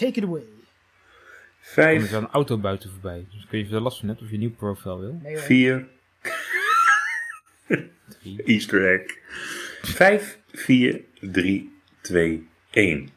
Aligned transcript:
Take 0.00 0.20
it 0.20 0.24
away. 0.24 0.40
Er 0.40 0.46
Vijf, 1.60 1.98
komt 1.98 2.10
wel 2.10 2.20
een 2.20 2.28
auto 2.30 2.58
buiten 2.58 2.90
voorbij. 2.90 3.26
Dus 3.30 3.46
kun 3.48 3.58
je 3.58 3.64
even 3.64 3.76
er 3.76 3.82
last 3.82 3.98
van 3.98 4.08
hebt 4.08 4.20
of 4.20 4.26
je 4.26 4.34
een 4.34 4.40
nieuw 4.40 4.50
profiel 4.50 5.00
wil. 5.00 5.18
Nee, 5.22 5.36
vier, 5.38 5.86
Drie. 8.20 8.42
easter 8.44 8.92
egg. 8.92 9.16
Vijf, 9.82 10.38
vier, 10.52 11.00
drie, 11.20 11.72
twee, 12.00 12.48
één. 12.70 13.08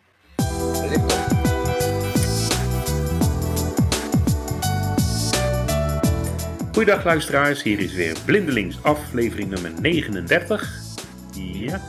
Goeiedag 6.72 7.04
luisteraars, 7.04 7.64
hier 7.64 7.80
is 7.80 7.94
weer 7.94 8.18
Blindelings 8.26 8.84
aflevering 8.84 9.50
nummer 9.50 9.82
39. 9.82 10.82
Ja. 11.34 11.82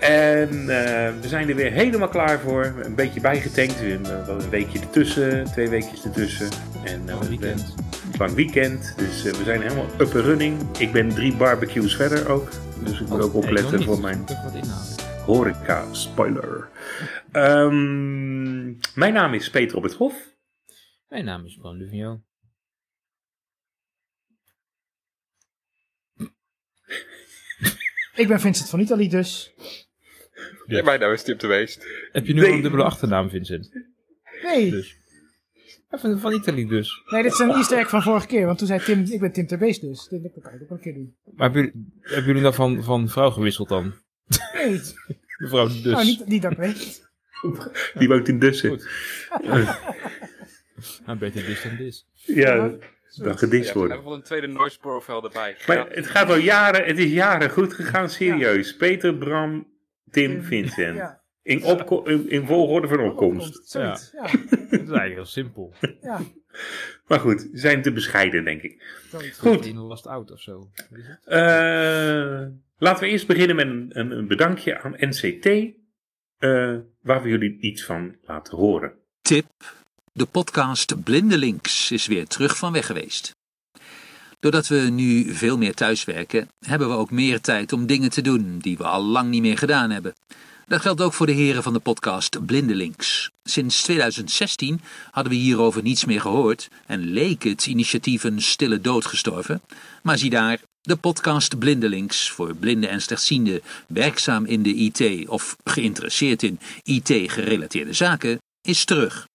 En 0.00 0.48
eh, 0.48 1.20
we 1.20 1.28
zijn 1.28 1.48
er 1.48 1.54
weer 1.54 1.72
helemaal 1.72 2.08
klaar 2.08 2.40
voor. 2.40 2.64
Een 2.64 2.94
beetje 2.94 3.20
bijgetankt. 3.20 3.80
We 3.80 3.86
hebben 3.86 4.26
wel 4.26 4.40
een 4.42 4.50
weekje 4.50 4.80
ertussen, 4.80 5.44
twee 5.44 5.68
weekjes 5.68 6.04
ertussen. 6.04 6.48
En, 6.84 7.08
eh, 7.08 7.14
Lang 7.14 7.28
weekend. 7.28 7.60
het 7.60 8.12
is 8.12 8.18
lang 8.18 8.32
weekend, 8.32 8.94
dus 8.98 9.24
eh, 9.24 9.32
we 9.32 9.44
zijn 9.44 9.62
helemaal 9.62 9.86
up 9.86 10.00
and 10.00 10.12
running. 10.12 10.78
Ik 10.78 10.92
ben 10.92 11.08
drie 11.08 11.36
barbecues 11.36 11.96
verder 11.96 12.28
ook. 12.28 12.48
Dus 12.84 13.00
ik 13.00 13.08
moet 13.08 13.20
ook 13.22 13.28
Oh, 13.28 13.34
nog 13.34 13.44
opletten 13.44 13.82
voor 13.82 14.00
mijn 14.00 14.24
horeca 15.26 15.94
spoiler. 15.94 16.68
Ehm, 17.32 18.64
mijn 18.94 19.12
naam 19.12 19.34
is 19.34 19.50
Peter 19.50 19.76
op 19.76 19.82
het 19.82 19.94
Hof. 19.94 20.14
Mijn 21.08 21.24
naam 21.24 21.44
is 21.44 21.56
Bram 21.56 21.76
Luvigno. 21.76 22.20
Ik 28.14 28.28
ben 28.28 28.40
Vincent 28.40 28.68
van 28.68 28.80
Italië 28.80 29.08
dus. 29.08 29.54
Ja, 30.76 30.82
mijn 30.82 31.00
naam 31.00 31.12
is 31.12 31.22
Tim 31.22 31.38
de 31.38 31.46
Weest. 31.46 31.86
Heb 32.12 32.26
je 32.26 32.34
nu 32.34 32.40
Nee. 32.40 32.50
al 32.50 32.56
een 32.56 32.62
dubbele 32.62 32.84
achternaam, 32.84 33.30
Vincent? 33.30 33.70
Nee, 34.42 34.70
Dus. 34.70 34.98
Van, 35.90 36.20
van 36.20 36.32
Italië 36.32 36.66
dus. 36.66 37.02
nee 37.06 37.22
dit 37.22 37.32
is 37.32 37.38
een 37.38 37.50
easter 37.50 37.78
egg 37.78 37.88
van 37.88 38.02
vorige 38.02 38.26
keer. 38.26 38.46
Want 38.46 38.58
toen 38.58 38.66
zei 38.66 38.80
Tim, 38.80 39.04
ik 39.10 39.20
ben 39.20 39.32
Tim 39.32 39.46
Terbeest 39.46 39.80
dus. 39.80 40.08
Dit 40.08 40.22
dat 40.22 40.32
kan 40.42 40.52
ik 40.54 40.62
ook 40.62 40.68
wel 40.68 40.78
een 40.78 40.84
keer 40.84 40.94
doen. 40.94 41.16
Maar 41.24 41.50
hebben 41.50 41.62
jullie, 41.62 41.92
hebben 42.02 42.24
jullie 42.24 42.42
dan 42.42 42.54
van, 42.54 42.82
van 42.84 43.08
vrouw 43.08 43.30
gewisseld 43.30 43.68
dan? 43.68 43.94
Nee, 44.54 44.80
Mevrouw 45.38 45.66
dus. 45.68 45.82
nou, 45.84 46.04
niet, 46.04 46.26
niet 46.26 46.42
dat 46.42 46.52
ik 46.52 46.58
weet. 46.58 47.08
Die 47.94 48.08
woont 48.08 48.28
in 48.28 48.38
Dussen. 48.38 48.70
Goed. 48.70 48.86
Nou, 51.06 51.18
beter 51.18 51.44
dit 51.46 51.62
dan 51.62 51.76
dit. 51.76 52.04
Ja, 52.14 52.56
dan 53.16 53.38
gedist 53.38 53.66
Ja, 53.66 53.72
we 53.72 53.78
worden. 53.78 53.90
hebben 53.96 54.08
wel 54.08 54.14
een 54.14 54.22
tweede 54.24 54.46
noise 54.46 54.78
profile 54.78 55.22
erbij. 55.22 55.56
Maar 55.66 55.90
het 55.90 56.06
gaat 56.06 56.28
al 56.28 56.36
jaren, 56.36 56.84
het 56.84 56.98
is 56.98 57.10
jaren 57.12 57.50
goed 57.50 57.74
gegaan, 57.74 58.10
serieus. 58.10 58.76
Peter, 58.76 59.14
Bram, 59.14 59.66
Tim, 60.10 60.42
Vincent. 60.42 60.96
Ja, 60.96 61.20
In, 61.42 61.64
opko- 61.64 62.02
in, 62.04 62.28
in 62.30 62.46
volgorde 62.46 62.88
van 62.88 63.00
opkomst. 63.00 63.72
Ja. 63.72 63.90
Dat 64.70 64.80
is 64.80 64.88
eigenlijk 64.88 65.14
heel 65.14 65.24
simpel. 65.24 65.72
Ja, 66.02 66.20
Maar 67.06 67.20
goed, 67.20 67.40
ze 67.40 67.48
zijn 67.52 67.82
te 67.82 67.92
bescheiden, 67.92 68.44
denk 68.44 68.62
ik. 68.62 68.82
Goed. 69.38 69.66
In 69.66 69.76
last 69.78 70.06
out 70.06 70.30
of 70.30 70.40
zo. 70.40 70.70
Eh, 71.24 72.46
laten 72.78 73.02
we 73.04 73.08
eerst 73.10 73.26
beginnen 73.26 73.56
met 73.56 73.66
een, 73.66 73.90
een, 73.92 74.10
een 74.10 74.26
bedankje 74.26 74.80
aan 74.80 74.94
NCT. 74.98 75.46
eh, 75.46 76.76
waar 77.02 77.22
we 77.22 77.28
jullie 77.28 77.58
iets 77.60 77.84
van 77.84 78.16
laten 78.22 78.56
horen. 78.56 78.92
Tip: 79.22 79.46
de 80.12 80.26
podcast 80.26 81.02
Blindelings 81.04 81.90
is 81.90 82.06
weer 82.06 82.26
terug 82.26 82.56
van 82.56 82.72
weg 82.72 82.86
geweest. 82.86 83.30
Doordat 84.40 84.68
we 84.68 84.76
nu 84.76 85.34
veel 85.34 85.58
meer 85.58 85.74
thuiswerken, 85.74 86.48
hebben 86.58 86.88
we 86.88 86.94
ook 86.94 87.10
meer 87.10 87.40
tijd 87.40 87.72
om 87.72 87.86
dingen 87.86 88.10
te 88.10 88.20
doen 88.20 88.58
die 88.58 88.76
we 88.76 88.84
al 88.84 89.02
lang 89.02 89.30
niet 89.30 89.42
meer 89.42 89.58
gedaan 89.58 89.90
hebben. 89.90 90.14
Dat 90.66 90.80
geldt 90.80 91.00
ook 91.00 91.12
voor 91.12 91.26
de 91.26 91.32
heren 91.32 91.62
van 91.62 91.72
de 91.72 91.78
podcast 91.78 92.46
Blindelings. 92.46 93.30
Sinds 93.42 93.82
2016 93.82 94.80
hadden 95.10 95.32
we 95.32 95.38
hierover 95.38 95.82
niets 95.82 96.04
meer 96.04 96.20
gehoord 96.20 96.68
en 96.86 97.12
leek 97.12 97.42
het 97.42 97.66
initiatief 97.66 98.24
een 98.24 98.42
stille 98.42 98.80
dood 98.80 99.06
gestorven. 99.06 99.60
Maar 100.02 100.18
zie 100.18 100.30
daar, 100.30 100.60
de 100.80 100.96
podcast 100.96 101.58
Blindelings 101.58 102.30
voor 102.30 102.54
blinden 102.54 102.90
en 102.90 103.02
slechtzienden 103.02 103.60
werkzaam 103.86 104.44
in 104.44 104.62
de 104.62 104.74
IT 104.74 105.28
of 105.28 105.56
geïnteresseerd 105.64 106.42
in 106.42 106.60
IT-gerelateerde 106.82 107.92
zaken 107.92 108.38
is 108.62 108.84
terug. 108.84 109.28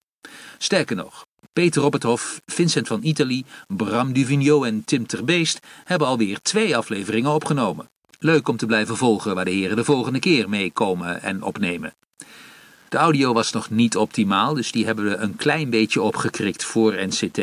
Sterker 0.57 0.95
nog, 0.95 1.25
Peter 1.53 1.83
op 1.83 2.19
Vincent 2.45 2.87
van 2.87 3.03
Italië, 3.03 3.43
Bram 3.67 4.13
Duvigno 4.13 4.63
en 4.63 4.83
Tim 4.85 5.07
Terbeest 5.07 5.59
hebben 5.83 6.07
alweer 6.07 6.41
twee 6.41 6.77
afleveringen 6.77 7.31
opgenomen. 7.31 7.89
Leuk 8.19 8.47
om 8.47 8.57
te 8.57 8.65
blijven 8.65 8.97
volgen 8.97 9.35
waar 9.35 9.45
de 9.45 9.51
heren 9.51 9.75
de 9.75 9.83
volgende 9.83 10.19
keer 10.19 10.49
mee 10.49 10.71
komen 10.71 11.21
en 11.21 11.43
opnemen. 11.43 11.93
De 12.89 12.97
audio 12.97 13.33
was 13.33 13.51
nog 13.51 13.69
niet 13.69 13.97
optimaal, 13.97 14.53
dus 14.53 14.71
die 14.71 14.85
hebben 14.85 15.05
we 15.05 15.15
een 15.15 15.35
klein 15.35 15.69
beetje 15.69 16.01
opgekrikt 16.01 16.63
voor 16.63 16.95
NCT. 17.05 17.41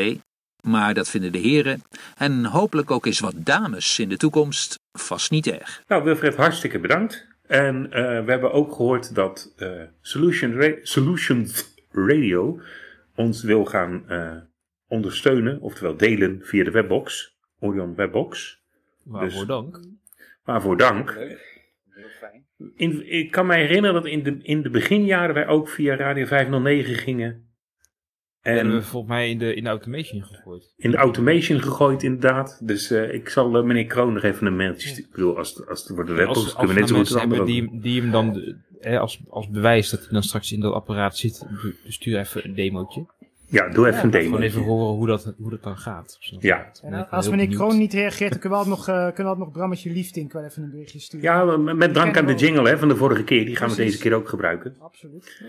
Maar 0.61 0.93
dat 0.93 1.09
vinden 1.09 1.31
de 1.31 1.37
heren, 1.37 1.83
en 2.17 2.45
hopelijk 2.45 2.91
ook 2.91 3.05
eens 3.05 3.19
wat 3.19 3.33
dames 3.37 3.99
in 3.99 4.09
de 4.09 4.17
toekomst, 4.17 4.79
vast 4.91 5.31
niet 5.31 5.47
erg. 5.47 5.83
Nou, 5.87 6.03
Wilfred, 6.03 6.35
hartstikke 6.35 6.79
bedankt. 6.79 7.27
En 7.47 7.91
eh, 7.91 8.01
we 8.25 8.31
hebben 8.31 8.51
ook 8.51 8.75
gehoord 8.75 9.15
dat 9.15 9.53
eh, 9.57 9.69
Solution 10.01 10.77
Solutions 10.81 11.73
Radio 11.91 12.61
ons 13.15 13.43
wil 13.43 13.65
gaan 13.65 14.09
eh, 14.09 14.35
ondersteunen, 14.87 15.61
oftewel 15.61 15.97
delen 15.97 16.39
via 16.43 16.63
de 16.63 16.71
webbox, 16.71 17.37
Orion 17.59 17.95
Webbox. 17.95 18.61
Waarvoor 19.03 19.39
Dus- 19.39 19.47
dank. 19.47 19.79
Waarvoor 20.43 20.77
dank. 20.77 21.15
Leuk. 21.15 21.61
Heel 21.89 22.07
fijn. 22.19 22.45
In, 22.75 23.11
ik 23.11 23.31
kan 23.31 23.45
me 23.45 23.55
herinneren 23.55 23.93
dat 23.93 24.05
in 24.11 24.23
de, 24.23 24.37
in 24.41 24.61
de 24.61 24.69
beginjaren 24.69 25.33
wij 25.35 25.47
ook 25.47 25.69
via 25.69 25.95
Radio 25.95 26.25
509 26.25 26.95
gingen. 26.95 27.51
En 28.41 28.53
hebben 28.55 28.73
we 28.73 28.79
En 28.79 28.85
volgens 28.85 29.11
mij 29.11 29.29
in 29.29 29.37
de, 29.37 29.53
in 29.55 29.63
de 29.63 29.69
automation 29.69 30.23
gegooid. 30.23 30.73
in 30.77 30.91
de 30.91 30.97
automation 30.97 31.61
gegooid 31.61 32.03
inderdaad. 32.03 32.67
Dus 32.67 32.91
eh, 32.91 33.13
ik 33.13 33.29
zal 33.29 33.57
eh, 33.57 33.63
meneer 33.63 33.85
Kroon 33.85 34.13
nog 34.13 34.23
even 34.23 34.47
een 34.47 34.55
mailtje 34.55 34.87
sturen. 34.87 35.05
Ik 35.05 35.11
bedoel, 35.15 35.37
als, 35.37 35.67
als 35.67 35.83
het 35.83 35.95
wordt 35.95 36.09
de 36.09 36.15
webbox, 36.15 36.55
kunnen 36.55 36.73
we 36.75 36.79
net 36.79 36.89
zo 36.89 36.95
goed 36.95 37.19
hebben 37.19 37.45
die, 37.45 37.79
die 37.81 38.01
hem 38.01 38.11
dan 38.11 38.33
de- 38.33 38.57
hè, 38.83 38.99
als, 38.99 39.19
als 39.29 39.49
bewijs 39.49 39.89
dat 39.89 39.99
hij 39.99 40.09
dan 40.11 40.23
straks 40.23 40.51
in 40.51 40.59
dat 40.59 40.73
apparaat 40.73 41.17
zit, 41.17 41.45
stuur 41.87 42.19
even 42.19 42.45
een 42.45 42.55
demootje. 42.55 43.05
Ja, 43.53 43.69
doe 43.69 43.87
even 43.87 44.03
een 44.03 44.09
demo. 44.09 44.25
Gewoon 44.25 44.41
even 44.41 44.61
horen 44.61 44.95
hoe 44.95 45.07
dat, 45.07 45.33
hoe 45.37 45.49
dat 45.49 45.63
dan 45.63 45.77
gaat. 45.77 46.17
Ja. 46.39 46.71
Wel 46.81 47.03
als 47.03 47.29
meneer 47.29 47.45
benieuwd. 47.45 47.61
Kroon 47.61 47.77
niet 47.77 47.93
reageert, 47.93 48.31
dan 48.31 48.39
kunnen 48.39 48.59
we 48.59 48.65
altijd 48.65 48.85
nog, 48.87 48.95
eh 48.95 48.95
kunnen 48.95 49.15
we 49.15 49.23
altijd 49.23 49.45
nog 49.45 49.51
Brammetje 49.51 49.91
Liefdink 49.91 50.33
wel 50.33 50.43
even 50.43 50.63
een 50.63 50.69
berichtje 50.69 50.99
sturen. 50.99 51.47
Ja, 51.47 51.57
met 51.57 51.93
drank 51.93 52.17
aan 52.17 52.25
de 52.25 52.35
jingle 52.35 52.69
hè, 52.69 52.77
van 52.77 52.87
de 52.87 52.95
vorige 52.95 53.23
keer. 53.23 53.45
Die 53.45 53.55
gaan 53.55 53.69
we 53.69 53.75
deze 53.75 53.97
keer 53.97 54.13
ook 54.13 54.29
gebruiken. 54.29 54.75
Absoluut. 54.79 55.41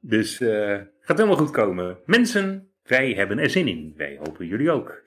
Dus 0.00 0.40
eh 0.40 0.78
gaat 1.00 1.18
helemaal 1.18 1.36
goed 1.36 1.50
komen. 1.50 1.96
Mensen, 2.06 2.68
wij 2.82 3.12
hebben 3.12 3.38
er 3.38 3.50
zin 3.50 3.68
in. 3.68 3.94
Wij 3.96 4.18
hopen 4.22 4.46
jullie 4.46 4.70
ook. 4.70 5.02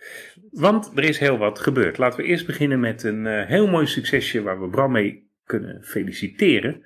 Want 0.51 0.91
er 0.95 1.03
is 1.03 1.17
heel 1.17 1.37
wat 1.37 1.59
gebeurd. 1.59 1.97
Laten 1.97 2.19
we 2.19 2.25
eerst 2.25 2.45
beginnen 2.45 2.79
met 2.79 3.03
een 3.03 3.27
eh, 3.27 3.47
heel 3.47 3.67
mooi 3.67 3.87
succesje 3.87 4.41
waar 4.41 4.61
we 4.61 4.67
Bram 4.67 4.91
mee 4.91 5.29
kunnen 5.45 5.83
feliciteren. 5.83 6.83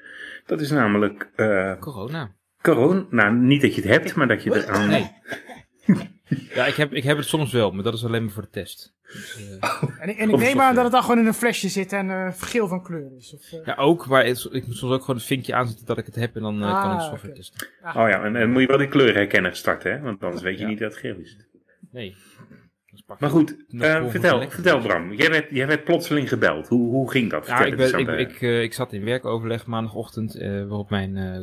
Dat 0.47 0.61
is 0.61 0.71
namelijk 0.71 1.29
eh 1.35 1.79
Corona. 1.79 2.35
corona. 2.61 3.05
Nou, 3.09 3.33
niet 3.35 3.61
dat 3.61 3.75
je 3.75 3.81
het 3.81 3.89
hebt, 3.89 4.15
maar 4.15 4.27
dat 4.27 4.43
je 4.43 4.51
er 4.53 4.69
aan... 4.69 4.87
Nee. 4.89 5.11
Ja, 6.53 6.65
ik 6.65 6.73
heb, 6.75 6.93
ik 6.93 7.03
heb 7.03 7.17
het 7.17 7.25
soms 7.25 7.51
wel, 7.51 7.71
maar 7.71 7.83
dat 7.83 7.93
is 7.93 8.05
alleen 8.05 8.23
maar 8.23 8.33
voor 8.33 8.41
de 8.43 8.49
test. 8.49 8.95
Dus, 9.03 9.37
eh, 9.59 9.83
En, 9.99 10.09
ik- 10.09 10.17
en 10.17 10.29
ik 10.29 10.37
neem 10.37 10.59
aan 10.61 10.75
dat 10.75 10.83
het 10.83 10.93
dan 10.93 11.01
gewoon 11.01 11.19
in 11.19 11.25
een 11.25 11.33
flesje 11.33 11.69
zit 11.69 11.93
en 11.93 12.09
eh, 12.09 12.33
geel 12.37 12.67
van 12.67 12.83
kleur 12.83 13.15
is. 13.17 13.33
Of, 13.33 13.51
eh, 13.51 13.65
ja, 13.65 13.75
ook, 13.75 14.07
maar 14.07 14.25
het- 14.25 14.47
ik 14.51 14.67
moet 14.67 14.75
soms 14.75 14.93
ook 14.93 14.99
gewoon 15.01 15.15
het 15.15 15.25
vinkje 15.25 15.53
aanzetten 15.53 15.85
dat 15.85 15.97
ik 15.97 16.05
het 16.05 16.15
heb 16.15 16.35
en 16.35 16.41
dan 16.41 16.55
eh, 16.63 16.69
kan 16.69 16.77
ik 16.77 16.83
Ah, 16.85 16.93
het 16.93 17.01
software 17.01 17.27
oké. 17.33 17.41
testen. 17.41 17.67
Oh 17.83 17.93
ja, 18.09 18.23
en 18.23 18.33
dan 18.33 18.51
moet 18.51 18.61
je 18.61 18.67
wel 18.67 18.77
die 18.77 18.87
kleurherkenner 18.87 19.55
starten, 19.55 19.91
hè? 19.91 19.99
Want 19.99 20.23
anders 20.23 20.41
weet 20.43 20.57
je 20.57 20.63
Ja. 20.63 20.69
niet 20.69 20.79
dat 20.79 20.91
het 20.91 20.99
geel 20.99 21.15
is. 21.17 21.37
Nee. 21.91 22.15
Maar 23.19 23.29
goed, 23.29 23.55
volgende 23.67 24.09
vertel, 24.09 24.49
vertel 24.49 24.79
Bram. 24.81 25.13
Jij 25.13 25.29
werd, 25.29 25.49
jij 25.49 25.67
werd 25.67 25.83
plotseling 25.83 26.29
gebeld. 26.29 26.67
Hoe, 26.67 26.89
hoe 26.89 27.11
ging 27.11 27.29
dat? 27.29 27.47
Ja, 27.47 27.57
Vertel 27.57 27.73
ik, 27.73 27.79
eens 27.79 27.91
ben, 27.91 28.07
aan 28.07 28.19
ik, 28.19 28.29
ik, 28.29 28.41
eh, 28.41 28.61
ik 28.61 28.73
zat 28.73 28.93
in 28.93 29.03
werkoverleg 29.03 29.65
maandagochtend, 29.65 30.35
eh, 30.35 30.49
waarop 30.49 30.89
mijn 30.89 31.17
eh, 31.17 31.39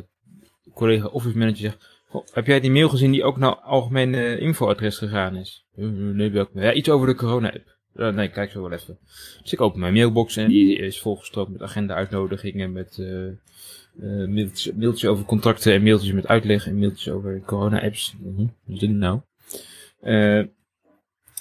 collega 0.73 1.05
office 1.07 1.37
manager 1.37 1.57
zegt, 1.61 2.01
"Goh, 2.07 2.25
heb 2.33 2.45
jij 2.45 2.59
die 2.59 2.71
mail 2.71 2.89
gezien 2.89 3.11
die 3.11 3.23
ook 3.23 3.37
naar 3.37 3.55
algemeen 3.55 4.13
infoadres 4.39 4.97
gegaan 4.97 5.35
is? 5.35 5.65
"Eh, 5.75 5.85
Nee, 5.87 6.29
welke? 6.31 6.59
Ja, 6.59 6.73
iets 6.73 6.89
over 6.89 7.07
de 7.07 7.15
corona-app. 7.15 7.73
Eh, 7.95 8.09
nee, 8.13 8.29
kijk 8.29 8.51
zo 8.51 8.61
wel 8.61 8.71
even. 8.71 8.97
Dus 9.41 9.53
ik 9.53 9.61
open 9.61 9.79
mijn 9.79 9.93
mailbox 9.93 10.37
en 10.37 10.47
die 10.47 10.77
is 10.77 11.01
volgestroomd 11.01 11.49
met 11.51 11.61
agenda-uitnodigingen, 11.61 12.71
met 12.71 12.97
eh, 12.99 13.25
eh, 13.27 14.27
mailtjes, 14.27 14.73
mailtjes 14.73 15.09
over 15.09 15.25
contracten 15.25 15.73
en 15.73 15.83
mailtjes 15.83 16.11
met 16.11 16.27
uitleg 16.27 16.67
en 16.67 16.79
mailtjes 16.79 17.09
over 17.13 17.41
corona-apps. 17.45 18.15
Mhm, 18.19 18.37
Wat 18.41 18.49
is 18.73 18.79
dit 18.79 18.89
nou? 18.89 19.19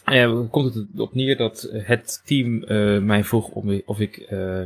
Ja, 0.04 0.46
komt 0.50 0.74
het 0.74 1.00
op 1.00 1.14
neer 1.14 1.36
dat 1.36 1.68
het 1.72 2.22
team 2.24 2.62
eh, 2.62 2.98
mij 2.98 3.24
vroeg 3.24 3.48
om, 3.48 3.82
of 3.84 4.00
ik 4.00 4.16
eh, 4.16 4.62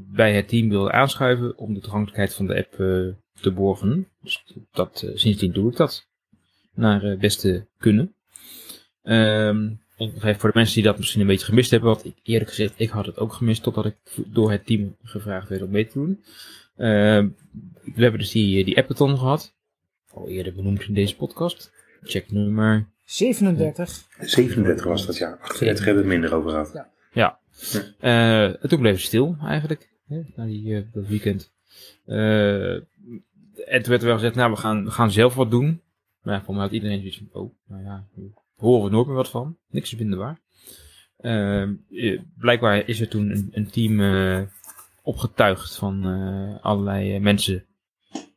bij 0.00 0.34
het 0.34 0.48
team 0.48 0.68
wilde 0.68 0.92
aanschuiven 0.92 1.58
om 1.58 1.74
de 1.74 1.80
toegankelijkheid 1.80 2.34
van 2.34 2.46
de 2.46 2.56
app 2.56 2.72
te 3.40 3.52
borgen. 3.54 4.08
Dus 4.22 4.44
dat, 4.72 5.10
sindsdien 5.14 5.52
doe 5.52 5.70
ik 5.70 5.76
dat. 5.76 6.08
Naar 6.74 7.16
beste 7.18 7.66
kunnen. 7.78 8.14
Even 9.96 10.38
voor 10.38 10.52
de 10.52 10.58
mensen 10.58 10.74
die 10.74 10.84
dat 10.84 10.98
misschien 10.98 11.20
een 11.20 11.26
beetje 11.26 11.46
gemist 11.46 11.70
hebben, 11.70 11.88
want 11.88 12.04
ik, 12.04 12.14
eerlijk 12.22 12.50
gezegd, 12.50 12.74
ik 12.76 12.88
had 12.88 13.06
het 13.06 13.18
ook 13.18 13.32
gemist 13.32 13.62
totdat 13.62 13.84
ik 13.84 13.96
door 14.26 14.50
het 14.50 14.66
team 14.66 14.96
gevraagd 15.02 15.48
werd 15.48 15.62
om 15.62 15.70
mee 15.70 15.86
te 15.86 15.98
doen. 15.98 16.24
Ehm, 16.76 17.28
we 17.94 18.02
hebben 18.02 18.20
dus 18.20 18.30
die, 18.30 18.64
die 18.64 18.76
appathon 18.76 19.18
gehad. 19.18 19.54
al 20.12 20.28
eerder 20.28 20.54
benoemd 20.54 20.82
in 20.82 20.94
deze 20.94 21.16
podcast. 21.16 21.72
Check 22.02 22.30
nummer 22.30 22.93
37. 23.04 24.06
37 24.18 24.84
was 24.84 25.06
dat 25.06 25.16
jaar. 25.16 25.38
38 25.38 25.84
hebben 25.84 26.04
we 26.04 26.10
het 26.10 26.20
minder 26.20 26.38
over 26.38 26.50
gehad. 26.50 26.70
Ja. 26.72 26.90
Ja. 27.12 27.38
Eh, 27.98 28.62
en 28.62 28.68
toen 28.68 28.80
bleef 28.80 28.92
het 28.92 29.02
stil 29.04 29.36
eigenlijk, 29.42 29.90
hè, 30.06 30.20
na 30.36 30.44
die, 30.44 30.76
eh, 30.76 30.82
dat 30.92 31.06
weekend. 31.06 31.52
Eh, 32.04 32.74
en 32.74 33.82
toen 33.82 33.88
werd 33.88 34.00
er 34.00 34.06
wel 34.06 34.14
gezegd, 34.14 34.34
nou 34.34 34.50
we 34.50 34.56
gaan, 34.56 34.84
we 34.84 34.90
gaan 34.90 35.10
zelf 35.10 35.34
wat 35.34 35.50
doen. 35.50 35.82
Maar 36.22 36.34
ja, 36.34 36.42
voor 36.42 36.54
mij 36.54 36.62
had 36.62 36.72
iedereen 36.72 36.98
zoiets 36.98 37.16
van, 37.18 37.42
oh, 37.42 37.54
nou 37.68 37.82
ja, 37.82 38.06
horen 38.56 38.84
we 38.84 38.90
nooit 38.90 39.06
meer 39.06 39.16
wat 39.16 39.30
van. 39.30 39.56
Niks 39.68 39.90
te 39.90 39.96
vinden 39.96 40.18
waar. 40.18 40.40
Blijkbaar 42.38 42.88
is 42.88 43.00
er 43.00 43.08
toen 43.08 43.30
een, 43.30 43.48
een 43.52 43.70
team 43.70 44.00
eh, 44.00 44.42
opgetuigd 45.04 45.76
van 45.76 46.04
eh, 46.04 46.64
allerlei 46.64 47.18
mensen 47.18 47.64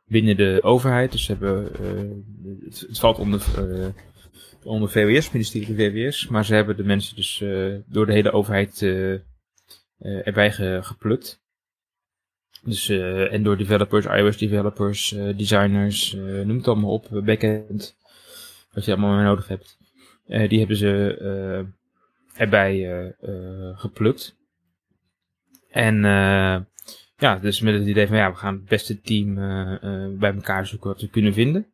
binnen 0.05 0.37
de 0.37 0.59
overheid. 0.61 1.11
Dus 1.11 1.23
ze 1.23 1.31
hebben, 1.31 1.73
eh, 1.73 2.65
het, 2.65 2.79
het 2.79 2.99
valt 2.99 3.19
onder, 3.19 3.41
eh, 3.55 3.87
onder 4.67 4.89
VWS, 4.89 5.31
ministerie 5.31 5.67
van 5.67 5.75
VWS. 5.75 6.27
Maar 6.27 6.45
ze 6.45 6.55
hebben 6.55 6.77
de 6.77 6.83
mensen 6.83 7.15
dus 7.15 7.41
eh, 7.41 7.75
door 7.85 8.05
de 8.05 8.13
hele 8.13 8.31
overheid 8.31 8.81
eh, 8.81 9.13
eh, 9.13 9.19
erbij 9.99 10.51
ge- 10.51 10.79
geplukt. 10.83 11.45
Dus, 12.63 12.89
en 12.89 13.43
door 13.43 13.57
developers, 13.57 14.05
iOS 14.05 14.37
developers, 14.37 15.09
designers, 15.35 16.13
noem 16.13 16.57
het 16.57 16.67
allemaal 16.67 16.91
op, 16.91 17.07
backend. 17.25 17.97
Wat 18.71 18.85
je 18.85 18.91
allemaal 18.91 19.15
mee 19.15 19.25
nodig 19.25 19.47
hebt. 19.47 19.77
Die 20.49 20.59
hebben 20.59 20.77
ze 20.77 21.67
erbij 22.33 23.15
geplukt. 23.75 24.35
En 25.69 26.01
ja, 27.17 27.39
dus 27.41 27.61
met 27.61 27.73
het 27.73 27.87
idee 27.87 28.07
van 28.07 28.17
ja, 28.17 28.31
we 28.31 28.37
gaan 28.37 28.53
het 28.53 28.65
beste 28.65 29.01
team 29.01 29.35
bij 30.19 30.33
elkaar 30.33 30.67
zoeken 30.67 30.89
wat 30.89 31.01
we 31.01 31.09
kunnen 31.09 31.33
vinden. 31.33 31.67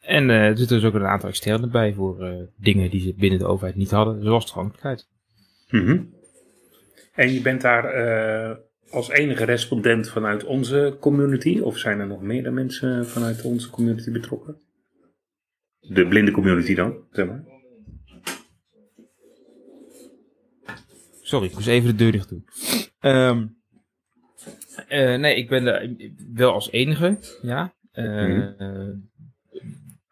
En 0.00 0.30
eh, 0.30 0.46
er 0.46 0.58
zitten 0.58 0.76
dus 0.80 0.86
ook 0.86 0.94
een 0.94 1.06
aantal 1.06 1.28
externe 1.28 1.66
bij 1.66 1.94
voor 1.94 2.24
eh, 2.24 2.42
dingen 2.56 2.90
die 2.90 3.00
ze 3.00 3.14
binnen 3.14 3.38
de 3.38 3.46
overheid 3.46 3.76
niet 3.76 3.90
hadden, 3.90 4.22
zoals 4.22 4.44
toegankelijkheid. 4.46 5.08
Mhm. 5.70 6.02
En 7.14 7.32
je 7.32 7.42
bent 7.42 7.60
daar 7.60 7.84
eh, 7.84 8.56
als 8.90 9.08
enige 9.10 9.44
respondent 9.44 10.08
vanuit 10.10 10.44
onze 10.44 10.96
community? 11.00 11.58
Of 11.60 11.78
zijn 11.78 12.00
er 12.00 12.06
nog 12.06 12.22
meerdere 12.22 12.54
mensen 12.54 13.06
vanuit 13.06 13.42
onze 13.42 13.70
community 13.70 14.10
betrokken? 14.10 14.60
De 15.80 16.08
blinde 16.08 16.30
community 16.30 16.74
dan, 16.74 16.96
zeg 17.10 17.26
maar. 17.26 17.44
Sorry, 21.22 21.46
ik 21.46 21.54
moest 21.54 21.66
even 21.66 21.88
de 21.88 21.94
deur 21.94 22.12
dicht 22.12 22.28
doen. 22.28 22.44
Ehm, 23.00 23.46
eh, 24.88 25.18
nee, 25.18 25.36
ik 25.36 25.48
ben 25.48 25.66
er 25.66 25.96
wel 26.34 26.52
als 26.52 26.70
enige, 26.70 27.18
ja. 27.42 27.74
Eh, 27.92 28.04
Mhm. 28.04 28.96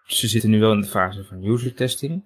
Ze 0.09 0.29
zitten 0.29 0.51
nu 0.51 0.61
wel 0.61 0.73
in 0.73 0.81
de 0.81 0.87
fase 0.87 1.25
van 1.25 1.45
user 1.45 1.75
testing. 1.75 2.23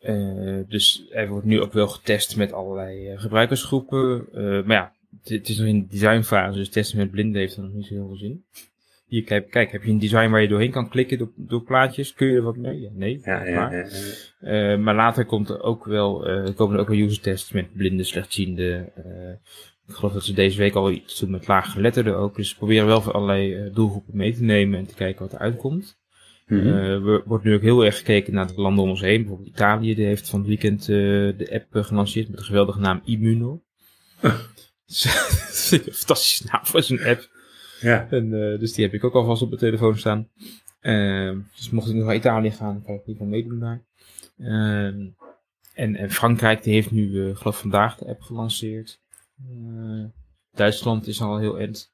Eh, 0.00 0.58
dus 0.68 1.06
er 1.10 1.28
wordt 1.28 1.46
nu 1.46 1.60
ook 1.60 1.72
wel 1.72 1.88
getest 1.88 2.36
met 2.36 2.52
allerlei 2.52 3.08
eh, 3.08 3.20
gebruikersgroepen. 3.20 4.26
Eh, 4.32 4.42
maar 4.42 4.76
ja, 4.76 4.92
het, 5.22 5.48
is 5.48 5.58
nog 5.58 5.66
in 5.66 5.80
de 5.80 5.86
designfase, 5.86 6.58
dus 6.58 6.68
testen 6.68 6.98
met 6.98 7.10
blinden 7.10 7.40
heeft 7.40 7.56
er 7.56 7.62
nog 7.62 7.72
niet 7.72 7.86
zo 7.86 7.94
heel 7.94 8.06
veel 8.06 8.16
zin. 8.16 8.44
Hier, 9.06 9.24
kijk, 9.24 9.50
kijk, 9.50 9.72
heb 9.72 9.82
je 9.82 9.90
een 9.90 9.98
design 9.98 10.30
waar 10.30 10.42
je 10.42 10.48
doorheen 10.48 10.70
kan 10.70 10.88
klikken 10.88 11.18
door, 11.18 11.32
door 11.36 11.62
plaatjes? 11.62 12.14
Kun 12.14 12.26
je 12.26 12.36
er 12.36 12.42
wat 12.42 12.56
mee? 12.56 12.80
Ja, 12.80 12.90
nee. 12.92 13.20
Ja, 13.24 13.44
ja, 14.40 14.76
maar 14.76 14.94
later 14.94 15.24
komt 15.24 15.48
er 15.48 15.62
ook 15.62 15.84
wel, 15.84 16.18
komen 16.54 16.74
er 16.74 16.80
ook 16.80 16.88
wel 16.88 16.98
user 16.98 17.22
tests 17.22 17.52
met 17.52 17.72
blinden, 17.72 18.06
slechtzienden. 18.06 18.92
Eh 19.90 19.96
ik 19.96 19.96
geloof 19.96 20.12
dat 20.12 20.24
ze 20.24 20.32
deze 20.32 20.58
week 20.58 20.74
al 20.74 20.90
iets 20.90 21.18
doen 21.18 21.30
met 21.30 21.46
laaggeletterden 21.46 22.16
ook. 22.16 22.36
Dus 22.36 22.48
ze 22.48 22.56
proberen 22.56 22.86
wel 22.86 23.02
voor 23.02 23.12
allerlei 23.12 23.54
eh, 23.54 23.74
doelgroepen 23.74 24.16
mee 24.16 24.34
te 24.34 24.42
nemen 24.42 24.78
en 24.78 24.86
te 24.86 24.94
kijken 24.94 25.22
wat 25.22 25.32
er 25.32 25.38
uitkomt. 25.38 25.98
Mhm. 26.46 26.66
Eh, 26.66 27.06
er 27.06 27.22
wordt 27.24 27.44
nu 27.44 27.54
ook 27.54 27.62
heel 27.62 27.84
erg 27.84 27.96
gekeken 27.96 28.34
naar 28.34 28.46
de 28.46 28.60
landen 28.60 28.84
om 28.84 28.90
ons 28.90 29.00
heen. 29.00 29.20
Bijvoorbeeld 29.20 29.48
Italië 29.48 29.94
die 29.94 30.06
heeft 30.06 30.28
van 30.28 30.38
het 30.38 30.48
weekend 30.48 30.80
eh, 30.80 30.86
de 30.86 31.48
app 31.52 31.76
eh, 31.76 31.84
gelanceerd 31.84 32.28
met 32.28 32.38
de 32.38 32.44
geweldige 32.44 32.80
naam 32.80 33.00
Immuno. 33.04 33.62
Fantastische 35.92 36.44
naam 36.52 36.66
voor 36.66 36.82
zo'n 36.82 37.04
app. 37.04 37.28
ja. 37.80 38.06
En, 38.10 38.24
eh, 38.24 38.58
dus 38.58 38.72
die 38.72 38.84
heb 38.84 38.94
ik 38.94 39.04
ook 39.04 39.14
alvast 39.14 39.42
op 39.42 39.48
mijn 39.48 39.60
telefoon 39.60 39.98
staan. 39.98 40.28
Ehm, 40.80 41.38
dus 41.56 41.70
mocht 41.70 41.88
ik 41.88 41.94
nog 41.94 42.04
naar 42.04 42.14
Italië 42.14 42.50
gaan, 42.50 42.82
kan 42.82 42.94
ik 42.94 43.00
ieder 43.00 43.12
geval 43.12 43.26
meedoen 43.26 43.58
daar. 43.58 43.84
Ehm, 44.38 45.08
en, 45.74 45.96
en 45.96 46.10
Frankrijk 46.10 46.62
die 46.62 46.74
heeft 46.74 46.90
nu, 46.90 47.28
eh 47.28 47.36
geloof 47.36 47.58
vandaag 47.58 47.96
de 47.96 48.06
app 48.06 48.20
gelanceerd. 48.20 49.00
Eh, 49.48 50.04
Duitsland 50.52 51.06
is 51.06 51.20
al 51.20 51.38
heel 51.38 51.58
end. 51.58 51.92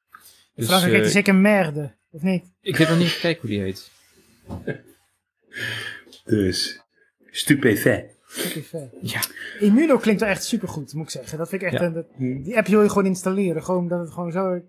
Dus, 0.55 0.67
Frankrijk 0.67 0.95
heet 0.97 1.05
eh, 1.05 1.11
zeker 1.11 1.35
merde, 1.35 1.95
of 2.11 2.23
niet? 2.23 2.45
ik 2.61 2.77
heb 2.77 2.89
nog 2.89 2.99
niet 2.99 3.09
gekeken 3.09 3.41
hoe 3.41 3.51
die 3.51 3.61
heet. 3.61 3.91
Dus, 6.25 6.81
stupefait. 7.31 8.15
Fair. 8.65 8.91
Ja, 9.01 9.21
Immuno 9.61 9.97
klinkt 9.99 10.21
wel 10.21 10.31
echt 10.31 10.45
supergoed, 10.45 10.93
moet 10.95 11.05
ik 11.05 11.11
zeggen. 11.11 11.39
Dat 11.39 11.49
vind 11.49 11.63
ik 11.63 11.69
echt, 11.73 11.81
Ja. 11.81 11.87
een- 11.87 11.93
dat- 11.93 12.07
die 12.19 12.57
app 12.57 12.67
wil 12.67 12.83
je 12.83 12.89
gewoon 12.89 13.07
installeren. 13.07 13.63
Gewoon 13.65 13.89
dat 13.89 14.01
het 14.01 14.11
gewoon 14.11 14.33
zo... 14.33 14.61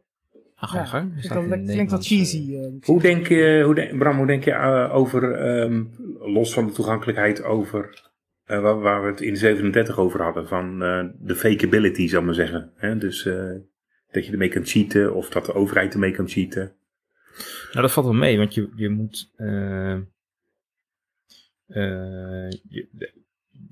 ach, 0.55 0.69
ga 0.69 0.77
je 0.77 0.83
Ja, 0.83 1.29
gang. 1.29 1.49
Dat 1.49 1.63
klinkt 1.63 1.91
wat 1.91 2.05
cheesy. 2.05 2.55
eh, 2.55 2.67
Hoe 2.85 3.01
denk 3.01 3.27
je, 3.27 3.61
hoe 3.65 3.95
Bram, 3.97 4.17
hoe 4.17 4.27
denk 4.27 4.43
je 4.43 4.51
eh, 4.51 4.95
over, 4.95 5.33
ehm, 5.33 5.83
los 6.19 6.53
van 6.53 6.65
de 6.67 6.71
toegankelijkheid, 6.73 7.43
over 7.43 8.11
eh, 8.47 8.81
waar, 8.81 9.01
we 9.01 9.07
het 9.07 9.21
in 9.21 9.37
37 9.37 9.97
over 9.97 10.21
hadden, 10.21 10.47
van 10.47 10.83
eh, 10.83 11.05
de 11.19 11.35
fakeability, 11.35 12.07
zal 12.07 12.19
ik 12.19 12.25
maar 12.25 12.33
zeggen. 12.33 12.71
Hè? 12.75 12.97
Dus 12.97 13.25
eh, 13.25 13.51
dat 14.11 14.25
je 14.25 14.31
ermee 14.31 14.49
kan 14.49 14.65
cheaten, 14.65 15.15
of 15.15 15.29
dat 15.29 15.45
de 15.45 15.53
overheid 15.53 15.93
ermee 15.93 16.11
kan 16.11 16.27
cheaten. 16.27 16.73
Nou, 17.71 17.81
dat 17.81 17.91
valt 17.91 18.05
wel 18.05 18.15
mee, 18.15 18.37
want 18.37 18.53
je, 18.53 18.69
je 18.75 18.89
moet. 18.89 19.31
je, 19.37 20.05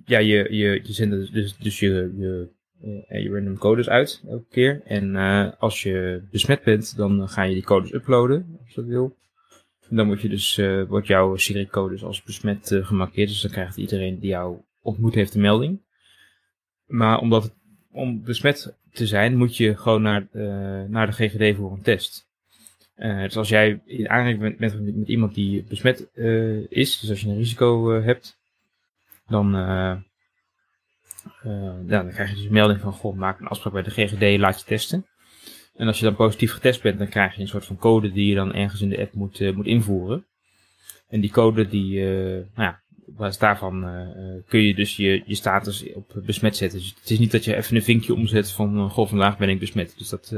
ja, 0.06 0.20
je, 0.20 0.48
je, 0.50 0.80
je 0.84 0.94
zendt 0.94 1.16
dus, 1.16 1.32
dus, 1.32 1.58
dus 1.58 1.80
je, 1.80 2.14
je, 2.18 2.50
je 3.22 3.30
random 3.30 3.58
codes 3.58 3.90
uit 3.90 4.24
elke 4.28 4.50
keer. 4.50 4.82
En 4.86 5.16
als 5.58 5.84
je 5.84 6.22
besmet 6.32 6.64
bent, 6.64 6.98
dan 6.98 7.30
ga 7.30 7.44
je 7.44 7.54
die 7.54 7.64
codes 7.64 7.94
uploaden, 7.94 8.58
als 8.60 8.70
je 8.70 8.82
dat 8.82 8.90
wil. 8.90 9.16
Dan 9.90 10.08
wordt, 10.08 10.22
je 10.22 10.30
dus, 10.30 10.58
eh, 10.58 10.84
wordt 10.84 11.08
jouw 11.08 11.36
Siri-codes 11.36 12.04
als 12.04 12.24
besmet 12.24 12.72
eh, 12.72 12.86
gemarkeerd. 12.86 13.30
Dus 13.30 13.42
dan 13.42 13.52
krijgt 13.52 13.78
iedereen 13.78 14.20
die 14.20 14.30
jou 14.30 14.58
ontmoet 14.82 15.16
heeft 15.16 15.36
een 15.36 15.42
melding. 15.42 15.80
Maar 16.86 17.20
omdat 17.20 17.44
het, 17.44 17.54
om 17.92 18.24
besmet 18.24 18.76
te 18.92 19.08
zijn, 19.08 19.38
moet 19.38 19.58
je 19.58 19.78
gewoon 19.78 20.02
naar, 20.02 20.28
eh, 20.32 20.84
naar 20.84 21.06
de 21.08 21.14
GGD 21.14 21.56
voor 21.58 21.72
een 21.72 21.82
test. 21.82 22.24
Dus 22.96 23.38
als 23.38 23.50
jij 23.50 23.82
in 23.86 24.10
aanraking 24.10 24.40
bent 24.40 24.60
met, 24.60 25.08
iemand 25.08 25.34
die 25.34 25.64
besmet 25.64 26.08
is, 26.70 27.00
dus 27.00 27.10
als 27.10 27.22
je 27.22 27.30
een 27.30 27.38
risico 27.38 28.02
hebt, 28.02 28.38
dan, 29.28 29.52
dan 31.86 32.10
krijg 32.10 32.30
je 32.30 32.36
dus 32.36 32.46
een 32.46 32.54
melding 32.54 32.80
van, 32.80 32.92
goh, 32.92 33.16
maak 33.16 33.40
een 33.40 33.48
afspraak 33.48 33.74
bij 33.74 33.84
de 33.84 33.90
GGD, 33.90 34.40
laat 34.40 34.60
je 34.60 34.66
testen. 34.66 35.06
En 35.76 35.88
als 35.88 36.00
je 36.00 36.06
dan 36.06 36.16
positief 36.16 36.52
getest 36.52 36.82
bent, 36.82 36.98
dan 36.98 37.10
krijg 37.10 37.36
je 37.36 37.42
een 37.42 37.48
soort 37.48 37.66
van 37.66 37.78
code 37.78 38.12
die 38.12 38.28
je 38.28 38.36
dan 38.36 38.54
ergens 38.54 38.82
in 38.82 38.90
de 38.90 39.00
app 39.00 39.14
moet, 39.14 39.42
eh, 39.42 39.54
moet 39.54 39.66
invoeren. 39.66 40.26
En 41.08 41.22
die 41.22 41.32
code, 41.32 41.68
die, 41.68 42.00
eh, 42.00 42.34
nou 42.34 42.46
ja, 42.56 42.82
op 43.06 43.18
basis 43.18 43.38
daarvan 43.38 43.88
eh, 43.88 44.44
kun 44.48 44.60
je 44.60 44.76
dus 44.76 44.96
je, 44.96 45.24
je 45.26 45.36
status 45.36 45.94
op 45.94 46.22
besmet 46.26 46.58
zetten. 46.58 46.80
Dus 46.80 46.96
het 47.00 47.10
is 47.10 47.20
niet 47.20 47.32
dat 47.32 47.44
je 47.44 47.56
even 47.56 47.76
een 47.76 47.84
vinkje 47.84 48.14
omzet 48.14 48.52
van, 48.52 48.90
goh, 48.90 49.08
vandaag 49.08 49.38
ben 49.38 49.50
ik 49.50 49.60
besmet. 49.60 49.94
Dus 49.98 50.10
dat... 50.10 50.32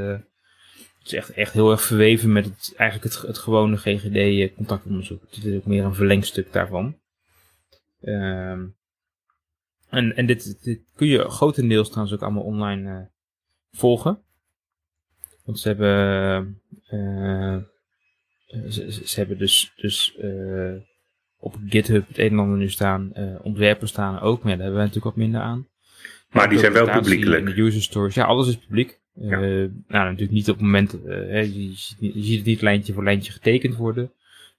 is 1.03 1.13
echt, 1.13 1.29
echt 1.29 1.53
heel 1.53 1.71
erg 1.71 1.81
verweven 1.81 2.31
met 2.31 2.45
het, 2.45 2.73
eigenlijk 2.77 3.13
het, 3.13 3.27
het 3.27 3.37
gewone 3.37 3.77
GGD-contactonderzoek. 3.77 5.21
Het 5.29 5.45
is 5.45 5.55
ook 5.55 5.65
meer 5.65 5.83
een 5.83 5.95
verlengstuk 5.95 6.53
daarvan. 6.53 6.97
Ehm, 8.01 8.65
en 9.89 10.15
en 10.15 10.25
dit, 10.25 10.57
kun 10.95 11.07
je 11.07 11.29
grotendeels 11.29 11.87
trouwens 11.87 12.15
ook 12.15 12.23
allemaal 12.23 12.43
online 12.43 13.09
volgen. 13.71 14.21
Want 15.47 15.59
ze 15.59 15.67
hebben, 15.67 16.61
eh, 16.87 17.53
eh, 17.53 17.61
ze, 18.69 18.91
ze- 18.91 19.19
hebben 19.19 19.37
dus, 19.37 19.73
dus 19.75 20.15
eh, 20.17 20.73
op 21.39 21.55
GitHub 21.69 22.07
het 22.07 22.17
een 22.17 22.29
en 22.31 22.39
ander 22.39 22.57
nu 22.57 22.69
staan. 22.69 23.13
eh 23.13 23.35
ontwerpen 23.41 23.87
staan 23.87 24.19
ook, 24.19 24.43
maar 24.43 24.51
daar 24.51 24.61
hebben 24.61 24.75
wij 24.75 24.85
natuurlijk 24.85 25.15
wat 25.15 25.23
minder 25.23 25.41
aan. 25.41 25.67
Maar 26.29 26.49
die 26.49 26.59
zijn 26.59 26.73
wel 26.73 26.89
publiekelijk. 26.89 27.45
De 27.45 27.61
user 27.61 27.81
stories, 27.81 28.15
ja, 28.15 28.25
alles 28.25 28.47
is 28.47 28.57
publiek. 28.57 28.99
Ja. 29.13 29.39
Nou, 29.39 29.69
natuurlijk 29.87 30.31
niet 30.31 30.49
op 30.49 30.55
het 30.55 30.63
moment, 30.65 30.91
hè, 31.05 31.39
je, 31.39 31.69
je 31.99 32.23
ziet 32.23 32.37
het 32.37 32.45
niet 32.45 32.61
lijntje 32.61 32.93
voor 32.93 33.03
lijntje 33.03 33.31
getekend 33.31 33.75
worden. 33.75 34.11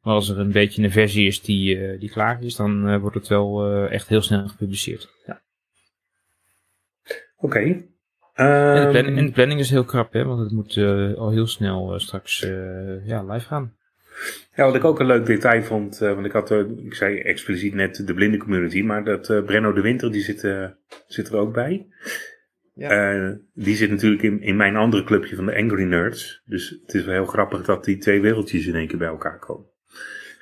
Maar 0.02 0.14
als 0.14 0.28
er 0.28 0.38
een 0.38 0.52
beetje 0.52 0.82
een 0.82 0.90
versie 0.90 1.26
is 1.26 1.40
die, 1.40 1.98
die 1.98 2.10
klaar 2.10 2.42
is, 2.42 2.56
dan 2.56 2.98
wordt 3.00 3.16
het 3.16 3.28
wel 3.28 3.66
echt 3.88 4.08
heel 4.08 4.22
snel 4.22 4.48
gepubliceerd. 4.48 5.08
Ja. 5.26 5.40
Oké. 7.36 7.84
En, 8.38 8.74
de 8.74 8.80
Ehm, 8.80 8.90
planning, 8.90 9.18
en 9.18 9.26
de 9.26 9.32
planning 9.32 9.60
is 9.60 9.70
heel 9.70 9.84
krap, 9.84 10.12
hè, 10.12 10.24
want 10.24 10.40
het 10.40 10.52
moet 10.52 10.76
eh, 10.76 11.14
al 11.14 11.30
heel 11.30 11.46
snel 11.46 11.92
eh, 11.94 11.98
straks 11.98 12.42
eh, 12.42 13.06
ja, 13.06 13.24
live 13.24 13.46
gaan. 13.46 13.76
Ja, 14.54 14.64
wat 14.64 14.74
ik 14.74 14.84
ook 14.84 15.00
een 15.00 15.06
leuk 15.06 15.26
detail 15.26 15.62
vond, 15.62 16.00
eh, 16.00 16.14
want 16.14 16.26
ik 16.26 16.32
had, 16.32 16.50
eh, 16.50 16.58
ik 16.84 16.94
zei 16.94 17.18
expliciet 17.20 17.74
net 17.74 18.06
de 18.06 18.14
blinde 18.14 18.36
community, 18.36 18.82
maar 18.82 19.04
dat 19.04 19.30
eh, 19.30 19.44
Brenno 19.44 19.72
de 19.72 19.80
Winter, 19.80 20.12
die 20.12 20.22
zit, 20.22 20.44
eh, 20.44 20.64
zit 21.06 21.28
er 21.28 21.36
ook 21.36 21.52
bij. 21.52 21.86
Eh, 22.74 23.30
die 23.54 23.76
zit 23.76 23.90
natuurlijk 23.90 24.22
in, 24.22 24.42
in 24.42 24.56
mijn 24.56 24.76
andere 24.76 25.04
clubje 25.04 25.36
van 25.36 25.46
de 25.46 25.56
Angry 25.56 25.82
Nerds. 25.84 26.42
Dus 26.44 26.78
het 26.84 26.94
is 26.94 27.04
wel 27.04 27.14
heel 27.14 27.24
grappig 27.26 27.64
dat 27.64 27.84
die 27.84 27.98
twee 27.98 28.20
wereldjes 28.20 28.66
in 28.66 28.74
één 28.74 28.86
keer 28.88 28.98
bij 28.98 29.08
elkaar 29.08 29.38
komen. 29.38 29.66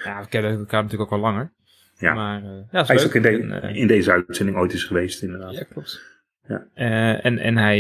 Ja, 0.05 0.21
we 0.23 0.29
kennen 0.29 0.59
elkaar 0.59 0.83
natuurlijk 0.83 1.13
ook 1.13 1.19
al 1.19 1.25
langer. 1.25 1.53
Ja. 1.99 2.15
Maar, 2.15 2.43
eh, 2.43 2.49
ja, 2.71 2.85
Hij 2.85 2.95
is 2.97 3.03
leuk. 3.03 3.17
ook 3.17 3.25
in, 3.25 3.49
de- 3.49 3.73
in 3.73 3.87
deze 3.87 4.11
uitzending 4.13 4.59
ooit 4.59 4.73
eens 4.73 4.85
geweest, 4.85 5.23
inderdaad. 5.23 5.53
Ja, 5.55 5.63
klopt. 5.73 6.15
Ja. 6.49 6.67
Eh, 6.75 7.25
en 7.25 7.39
en 7.39 7.57
hij, 7.57 7.79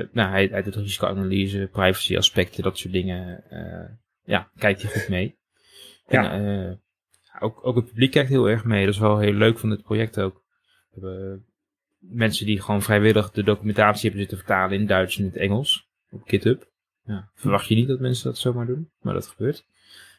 eh, 0.00 0.08
nou, 0.12 0.30
hij, 0.30 0.48
hij 0.50 0.62
doet 0.62 0.74
risicoanalyse, 0.76 1.68
privacy 1.72 2.16
aspecten, 2.16 2.62
dat 2.62 2.78
soort 2.78 2.92
dingen. 2.92 3.44
eh, 3.50 3.88
ja, 4.24 4.50
kijkt 4.58 4.82
hij 4.82 4.90
goed 4.90 5.08
mee. 5.08 5.36
En 6.06 6.22
Ja. 6.22 6.66
eh, 6.68 6.72
ook, 7.40 7.66
ook 7.66 7.76
het 7.76 7.84
publiek 7.86 8.10
kijkt 8.10 8.28
heel 8.28 8.48
erg 8.48 8.64
mee. 8.64 8.84
Dat 8.84 8.94
is 8.94 9.00
wel 9.00 9.18
heel 9.18 9.32
leuk 9.32 9.58
van 9.58 9.68
dit 9.70 9.82
project 9.82 10.20
ook. 10.20 10.42
We 10.90 11.00
hebben 11.00 11.44
mensen 11.98 12.46
die 12.46 12.60
gewoon 12.60 12.82
vrijwillig 12.82 13.30
de 13.30 13.42
documentatie 13.42 14.02
hebben 14.02 14.20
zitten 14.20 14.38
vertalen 14.38 14.78
in 14.78 14.86
Duits 14.86 15.16
en 15.16 15.22
in 15.24 15.28
het 15.30 15.38
Engels. 15.38 15.88
Op 16.10 16.22
GitHub. 16.24 16.70
Ja, 17.04 17.30
verwacht 17.34 17.66
je 17.68 17.74
niet 17.74 17.88
dat 17.88 18.00
mensen 18.00 18.24
dat 18.24 18.38
zomaar 18.38 18.66
doen, 18.66 18.90
maar 19.00 19.14
dat 19.14 19.26
gebeurt. 19.26 19.64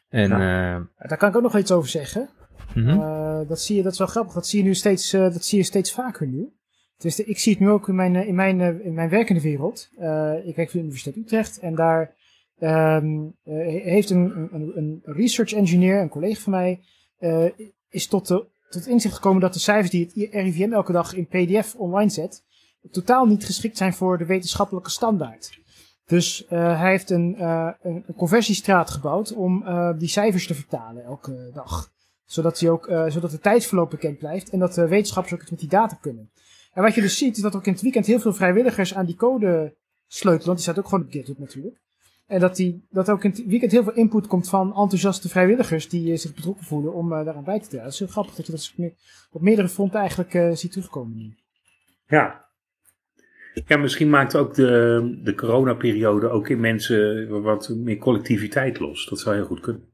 En 0.08 0.32
eh, 0.32 0.80
Daar 1.08 1.18
kan 1.18 1.28
ik 1.28 1.36
ook 1.36 1.42
nog 1.42 1.58
iets 1.58 1.72
over 1.72 1.88
zeggen. 1.90 2.28
mhm. 2.74 2.88
Eh, 2.88 3.48
dat 3.48 3.60
zie 3.60 3.76
je, 3.76 3.82
dat 3.82 3.92
is 3.92 3.98
wel 3.98 4.06
grappig. 4.06 4.34
Dat 4.34 4.46
zie 4.46 4.58
je 4.58 4.64
nu 4.64 4.74
steeds, 4.74 5.12
eh, 5.12 5.20
dat 5.20 5.44
zie 5.44 5.58
je 5.58 5.64
steeds 5.64 5.92
vaker 5.92 6.26
nu. 6.26 6.48
Dus 6.98 7.20
ik 7.20 7.38
zie 7.38 7.52
het 7.52 7.60
nu 7.60 7.68
ook 7.70 7.88
in 7.88 7.94
mijn, 7.94 8.16
eh, 8.16 8.28
in 8.28 8.34
mijn, 8.34 8.60
eh, 8.60 8.86
in 8.86 8.94
mijn 8.94 9.08
werkende 9.08 9.40
wereld. 9.40 9.88
Eh, 9.96 10.46
ik 10.46 10.56
werk 10.56 10.70
voor 10.70 10.80
de 10.80 10.86
Universiteit 10.86 11.16
Utrecht 11.16 11.58
en 11.58 11.74
daar 11.74 12.14
ehm, 12.58 13.24
eh, 13.44 13.82
heeft 13.82 14.10
een, 14.10 14.48
een, 14.52 14.72
een 14.74 15.02
research 15.04 15.52
engineer, 15.52 16.00
een 16.00 16.08
collega 16.08 16.40
van 16.40 16.52
mij, 16.52 16.80
is 17.88 18.06
tot, 18.06 18.28
de, 18.28 18.46
tot 18.68 18.86
inzicht 18.86 19.14
gekomen 19.14 19.40
dat 19.40 19.52
de 19.52 19.58
cijfers 19.58 19.90
die 19.90 20.04
het 20.04 20.34
RIVM 20.34 20.72
elke 20.72 20.92
dag 20.92 21.14
in 21.14 21.26
PDF 21.26 21.74
online 21.74 22.10
zet, 22.10 22.44
totaal 22.90 23.26
niet 23.26 23.44
geschikt 23.44 23.76
zijn 23.76 23.92
voor 23.92 24.18
de 24.18 24.26
wetenschappelijke 24.26 24.90
standaard. 24.90 25.58
Dus 26.06 26.44
hij 26.48 26.90
heeft 26.90 27.10
een, 27.10 27.42
een, 27.82 28.04
conversiestraat 28.16 28.90
gebouwd 28.90 29.32
om 29.32 29.64
die 29.98 30.08
cijfers 30.08 30.46
te 30.46 30.54
vertalen 30.54 31.04
elke 31.04 31.50
dag 31.54 31.92
zodat, 32.24 32.60
hij 32.60 32.70
ook, 32.70 32.84
zodat 33.08 33.30
de 33.30 33.40
tijdsverloop 33.40 33.90
bekend 33.90 34.18
blijft 34.18 34.50
en 34.50 34.58
dat 34.58 34.74
de 34.74 34.88
wetenschappers 34.88 35.34
ook 35.34 35.40
iets 35.40 35.50
met 35.50 35.60
die 35.60 35.68
data 35.68 35.98
kunnen. 36.00 36.30
En 36.74 36.82
wat 36.82 36.94
je 36.94 37.00
dus 37.00 37.18
ziet, 37.18 37.36
is 37.36 37.42
dat 37.42 37.56
ook 37.56 37.66
in 37.66 37.72
het 37.72 37.82
weekend 37.82 38.06
heel 38.06 38.20
veel 38.20 38.32
vrijwilligers 38.32 38.94
aan 38.94 39.06
die 39.06 39.16
code 39.16 39.74
sleutelen, 40.06 40.46
want 40.46 40.58
die 40.58 40.66
staat 40.66 40.84
ook 40.84 40.88
gewoon 40.88 41.04
op 41.04 41.12
GitHub 41.12 41.38
natuurlijk. 41.38 41.82
En 42.26 42.40
dat, 42.40 42.56
die, 42.56 42.86
dat 42.90 43.10
ook 43.10 43.24
in 43.24 43.30
het 43.30 43.46
weekend 43.46 43.72
heel 43.72 43.82
veel 43.82 43.92
input 43.92 44.26
komt 44.26 44.48
van 44.48 44.66
enthousiaste 44.66 45.28
vrijwilligers 45.28 45.88
die 45.88 46.12
eh, 46.12 46.18
zich 46.18 46.34
betrokken 46.34 46.64
voelen 46.64 46.94
om 46.94 47.12
eh, 47.12 47.24
daaraan 47.24 47.44
bij 47.44 47.60
te 47.60 47.68
dragen. 47.68 47.84
Het 47.84 47.92
is 47.92 47.98
heel 47.98 48.08
grappig 48.08 48.34
dat 48.34 48.46
je 48.46 48.52
dat 48.52 48.72
meer- 48.76 48.94
op 49.30 49.40
meerdere 49.40 49.68
fronten 49.68 49.98
eigenlijk 50.00 50.34
eh, 50.34 50.50
ziet 50.52 50.72
terugkomen 50.72 51.16
nu. 51.16 51.34
Ja. 52.06 52.42
Ja, 53.66 53.76
misschien 53.76 54.10
maakt 54.10 54.36
ook 54.36 54.54
de, 54.54 55.20
de 55.22 55.34
coronaperiode 55.34 56.28
ook 56.28 56.48
in 56.48 56.60
mensen 56.60 57.28
wat 57.42 57.68
meer 57.68 57.98
collectiviteit 57.98 58.78
los. 58.78 59.06
Dat 59.06 59.20
zou 59.20 59.34
heel 59.34 59.44
goed 59.44 59.60
kunnen. 59.60 59.93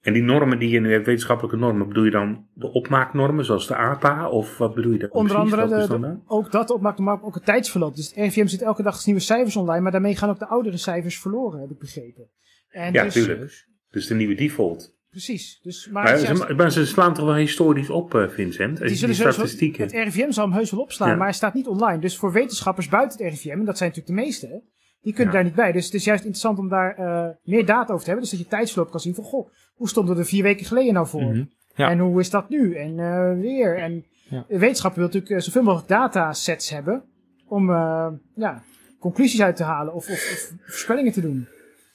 En 0.00 0.12
die 0.12 0.22
normen 0.22 0.58
die 0.58 0.68
je 0.70 0.80
nu 0.80 0.92
hebt, 0.92 1.06
wetenschappelijke 1.06 1.56
normen, 1.58 1.88
bedoel 1.88 2.04
je 2.04 2.10
dan 2.10 2.46
de 2.54 2.72
opmaaknormen 2.72 3.44
zoals 3.44 3.66
de 3.66 3.76
APA? 3.76 4.28
Of 4.28 4.58
wat 4.58 4.74
bedoel 4.74 4.92
je 4.92 4.98
daar 4.98 5.10
Onder 5.10 5.34
precies? 5.36 5.52
andere 5.52 5.86
de- 5.88 5.98
de- 6.00 6.18
ook 6.26 6.50
dat 6.52 6.70
opmaakt, 6.70 6.98
maar 6.98 7.22
ook 7.22 7.34
het 7.34 7.44
tijdsverloop. 7.44 7.96
Dus 7.96 8.06
het 8.06 8.16
RIVM 8.16 8.46
zit 8.46 8.62
elke 8.62 8.82
dag 8.82 9.06
nieuwe 9.06 9.20
cijfers 9.20 9.56
online, 9.56 9.80
maar 9.80 9.92
daarmee 9.92 10.16
gaan 10.16 10.30
ook 10.30 10.38
de 10.38 10.46
oudere 10.46 10.76
cijfers 10.76 11.18
verloren, 11.20 11.60
heb 11.60 11.70
ik 11.70 11.78
begrepen. 11.78 12.28
En 12.68 12.92
Ja, 12.92 13.02
dus, 13.04 13.12
tuurlijk. 13.12 13.66
Dus 13.90 14.06
de 14.06 14.14
nieuwe 14.14 14.34
default. 14.34 14.98
Precies. 15.10 15.60
Dus, 15.62 15.88
maar, 15.92 16.16
ze, 16.18 16.54
maar 16.56 16.72
ze 16.72 16.86
slaan 16.86 17.14
toch 17.14 17.24
wel 17.24 17.34
historisch 17.34 17.90
op, 17.90 18.14
eh, 18.14 18.28
Vincent? 18.28 18.76
Die 18.78 18.86
Die, 18.86 18.96
zullen 18.96 19.14
die 19.14 19.22
sowieso- 19.24 19.30
statistieken. 19.30 19.82
Het 19.82 19.92
RIVM 19.92 20.30
zal 20.30 20.44
hem 20.44 20.54
heus 20.54 20.70
wel 20.70 20.80
opslaan, 20.80 21.08
Ja. 21.08 21.14
maar 21.16 21.26
hij 21.26 21.34
staat 21.34 21.54
niet 21.54 21.66
online. 21.66 21.98
Dus 22.00 22.16
voor 22.16 22.32
wetenschappers 22.32 22.88
buiten 22.88 23.24
het 23.24 23.32
RIVM, 23.34 23.58
en 23.58 23.64
dat 23.64 23.76
zijn 23.78 23.88
natuurlijk 23.90 24.16
de 24.18 24.24
meeste, 24.26 24.62
die 25.02 25.12
kunnen 25.14 25.32
Ja. 25.34 25.38
daar 25.40 25.48
niet 25.48 25.56
bij. 25.56 25.72
Dus 25.72 25.84
het 25.84 25.94
is 25.94 26.04
juist 26.04 26.22
interessant 26.24 26.58
om 26.58 26.68
daar 26.68 26.94
eh, 26.96 27.28
meer 27.44 27.66
data 27.66 27.92
over 27.92 27.98
te 28.04 28.10
hebben. 28.10 28.20
Dus 28.28 28.30
dat 28.30 28.40
je 28.40 28.56
tijdsverloop 28.56 28.90
kan 28.90 29.00
zien 29.00 29.14
van, 29.14 29.24
goh, 29.24 29.50
hoe 29.80 29.88
stonden 29.88 30.14
we 30.14 30.20
er 30.20 30.26
vier 30.26 30.42
weken 30.42 30.66
geleden 30.66 30.92
nou 30.94 31.06
voor? 31.06 31.22
Mhm. 31.22 31.44
Ja. 31.74 31.90
En 31.90 31.98
hoe 31.98 32.20
is 32.20 32.30
dat 32.30 32.48
nu? 32.48 32.74
En 32.74 32.98
eh, 32.98 33.40
weer. 33.40 33.78
En 33.78 34.04
Ja. 34.30 34.44
de 34.48 34.58
wetenschapper 34.58 34.98
wil 35.00 35.06
natuurlijk 35.08 35.32
eh, 35.32 35.40
zoveel 35.46 35.62
mogelijk 35.62 35.88
datasets 35.88 36.70
hebben 36.70 37.02
om 37.46 37.70
eh, 37.70 38.08
ja, 38.34 38.62
conclusies 38.98 39.42
uit 39.42 39.56
te 39.56 39.62
halen 39.62 39.94
of, 39.94 40.08
of, 40.08 40.10
of 40.32 40.52
voorspellingen 40.64 41.12
te 41.12 41.20
doen. 41.20 41.46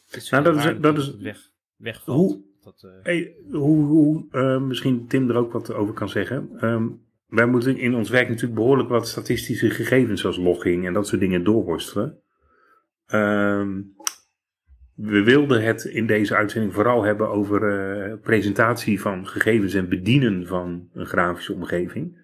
Het 0.05 0.15
is 0.15 0.29
Nou, 0.29 0.43
dat 0.43 0.55
is- 0.55 0.79
dat 0.81 0.97
is- 0.97 1.05
het 1.05 1.21
weg. 1.77 2.01
Hoe- 2.05 2.41
Dat, 2.63 2.83
eh, 2.83 2.91
Hey, 3.03 3.33
hoe, 3.51 3.85
hoe 3.85 4.25
eh, 4.31 4.61
misschien 4.61 5.07
Tim 5.07 5.29
er 5.29 5.35
ook 5.35 5.51
wat 5.53 5.73
over 5.73 5.93
kan 5.93 6.09
zeggen. 6.09 6.49
Ehm, 6.59 6.87
wij 7.27 7.45
moeten 7.45 7.77
in 7.77 7.95
ons 7.95 8.09
werk 8.09 8.27
natuurlijk 8.27 8.55
behoorlijk 8.55 8.89
wat 8.89 9.07
statistische 9.07 9.69
gegevens 9.69 10.21
zoals 10.21 10.37
logging 10.37 10.85
en 10.85 10.93
dat 10.93 11.07
soort 11.07 11.21
dingen 11.21 11.43
doorworstelen. 11.43 12.19
Ehm, 13.05 13.81
we 14.95 15.23
wilden 15.23 15.63
het 15.63 15.83
in 15.83 16.07
deze 16.07 16.35
uitzending 16.35 16.73
vooral 16.73 17.03
hebben 17.03 17.29
over 17.29 17.79
eh, 17.79 18.13
presentatie 18.21 19.01
van 19.01 19.27
gegevens 19.27 19.73
en 19.73 19.89
bedienen 19.89 20.47
van 20.47 20.89
een 20.93 21.05
grafische 21.05 21.53
omgeving. 21.53 22.23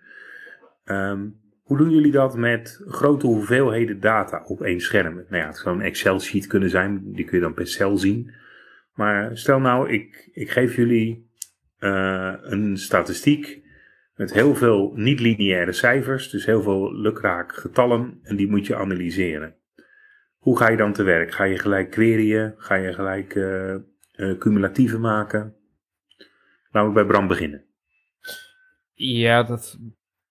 Ehm, 0.83 1.27
hoe 1.61 1.77
doen 1.77 1.89
jullie 1.89 2.11
dat 2.11 2.37
met 2.37 2.81
grote 2.85 3.25
hoeveelheden 3.25 3.99
data 3.99 4.43
op 4.45 4.61
één 4.61 4.79
scherm? 4.79 5.13
Nou 5.13 5.41
ja, 5.41 5.47
het 5.47 5.57
zou 5.57 5.75
een 5.75 5.81
Excel-sheet 5.81 6.47
kunnen 6.47 6.69
zijn, 6.69 7.13
die 7.13 7.25
kun 7.25 7.37
je 7.37 7.43
dan 7.43 7.53
per 7.53 7.67
cel 7.67 7.97
zien. 7.97 8.33
Maar 8.93 9.37
stel 9.37 9.59
nou, 9.59 9.91
ik, 9.91 10.29
ik 10.33 10.49
geef 10.49 10.75
jullie 10.75 11.29
eh, 11.77 12.33
een 12.41 12.77
statistiek 12.77 13.61
met 14.15 14.33
heel 14.33 14.55
veel 14.55 14.91
niet-lineaire 14.95 15.71
cijfers, 15.71 16.29
dus 16.29 16.45
heel 16.45 16.61
veel 16.61 16.93
lukraak 16.95 17.55
getallen, 17.55 18.19
en 18.23 18.35
die 18.35 18.49
moet 18.49 18.67
je 18.67 18.75
analyseren. 18.75 19.55
Hoe 20.41 20.57
ga 20.57 20.69
je 20.69 20.77
dan 20.77 20.93
te 20.93 21.03
werk? 21.03 21.31
Ga 21.31 21.43
je 21.43 21.59
gelijk 21.59 21.91
queryen? 21.91 22.55
Ga 22.57 22.75
je 22.75 22.93
gelijk 22.93 23.35
eh, 23.35 23.73
eh, 23.73 24.37
cumulatieve 24.37 24.97
maken? 24.97 25.55
Laten 26.71 26.89
we 26.89 26.95
bij 26.95 27.05
Bram 27.05 27.27
beginnen. 27.27 27.65
Ja, 28.93 29.43
dat 29.43 29.79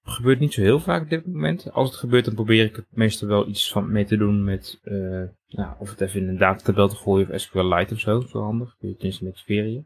gebeurt 0.02 0.38
niet 0.38 0.52
zo 0.52 0.60
heel 0.60 0.80
vaak 0.80 1.02
op 1.02 1.10
dit 1.10 1.26
moment. 1.26 1.72
Als 1.72 1.88
het 1.88 1.98
gebeurt, 1.98 2.24
dan 2.24 2.34
probeer 2.34 2.64
ik 2.64 2.76
het 2.76 2.86
meestal 2.90 3.28
wel 3.28 3.48
iets 3.48 3.72
van 3.72 3.92
mee 3.92 4.04
te 4.04 4.16
doen 4.16 4.44
met, 4.44 4.80
eh, 4.82 5.22
nou, 5.48 5.74
of 5.78 5.90
het 5.90 6.00
even 6.00 6.20
in 6.20 6.28
een 6.28 6.38
datatabel 6.38 6.88
te 6.88 6.96
gooien 6.96 7.30
of 7.30 7.40
SQLite 7.40 7.94
of 7.94 8.00
zo. 8.00 8.24
Wel 8.32 8.42
handig. 8.42 8.76
Kun 8.78 8.88
je 8.88 8.94
tenminste 8.94 9.24
met 9.24 9.34
Xperia. 9.34 9.82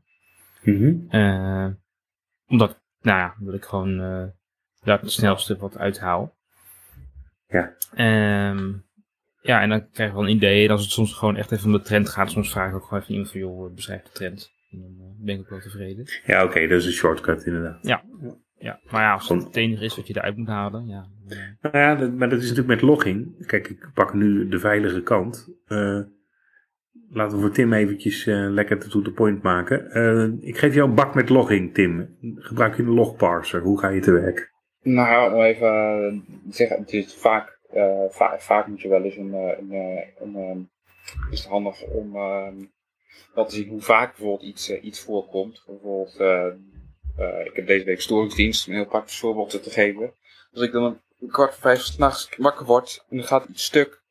Eh, 1.09 1.69
omdat, 2.47 2.81
nou 3.01 3.19
ja, 3.19 3.35
omdat 3.41 3.55
ik 3.55 3.65
gewoon 3.65 4.01
eh, 4.01 4.25
daar 4.83 5.01
het 5.01 5.13
snelste 5.13 5.57
wat 5.57 5.79
uithaal. 5.79 6.37
Ja. 7.47 7.75
Ehm, 7.95 8.73
ja, 9.45 9.61
en 9.61 9.69
dan 9.69 9.91
krijg 9.91 10.11
je 10.11 10.17
wel 10.17 10.25
een 10.25 10.35
idee. 10.37 10.65
En 10.65 10.71
als 10.71 10.83
het 10.83 10.91
soms 10.91 11.15
gewoon 11.15 11.37
echt 11.37 11.53
even 11.53 11.67
om 11.67 11.73
de 11.73 11.81
trend 11.83 12.09
gaat, 12.09 12.31
soms 12.31 12.51
vraag 12.51 12.69
ik 12.69 12.75
ook 12.75 12.85
gewoon 12.85 12.99
even 13.01 13.13
iemand 13.13 13.31
van, 13.31 13.41
joh, 13.41 13.75
beschrijf 13.75 14.03
de 14.03 14.11
trend. 14.11 14.53
En 14.71 14.79
dan 14.81 14.95
eh, 15.01 15.25
ben 15.25 15.35
ik 15.35 15.41
ook 15.41 15.49
wel 15.51 15.61
tevreden. 15.61 16.05
Ja, 16.27 16.45
oké, 16.45 16.67
dat 16.67 16.81
is 16.81 16.87
een 16.87 16.93
shortcut 16.93 17.45
inderdaad. 17.47 17.79
Ja, 18.59 18.81
maar 18.91 19.03
ja, 19.03 19.13
als 19.13 19.29
het 19.29 19.43
het 19.45 19.57
enige 19.57 19.85
is 19.85 19.97
wat 19.97 20.07
je 20.07 20.17
eruit 20.17 20.37
moet 20.37 20.47
halen, 20.49 20.87
ja. 20.87 21.07
eh, 21.29 21.39
Nou 21.61 21.79
ja, 21.79 21.95
dat, 21.95 22.13
maar 22.13 22.29
dat 22.29 22.39
is 22.39 22.49
natuurlijk 22.49 22.81
met 22.81 22.83
logging. 22.91 23.47
Kijk, 23.47 23.69
ik 23.69 23.91
pak 23.95 24.15
nu 24.15 24.49
de 24.49 24.59
veilige 24.59 25.03
kant. 25.03 25.49
Eh, 25.67 26.01
laten 27.11 27.37
we 27.37 27.43
voor 27.43 27.51
Tim 27.53 27.73
eventjes 27.73 28.27
eh, 28.27 28.47
lekker 28.51 28.79
de 28.81 28.89
to 28.89 29.03
the 29.03 29.11
point 29.11 29.43
maken. 29.43 29.91
Eh, 29.91 30.49
ik 30.49 30.59
geef 30.59 30.75
jou 30.75 30.89
een 30.89 30.95
bak 30.95 31.15
met 31.15 31.29
logging, 31.29 31.75
Tim. 31.75 32.17
Gebruik 32.37 32.77
je 32.77 32.83
een 32.83 32.89
logparser? 32.89 33.61
Hoe 33.61 33.79
ga 33.79 33.89
je 33.89 34.01
te 34.01 34.13
werk? 34.13 34.53
Nou, 34.83 35.35
om 35.35 35.41
even 35.41 35.67
eh, 35.69 36.13
te 36.49 36.55
zeggen, 36.57 36.79
het 36.79 36.93
is 36.93 37.15
vaak, 37.15 37.49
eh, 37.49 37.54
va- 38.11 38.39
vaak 38.39 38.67
moet 38.67 38.81
je 38.81 38.89
wel 38.89 39.03
eens 39.03 39.17
een, 39.17 39.35
eh, 39.35 39.59
een, 39.59 39.73
eh, 39.73 40.21
ehm, 40.21 40.59
is 41.31 41.39
het 41.39 41.49
handig 41.49 41.83
om 41.85 42.17
ehm, 42.17 42.55
wel 43.35 43.47
te 43.47 43.55
zien 43.55 43.69
hoe 43.69 43.81
vaak 43.81 44.17
bijvoorbeeld 44.17 44.49
iets, 44.51 44.69
eh, 44.69 44.85
iets 44.85 45.01
voorkomt. 45.01 45.63
Bijvoorbeeld, 45.67 46.17
eh, 46.21 46.47
eh, 47.17 47.47
ik 47.47 47.57
heb 47.57 47.67
deze 47.67 47.85
week 47.85 48.01
storingsdienst, 48.01 48.67
om 48.67 48.73
een 48.73 48.79
heel 48.79 48.89
praktisch 48.89 49.19
voorbeeld 49.19 49.63
te 49.63 49.71
geven. 49.71 50.13
Als 50.53 50.63
ik 50.63 50.73
dan 50.73 51.01
een 51.21 51.29
kwart 51.29 51.53
voor 51.53 51.63
vijf 51.63 51.81
s'nachts 51.81 52.29
wakker 52.37 52.67
word 52.67 53.05
en 53.11 53.19
er 53.19 53.25
gaat 53.25 53.49
iets 53.49 53.65
stuk. 53.65 54.03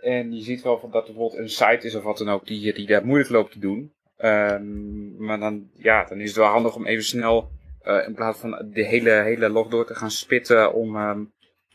En 0.00 0.32
je 0.34 0.42
ziet 0.42 0.62
wel 0.62 0.78
van 0.78 0.90
dat 0.90 1.06
er 1.08 1.12
bijvoorbeeld 1.12 1.40
een 1.40 1.48
site 1.50 1.86
is 1.86 1.94
of 1.94 2.02
wat 2.02 2.18
dan 2.18 2.28
ook 2.28 2.46
die, 2.46 2.74
die 2.74 2.86
daar 2.86 3.06
moeilijk 3.06 3.30
loopt 3.30 3.52
te 3.52 3.58
doen. 3.58 3.92
Ehm, 4.16 5.24
maar 5.24 5.38
dan, 5.38 5.70
ja, 5.74 6.04
dan 6.04 6.20
is 6.20 6.28
het 6.28 6.36
wel 6.36 6.46
handig 6.46 6.74
om 6.74 6.86
even 6.86 7.04
snel 7.04 7.50
eh, 7.82 8.06
in 8.06 8.14
plaats 8.14 8.38
van 8.38 8.70
de 8.72 8.84
hele, 8.84 9.10
hele 9.10 9.48
log 9.48 9.68
door 9.68 9.86
te 9.86 9.94
gaan 9.94 10.10
spitten 10.10 10.72
om 10.72 10.96
ehm, 10.96 11.24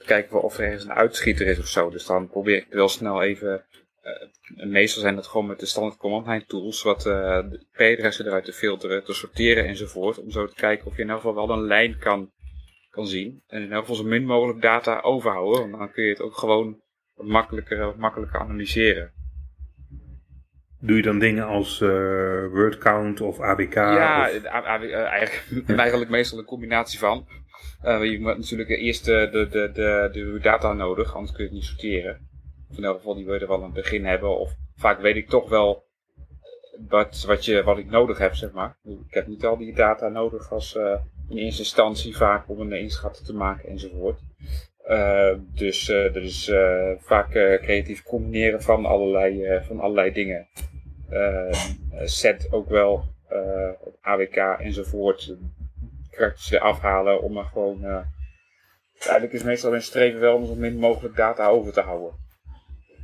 kijken 0.05 0.41
of 0.41 0.57
er 0.57 0.63
ergens 0.65 0.83
een 0.83 0.91
uitschieter 0.93 1.47
is 1.47 1.59
of 1.59 1.67
zo. 1.67 1.89
Dus 1.89 2.05
dan 2.05 2.27
probeer 2.29 2.55
ik 2.57 2.67
wel 2.69 2.87
snel 2.87 3.21
even, 3.21 3.63
eh, 4.01 4.65
meestal 4.65 5.01
zijn 5.01 5.15
dat 5.15 5.27
gewoon 5.27 5.47
met 5.47 5.59
de 5.59 5.65
standaard 5.65 5.97
command 5.97 6.27
line 6.27 6.45
tools, 6.45 6.83
wat 6.83 7.05
eh, 7.05 7.39
de 7.49 7.65
IP-adressen 7.71 8.25
eruit 8.25 8.45
te 8.45 8.53
filteren, 8.53 9.03
te 9.03 9.13
sorteren 9.13 9.65
enzovoort. 9.65 10.19
Om 10.19 10.31
zo 10.31 10.47
te 10.47 10.55
kijken 10.55 10.85
of 10.87 10.95
je 10.95 11.01
in 11.01 11.09
elk 11.09 11.21
geval 11.21 11.47
wel 11.47 11.57
een 11.57 11.65
lijn 11.65 11.97
kan, 11.97 12.31
kan 12.89 13.07
zien. 13.07 13.43
En 13.47 13.61
in 13.61 13.71
elk 13.71 13.79
geval 13.81 13.95
zo 13.95 14.03
min 14.03 14.25
mogelijk 14.25 14.61
data 14.61 14.99
overhouden, 15.01 15.59
want 15.59 15.77
dan 15.77 15.91
kun 15.91 16.03
je 16.03 16.09
het 16.09 16.21
ook 16.21 16.37
gewoon 16.37 16.81
wat 17.15 17.27
makkelijker, 17.27 17.77
wat 17.85 17.97
makkelijker 17.97 18.39
analyseren. 18.39 19.11
Doe 20.79 20.95
je 20.95 21.01
dan 21.01 21.19
dingen 21.19 21.45
als 21.45 21.81
eh 21.81 22.47
word 22.51 22.77
count 22.77 23.21
of 23.21 23.39
ABK? 23.39 23.73
Ja, 23.73 24.29
of- 24.29 24.45
a- 24.45 24.65
a- 24.67 25.05
eigenlijk, 25.05 25.69
eigenlijk 25.79 26.09
meestal 26.11 26.37
een 26.39 26.45
combinatie 26.45 26.99
van. 26.99 27.27
Eh, 27.83 28.03
je 28.03 28.19
moet 28.19 28.37
natuurlijk 28.37 28.69
eerst 28.69 29.05
de, 29.05 29.29
de, 29.31 29.47
de, 29.49 29.71
de, 29.73 30.09
de 30.11 30.39
data 30.41 30.73
nodig, 30.73 31.15
anders 31.15 31.31
kun 31.31 31.43
je 31.43 31.49
het 31.49 31.59
niet 31.59 31.67
sorteren. 31.67 32.29
Of 32.69 32.77
in 32.77 32.83
elk 32.83 32.97
geval 32.97 33.15
die 33.15 33.25
wil 33.25 33.33
je 33.33 33.39
er 33.39 33.47
wel 33.47 33.63
het 33.63 33.73
begin 33.73 34.05
hebben. 34.05 34.39
Of 34.39 34.53
vaak 34.75 35.01
weet 35.01 35.15
ik 35.15 35.29
toch 35.29 35.49
wel 35.49 35.83
wat, 36.89 37.23
wat, 37.27 37.45
je, 37.45 37.63
wat 37.63 37.77
ik 37.77 37.89
nodig 37.89 38.17
heb, 38.17 38.35
zeg 38.35 38.51
maar. 38.51 38.77
Ik 38.83 39.13
heb 39.13 39.27
niet 39.27 39.45
al 39.45 39.57
die 39.57 39.73
data 39.73 40.07
nodig 40.07 40.51
als 40.51 40.75
uh, 40.75 40.99
in 41.29 41.37
eerste 41.37 41.61
instantie 41.61 42.17
vaak 42.17 42.49
om 42.49 42.59
een 42.59 42.71
inschatting 42.71 43.25
te 43.25 43.33
maken 43.33 43.69
enzovoort. 43.69 44.19
Uh, 44.87 45.33
dus 45.53 45.89
er 45.89 46.23
is 46.23 46.51
vaak 46.97 47.29
creatief 47.61 48.03
combineren 48.03 48.61
van 48.61 48.85
allerlei, 48.85 49.61
van 49.67 49.79
allerlei 49.79 50.11
dingen. 50.11 50.47
set 52.03 52.47
ook 52.51 52.69
wel 52.69 53.03
AWK 54.01 54.35
enzovoort. 54.59 55.35
Karakters 56.15 56.49
weer 56.49 56.59
afhalen 56.59 57.21
om 57.21 57.37
er 57.37 57.45
gewoon. 57.45 57.85
uiteindelijk 58.93 59.33
is 59.33 59.43
meestal 59.43 59.73
een 59.73 59.81
streven 59.81 60.19
wel 60.19 60.35
om 60.35 60.45
zo 60.45 60.55
min 60.55 60.77
mogelijk 60.77 61.15
data 61.15 61.47
over 61.47 61.73
te 61.73 61.81
houden. 61.81 62.21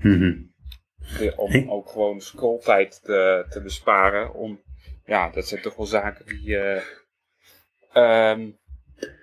Mhm. 0.01 0.33
Om 1.35 1.71
ook 1.71 1.89
gewoon 1.89 2.21
scrolltijd 2.21 3.03
te, 3.03 3.45
te 3.49 3.61
besparen. 3.61 4.33
Om, 4.33 4.61
ja, 5.05 5.29
dat 5.29 5.47
zijn 5.47 5.61
toch 5.61 5.75
wel 5.75 5.85
zaken 5.85 6.25
die, 6.25 6.47
uh, 6.47 6.81
um, 7.93 8.57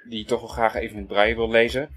die 0.09 0.19
je 0.19 0.25
toch 0.25 0.41
wel 0.41 0.49
graag 0.49 0.75
even 0.75 0.95
in 0.95 1.03
het 1.03 1.09
brein 1.09 1.37
wil 1.37 1.51
lezen. 1.51 1.89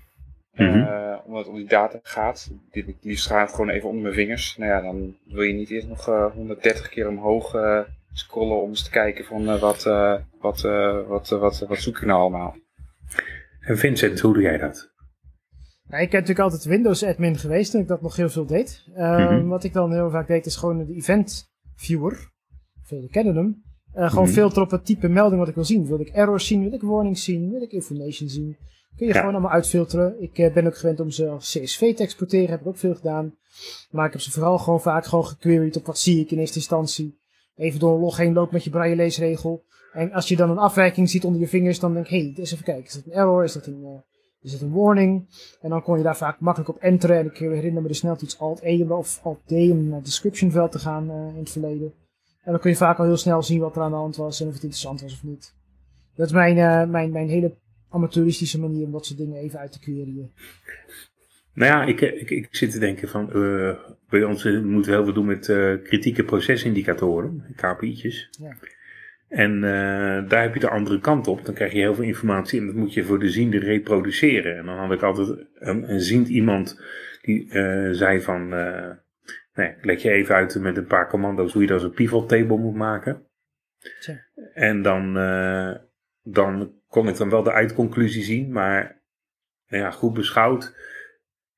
Mm 0.51 0.71
-hmm. 0.71 1.21
omdat 1.25 1.39
het 1.39 1.47
om 1.47 1.55
die 1.55 1.67
data 1.67 1.99
gaat. 2.03 2.51
Dit 2.71 2.95
liefst 3.01 3.27
gaat 3.27 3.51
gewoon 3.51 3.69
even 3.69 3.87
onder 3.87 4.03
mijn 4.03 4.13
vingers. 4.13 4.57
Nou 4.57 4.71
ja, 4.71 4.81
dan 4.81 5.17
wil 5.25 5.41
je 5.41 5.53
niet 5.53 5.69
eerst 5.69 5.87
nog 5.87 6.09
uh, 6.09 6.15
eh, 6.15 6.31
130 6.33 6.89
keer 6.89 7.07
omhoog 7.07 7.55
scrollen 8.19 8.61
om 8.61 8.69
eens 8.69 8.83
te 8.83 8.89
kijken 8.89 9.25
van 9.25 9.59
wat, 9.59 9.83
wat, 10.39 10.61
wat, 11.07 11.29
wat, 11.29 11.59
wat 11.59 11.77
zoek 11.77 11.97
ik 11.97 12.05
nou 12.05 12.19
allemaal. 12.19 12.55
En 13.59 13.77
Vincent, 13.77 14.19
hoe 14.19 14.33
doe 14.33 14.43
jij 14.43 14.57
dat? 14.57 14.91
Nou, 15.89 16.03
ik 16.03 16.11
heb 16.11 16.21
natuurlijk 16.21 16.39
altijd 16.39 16.63
Windows 16.63 17.03
admin 17.03 17.37
geweest 17.37 17.73
en 17.73 17.79
ik 17.79 17.87
dat 17.87 18.01
nog 18.01 18.15
heel 18.15 18.29
veel 18.29 18.45
deed. 18.45 18.85
Uh, 18.95 19.47
Wat 19.47 19.63
ik 19.63 19.73
dan 19.73 19.93
heel 19.93 20.09
vaak 20.09 20.27
deed 20.27 20.45
is 20.45 20.55
gewoon 20.55 20.77
de 20.77 20.93
event 20.93 21.51
viewer. 21.75 22.31
Velen 22.83 23.09
kennen 23.09 23.35
hem. 23.35 23.63
Uh, 23.95 24.09
gewoon 24.09 24.27
mm 24.27 24.33
filteren 24.33 24.63
op 24.63 24.71
het 24.71 24.85
type 24.85 25.07
melding 25.07 25.39
wat 25.39 25.49
ik 25.49 25.55
wil 25.55 25.63
zien. 25.63 25.87
Wil 25.87 25.99
ik 25.99 26.09
errors 26.09 26.47
zien? 26.47 26.63
Wil 26.63 26.73
ik 26.73 26.81
warnings 26.81 27.23
zien? 27.23 27.51
Wil 27.51 27.61
ik 27.61 27.71
information 27.71 28.29
zien? 28.29 28.57
Kun 28.95 29.07
je 29.07 29.13
ja. 29.13 29.19
gewoon 29.19 29.33
allemaal 29.33 29.51
uitfilteren. 29.51 30.21
Ik 30.21 30.37
uh, 30.37 30.53
ben 30.53 30.65
ook 30.65 30.77
gewend 30.77 30.99
om 30.99 31.09
ze 31.09 31.27
als 31.27 31.57
CSV 31.59 31.95
te 31.95 32.03
exporteren. 32.03 32.49
Heb 32.49 32.59
ik 32.59 32.67
ook 32.67 32.77
veel 32.77 32.95
gedaan. 32.95 33.35
Maar 33.91 34.05
ik 34.05 34.11
heb 34.11 34.21
ze 34.21 34.31
vooral 34.31 34.57
gewoon 34.57 34.81
vaak 34.81 35.05
gewoon 35.05 35.25
gequeried 35.25 35.75
op 35.75 35.85
wat 35.85 35.99
zie 35.99 36.19
ik 36.19 36.31
in 36.31 36.39
eerste 36.39 36.57
instantie. 36.57 37.18
Even 37.59 37.79
door 37.79 37.93
een 37.93 38.01
log 38.01 38.17
heen 38.17 38.33
lopen 38.33 38.53
met 38.53 38.63
je 38.63 38.69
braille 38.69 38.95
leesregel. 38.95 39.63
En 39.93 40.11
als 40.11 40.27
je 40.27 40.35
dan 40.35 40.49
een 40.49 40.57
afwijking 40.57 41.09
ziet 41.09 41.25
onder 41.25 41.41
je 41.41 41.47
vingers, 41.47 41.79
dan 41.79 41.93
denk 41.93 42.05
ik, 42.05 42.11
hé, 42.11 42.19
hey, 42.19 42.33
eens 42.35 42.51
even 42.51 42.65
kijken. 42.65 42.85
Is 42.85 42.93
dat 42.93 43.05
een 43.05 43.11
error? 43.11 43.43
Is 43.43 43.53
dat 43.53 43.65
een... 43.65 43.81
Uh, 43.81 43.89
er 44.41 44.49
zit 44.49 44.61
een 44.61 44.73
warning. 44.73 45.27
En 45.61 45.69
dan 45.69 45.83
kon 45.83 45.97
je 45.97 46.03
daar 46.03 46.17
vaak 46.17 46.39
makkelijk 46.39 46.69
op 46.69 46.81
enteren. 46.81 47.17
En 47.17 47.25
ik 47.25 47.37
herinner 47.37 47.81
me 47.81 47.87
dus 47.87 47.97
snel 47.97 48.17
iets 48.21 48.39
Alt-E 48.39 48.83
of 48.83 49.19
Alt-D 49.23 49.51
om 49.51 49.87
naar 49.87 49.95
het 49.95 50.05
description 50.05 50.51
veld 50.51 50.71
te 50.71 50.79
gaan 50.79 51.09
uh, 51.09 51.27
in 51.33 51.39
het 51.39 51.49
verleden. 51.49 51.93
En 52.43 52.51
dan 52.51 52.59
kun 52.59 52.69
je 52.69 52.77
vaak 52.77 52.97
al 52.97 53.05
heel 53.05 53.17
snel 53.17 53.43
zien 53.43 53.59
wat 53.59 53.75
er 53.75 53.81
aan 53.81 53.91
de 53.91 53.97
hand 53.97 54.15
was 54.15 54.41
en 54.41 54.47
of 54.47 54.53
het 54.53 54.63
interessant 54.63 55.01
was 55.01 55.13
of 55.13 55.23
niet. 55.23 55.53
Dat 56.15 56.27
is 56.27 56.33
mijn, 56.33 56.57
uh, 56.57 56.85
mijn, 56.85 57.11
mijn 57.11 57.29
hele 57.29 57.57
amateuristische 57.89 58.59
manier 58.59 58.85
om 58.85 58.91
dat 58.91 59.05
soort 59.05 59.19
dingen 59.19 59.37
even 59.37 59.59
uit 59.59 59.71
te 59.71 59.79
queryen. 59.79 60.31
Nou 61.59 61.71
ja, 61.71 61.83
ik, 61.83 62.01
ik, 62.01 62.29
ik 62.29 62.47
zit 62.51 62.71
te 62.71 62.79
denken 62.79 63.07
van, 63.07 63.29
uh, 63.33 63.75
bij 64.09 64.23
ons 64.23 64.43
moeten 64.43 64.91
we 64.91 64.97
heel 64.97 65.03
veel 65.03 65.13
doen 65.13 65.25
met 65.25 65.45
kritieke 65.83 66.23
procesindicatoren, 66.23 67.45
KPI'tjes. 67.55 68.29
Ja. 68.39 68.55
En 69.27 69.55
uh, 69.55 70.29
daar 70.29 70.41
heb 70.41 70.53
je 70.53 70.59
de 70.59 70.69
andere 70.69 70.99
kant 70.99 71.27
op. 71.27 71.45
Dan 71.45 71.53
krijg 71.53 71.71
je 71.71 71.79
heel 71.79 71.95
veel 71.95 72.03
informatie 72.03 72.59
en 72.59 72.65
dat 72.65 72.75
moet 72.75 72.93
je 72.93 73.03
voor 73.03 73.19
de 73.19 73.29
ziende 73.29 73.59
reproduceren. 73.59 74.57
En 74.57 74.65
dan 74.65 74.77
had 74.77 74.91
ik 74.91 75.01
altijd 75.01 75.45
een, 75.53 75.91
een 75.91 75.99
ziend 75.99 76.27
iemand 76.27 76.81
die 77.21 77.47
zei 77.91 78.21
van... 78.21 78.49
Nee, 79.53 79.75
leg 79.81 80.01
je 80.01 80.11
even 80.11 80.35
uit 80.35 80.59
met 80.59 80.77
een 80.77 80.87
paar 80.87 81.09
commando's 81.09 81.53
hoe 81.53 81.61
je 81.61 81.67
dat 81.67 81.77
als 81.77 81.85
een 81.85 81.95
pivot 81.95 82.29
table 82.29 82.57
moet 82.57 82.75
maken. 82.75 83.27
Tja. 83.99 84.25
En 84.53 84.81
dan, 84.81 85.13
dan 86.23 86.73
kon 86.87 87.07
ik 87.07 87.17
dan 87.17 87.29
wel 87.29 87.43
de 87.43 87.51
eindconclusie 87.51 88.23
zien. 88.23 88.51
Maar 88.51 89.01
nou 89.67 89.83
ja, 89.83 89.91
goed 89.91 90.13
beschouwd 90.13 90.73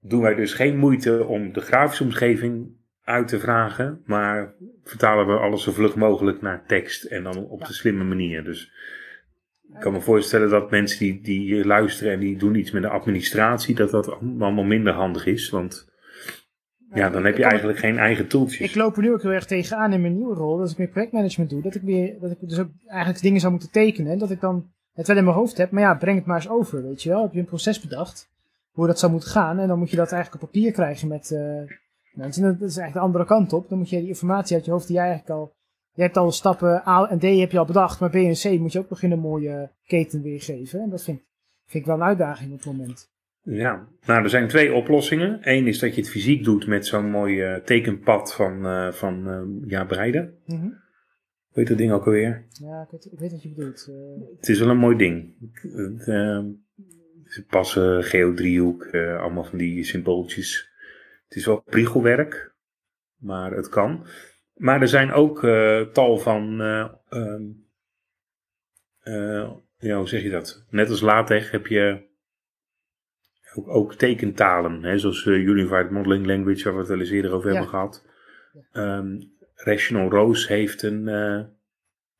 doen 0.01 0.21
wij 0.21 0.35
dus 0.35 0.53
geen 0.53 0.77
moeite 0.77 1.25
om 1.25 1.53
de 1.53 1.61
grafische 1.61 2.03
omgeving 2.03 2.79
uit 3.03 3.27
te 3.27 3.39
vragen, 3.39 4.01
maar 4.05 4.53
vertalen 4.83 5.27
we 5.27 5.33
alles 5.33 5.63
zo 5.63 5.71
vlug 5.71 5.95
mogelijk 5.95 6.41
naar 6.41 6.65
tekst 6.65 7.03
en 7.03 7.23
dan 7.23 7.37
op 7.37 7.65
de 7.65 7.73
slimme 7.73 8.03
manier. 8.03 8.43
Dus 8.43 8.71
ik 9.73 9.79
kan 9.79 9.93
me 9.93 10.01
voorstellen 10.01 10.49
dat 10.49 10.71
mensen 10.71 10.99
die, 10.99 11.21
die 11.21 11.65
luisteren 11.65 12.13
en 12.13 12.19
die 12.19 12.37
doen 12.37 12.55
iets 12.55 12.71
met 12.71 12.81
de 12.81 12.89
administratie, 12.89 13.75
dat 13.75 13.91
dat 13.91 14.11
allemaal 14.19 14.63
minder 14.63 14.93
handig 14.93 15.25
is, 15.25 15.49
want 15.49 15.89
ja, 16.93 17.09
dan 17.09 17.25
heb 17.25 17.37
je 17.37 17.43
eigenlijk 17.43 17.79
geen 17.79 17.97
eigen 17.97 18.27
tooltjes. 18.27 18.69
Ik 18.69 18.75
loop 18.75 18.95
er 18.95 19.01
nu 19.01 19.13
ook 19.13 19.21
heel 19.21 19.31
erg 19.31 19.45
tegenaan 19.45 19.93
in 19.93 20.01
mijn 20.01 20.15
nieuwe 20.15 20.35
rol, 20.35 20.57
dat 20.57 20.71
ik 20.71 20.77
meer 20.77 20.87
projectmanagement 20.87 21.49
doe, 21.49 21.61
dat 21.61 21.75
ik, 21.75 21.81
weer, 21.81 22.19
dat 22.19 22.31
ik 22.31 22.37
dus 22.39 22.59
ook 22.59 22.69
eigenlijk 22.87 23.21
dingen 23.21 23.39
zou 23.39 23.51
moeten 23.51 23.71
tekenen, 23.71 24.17
dat 24.17 24.31
ik 24.31 24.39
dan 24.39 24.71
het 24.93 25.07
wel 25.07 25.17
in 25.17 25.23
mijn 25.23 25.35
hoofd 25.35 25.57
heb, 25.57 25.71
maar 25.71 25.81
ja, 25.81 25.95
breng 25.95 26.17
het 26.17 26.25
maar 26.25 26.35
eens 26.35 26.49
over, 26.49 26.83
weet 26.83 27.03
je 27.03 27.09
wel. 27.09 27.21
Heb 27.21 27.33
je 27.33 27.39
een 27.39 27.45
proces 27.45 27.81
bedacht, 27.81 28.29
hoe 28.71 28.87
dat 28.87 28.99
zou 28.99 29.11
moeten 29.11 29.29
gaan, 29.29 29.59
en 29.59 29.67
dan 29.67 29.79
moet 29.79 29.89
je 29.89 29.95
dat 29.95 30.11
eigenlijk 30.11 30.43
op 30.43 30.49
papier 30.51 30.71
krijgen 30.71 31.07
met... 31.07 31.31
Uh, 31.31 31.39
nou, 32.13 32.31
dat 32.31 32.43
is 32.43 32.59
eigenlijk 32.59 32.93
de 32.93 32.99
andere 32.99 33.25
kant 33.25 33.53
op. 33.53 33.69
Dan 33.69 33.77
moet 33.77 33.89
je 33.89 33.99
die 33.99 34.07
informatie 34.07 34.55
uit 34.55 34.65
je 34.65 34.71
hoofd 34.71 34.87
die 34.87 34.95
jij 34.95 35.05
eigenlijk 35.05 35.39
al... 35.39 35.53
Je 35.93 36.01
hebt 36.01 36.17
al 36.17 36.31
stappen 36.31 36.87
A 36.87 37.09
en 37.09 37.19
D 37.19 37.21
heb 37.21 37.51
je 37.51 37.59
al 37.59 37.65
bedacht, 37.65 37.99
maar 37.99 38.09
B 38.09 38.15
en 38.15 38.33
C 38.33 38.59
moet 38.59 38.71
je 38.71 38.79
ook 38.79 38.89
beginnen 38.89 39.17
een 39.17 39.23
mooie 39.23 39.71
keten 39.85 40.21
weergeven. 40.21 40.79
En 40.79 40.89
dat 40.89 41.03
vind, 41.03 41.21
vind 41.65 41.83
ik 41.83 41.85
wel 41.85 41.95
een 41.95 42.07
uitdaging 42.07 42.51
op 42.51 42.57
het 42.57 42.65
moment. 42.65 43.09
Ja, 43.41 43.87
nou 44.05 44.23
er 44.23 44.29
zijn 44.29 44.47
twee 44.47 44.73
oplossingen. 44.73 45.39
Eén 45.41 45.67
is 45.67 45.79
dat 45.79 45.95
je 45.95 46.01
het 46.01 46.09
fysiek 46.09 46.43
doet 46.43 46.67
met 46.67 46.85
zo'n 46.85 47.09
mooi 47.09 47.43
uh, 47.43 47.55
tekenpad 47.55 48.33
van, 48.33 48.65
uh, 48.65 48.91
van 48.91 49.27
uh, 49.27 49.69
ja, 49.69 49.85
breiden. 49.85 50.33
Mm 50.45 50.59
-hmm. 50.59 50.79
Weet 51.51 51.67
dat 51.67 51.77
ding 51.77 51.91
ook 51.91 52.05
alweer? 52.05 52.45
Ja, 52.49 52.81
ik 52.81 52.91
weet, 52.91 53.05
ik 53.11 53.19
weet 53.19 53.31
wat 53.31 53.43
je 53.43 53.49
bedoelt. 53.49 53.89
Het 54.39 54.49
is 54.49 54.59
wel 54.59 54.69
een 54.69 54.77
mooi 54.77 54.97
ding. 54.97 55.33
Passen 57.47 58.03
geodriehoek, 58.03 58.95
allemaal 58.95 59.43
van 59.43 59.57
die 59.57 59.83
symbooltjes. 59.83 60.69
Het 61.27 61.35
is 61.35 61.45
wel 61.45 61.61
priegelwerk, 61.61 62.53
maar 63.15 63.51
het 63.51 63.69
kan. 63.69 64.05
Maar 64.53 64.81
er 64.81 64.87
zijn 64.87 65.11
ook 65.11 65.43
uh, 65.43 65.81
tal 65.81 66.17
van, 66.17 66.61
uh, 66.61 66.87
uh, 69.03 69.49
ja, 69.77 69.97
hoe 69.97 70.07
zeg 70.07 70.21
je 70.21 70.29
dat? 70.29 70.65
Net 70.69 70.89
als 70.89 71.01
LaTeX 71.01 71.49
heb 71.49 71.67
je 71.67 72.09
ook, 73.55 73.67
ook 73.67 73.93
tekentalen, 73.93 74.83
hè, 74.83 74.97
zoals 74.97 75.25
Unified 75.25 75.89
Modeling 75.89 76.25
Language, 76.25 76.63
waar 76.63 76.73
we 76.73 76.79
het 76.79 76.87
wel 76.87 76.99
eens 76.99 77.09
eerder 77.09 77.31
over 77.31 77.47
ja. 77.47 77.53
hebben 77.53 77.71
gehad. 77.71 78.05
Um, 78.73 79.33
Rational 79.55 80.09
Rose 80.09 80.53
heeft 80.53 80.83
een, 80.83 81.07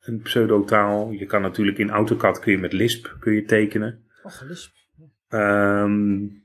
een 0.00 0.20
pseudotaal. 0.22 1.10
Je 1.10 1.26
kan 1.26 1.42
natuurlijk 1.42 1.78
in 1.78 1.90
AutoCAD 1.90 2.38
kun 2.38 2.52
je 2.52 2.58
met 2.58 2.72
Lisp 2.72 3.16
kun 3.20 3.32
je 3.32 3.44
tekenen. 3.44 4.04
Och, 4.22 4.42
Lisp. 4.42 4.74
Um, 5.34 6.42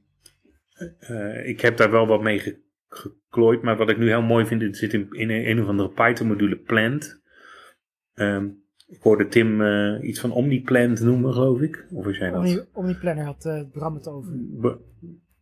uh, 1.09 1.47
ik 1.47 1.61
heb 1.61 1.77
daar 1.77 1.91
wel 1.91 2.07
wat 2.07 2.21
mee 2.21 2.39
ge 2.39 2.65
geklooid, 2.89 3.61
maar 3.61 3.77
wat 3.77 3.89
ik 3.89 3.97
nu 3.97 4.07
heel 4.07 4.21
mooi 4.21 4.45
vind, 4.45 4.61
het 4.61 4.77
zit 4.77 4.93
in, 4.93 5.07
in 5.11 5.29
een, 5.29 5.61
of 5.61 5.67
andere 5.67 5.89
Python-module 5.89 6.55
Plant. 6.55 7.21
Um, 8.15 8.63
ik 8.87 9.01
hoorde 9.01 9.27
Tim 9.27 9.61
uh, 9.61 10.07
iets 10.07 10.19
van 10.19 10.31
OmniPlant 10.31 11.01
noemen, 11.01 11.33
geloof 11.33 11.61
ik. 11.61 11.85
Of 11.91 12.05
was 12.05 12.17
jij 12.17 12.29
dat? 12.29 12.39
Omni, 12.39 12.61
OmniPlanner 12.73 13.25
had 13.25 13.45
uh, 13.45 13.61
Bram 13.71 13.93
het 13.95 14.07
over. 14.07 14.31
Be 14.35 14.77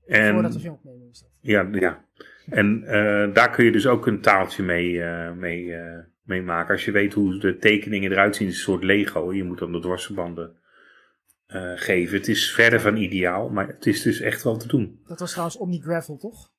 en, 0.06 0.34
Voordat 0.34 0.54
we 0.54 0.60
film 0.60 0.74
opnemen 0.74 1.10
is 1.10 1.20
dat. 1.20 1.30
Ja, 1.40 1.70
ja. 1.72 2.06
En 2.50 2.82
uh, 2.84 3.34
daar 3.34 3.50
kun 3.50 3.66
je 3.66 3.72
dus 3.72 3.88
ook 3.88 4.08
een 4.08 4.22
taaltje 4.22 4.64
mee, 4.64 5.04
mee, 5.36 5.76
mee 6.24 6.42
maken. 6.42 6.74
Als 6.74 6.86
je 6.86 6.92
weet 6.92 7.14
hoe 7.14 7.40
de 7.40 7.58
tekeningen 7.58 8.12
eruit 8.12 8.36
zien, 8.36 8.48
is 8.48 8.58
het 8.58 8.68
een 8.68 8.74
soort 8.74 8.84
Lego. 8.84 9.34
Je 9.34 9.44
moet 9.44 9.60
dan 9.60 9.72
de 9.72 9.80
dwarsverbanden 9.80 10.56
geven. 11.76 12.18
Het 12.18 12.28
is 12.28 12.54
verder 12.54 12.80
van 12.80 12.98
ideaal, 12.98 13.50
maar 13.50 13.68
het 13.68 13.86
is 13.86 14.02
dus 14.02 14.20
echt 14.20 14.44
wel 14.44 14.58
te 14.58 14.68
doen. 14.68 15.00
Dat 15.08 15.20
was 15.20 15.30
trouwens 15.30 15.58
OmniGravel, 15.58 16.18
toch? 16.18 16.54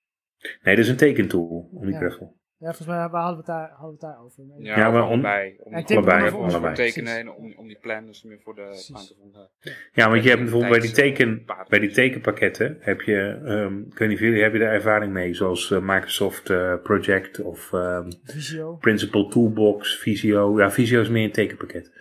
Nee, 0.62 0.76
dat 0.76 0.84
is 0.84 0.90
een 0.90 0.96
tekentool, 0.96 1.70
OmniGravel. 1.72 2.36
Ja, 2.58 2.66
volgens 2.66 2.88
mij 2.88 2.98
hadden 2.98 3.30
we 3.30 3.36
het 3.36 3.46
daar, 3.46 3.70
hadden 3.70 3.98
we 3.98 4.06
het 4.06 4.14
daar 4.14 4.24
over. 4.24 4.44
Ja, 4.58 4.76
ja 4.76 4.90
maar 4.90 5.02
om, 5.02 5.10
allebei. 5.10 5.56
Om, 5.58 5.74
allebei, 5.74 6.30
om, 6.30 6.42
allebei. 6.42 6.74
tekenen 6.74 7.18
en 7.18 7.30
om, 7.30 7.54
om 7.56 7.66
die 7.66 7.78
plan, 7.78 8.06
dus 8.06 8.22
meer 8.22 8.40
voor 8.40 8.54
de 8.54 8.88
van 8.92 9.30
de, 9.32 9.70
Ja, 9.92 10.10
want 10.10 10.22
je 10.22 10.28
hebt 10.28 10.40
bijvoorbeeld 10.40 10.72
bij 10.72 10.80
die, 10.80 10.90
teken, 10.90 11.44
bij 11.68 11.78
die 11.78 11.90
tekenpakketten 11.90 12.76
heb 12.80 13.00
je, 13.00 13.40
um, 13.44 13.86
ik 13.90 13.98
weet 13.98 14.08
niet 14.08 14.18
of 14.18 14.24
jullie 14.24 14.42
hebben 14.42 14.60
daar 14.60 14.72
ervaring 14.72 15.12
mee, 15.12 15.34
zoals 15.34 15.70
uh, 15.70 15.80
Microsoft 15.80 16.50
uh, 16.50 16.74
Project 16.82 17.40
of 17.40 17.72
um, 17.72 18.08
Visio. 18.22 18.76
Principal 18.76 19.28
Toolbox, 19.28 19.98
Visio. 19.98 20.58
Ja, 20.58 20.70
Visio 20.70 21.00
is 21.00 21.08
meer 21.08 21.24
een 21.24 21.32
tekenpakket. 21.32 21.92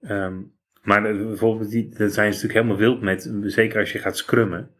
Ja. 0.00 0.24
Um, 0.24 0.53
maar 0.84 1.12
uh, 1.12 1.26
bijvoorbeeld, 1.26 1.70
die, 1.70 1.88
dat 1.88 2.12
zijn 2.12 2.34
ze 2.34 2.44
natuurlijk 2.44 2.52
helemaal 2.52 2.76
wild 2.76 3.00
met, 3.00 3.32
zeker 3.42 3.80
als 3.80 3.92
je 3.92 3.98
gaat 3.98 4.16
scrummen. 4.16 4.70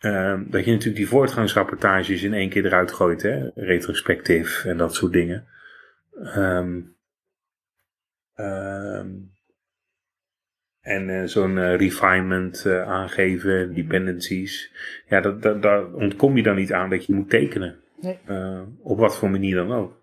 Uh, 0.00 0.40
dat 0.46 0.64
je 0.64 0.70
natuurlijk 0.70 0.96
die 0.96 1.08
voortgangsrapportages 1.08 2.22
in 2.22 2.34
één 2.34 2.48
keer 2.48 2.66
eruit 2.66 2.92
gooit, 2.92 3.22
hè? 3.22 3.50
retrospectief 3.54 4.64
en 4.64 4.76
dat 4.76 4.94
soort 4.94 5.12
dingen. 5.12 5.46
Um, 6.36 6.96
um, 8.36 9.30
en 10.80 11.08
uh, 11.08 11.24
zo'n 11.24 11.56
uh, 11.56 11.76
refinement 11.76 12.66
aangeven, 12.66 13.74
dependencies. 13.74 14.72
Ja, 15.08 15.20
dat, 15.20 15.42
dat, 15.42 15.62
daar 15.62 15.92
ontkom 15.92 16.36
je 16.36 16.42
dan 16.42 16.56
niet 16.56 16.72
aan 16.72 16.90
dat 16.90 17.06
je 17.06 17.14
moet 17.14 17.30
tekenen. 17.30 17.76
Nee. 18.00 18.18
op 18.78 18.98
wat 18.98 19.18
voor 19.18 19.30
manier 19.30 19.54
dan 19.54 19.72
ook. 19.72 19.97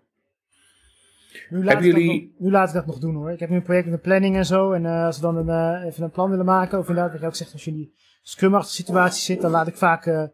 Nu 1.50 1.58
laat, 1.64 1.66
Hebben 1.68 1.86
ik 1.86 1.92
dat 1.94 2.02
jullie- 2.02 2.30
nog, 2.32 2.40
nu 2.40 2.50
laat 2.50 2.68
ik 2.68 2.74
dat 2.74 2.86
nog 2.86 2.98
doen 2.98 3.14
hoor. 3.14 3.30
Ik 3.30 3.40
heb 3.40 3.48
nu 3.48 3.56
een 3.56 3.62
project 3.62 3.84
met 3.86 3.94
een 3.94 4.00
planning 4.00 4.36
en 4.36 4.46
zo. 4.46 4.72
En 4.72 4.86
eh, 4.86 5.04
als 5.04 5.16
we 5.16 5.22
dan 5.22 5.36
een, 5.36 5.48
eh, 5.48 5.86
even 5.86 6.02
een 6.04 6.10
plan 6.10 6.30
willen 6.30 6.44
maken, 6.44 6.78
of 6.78 6.88
inderdaad, 6.88 7.12
wat 7.12 7.20
je 7.20 7.26
ook 7.26 7.34
zegt, 7.34 7.52
als 7.52 7.64
je 7.64 7.70
in 7.70 7.76
die 7.76 7.94
scrum-achtige 8.22 8.74
situatie 8.74 9.22
zit, 9.22 9.40
dan 9.40 9.50
laat 9.50 9.66
ik 9.66 9.76
vaak. 9.76 10.06
eh, 10.06 10.24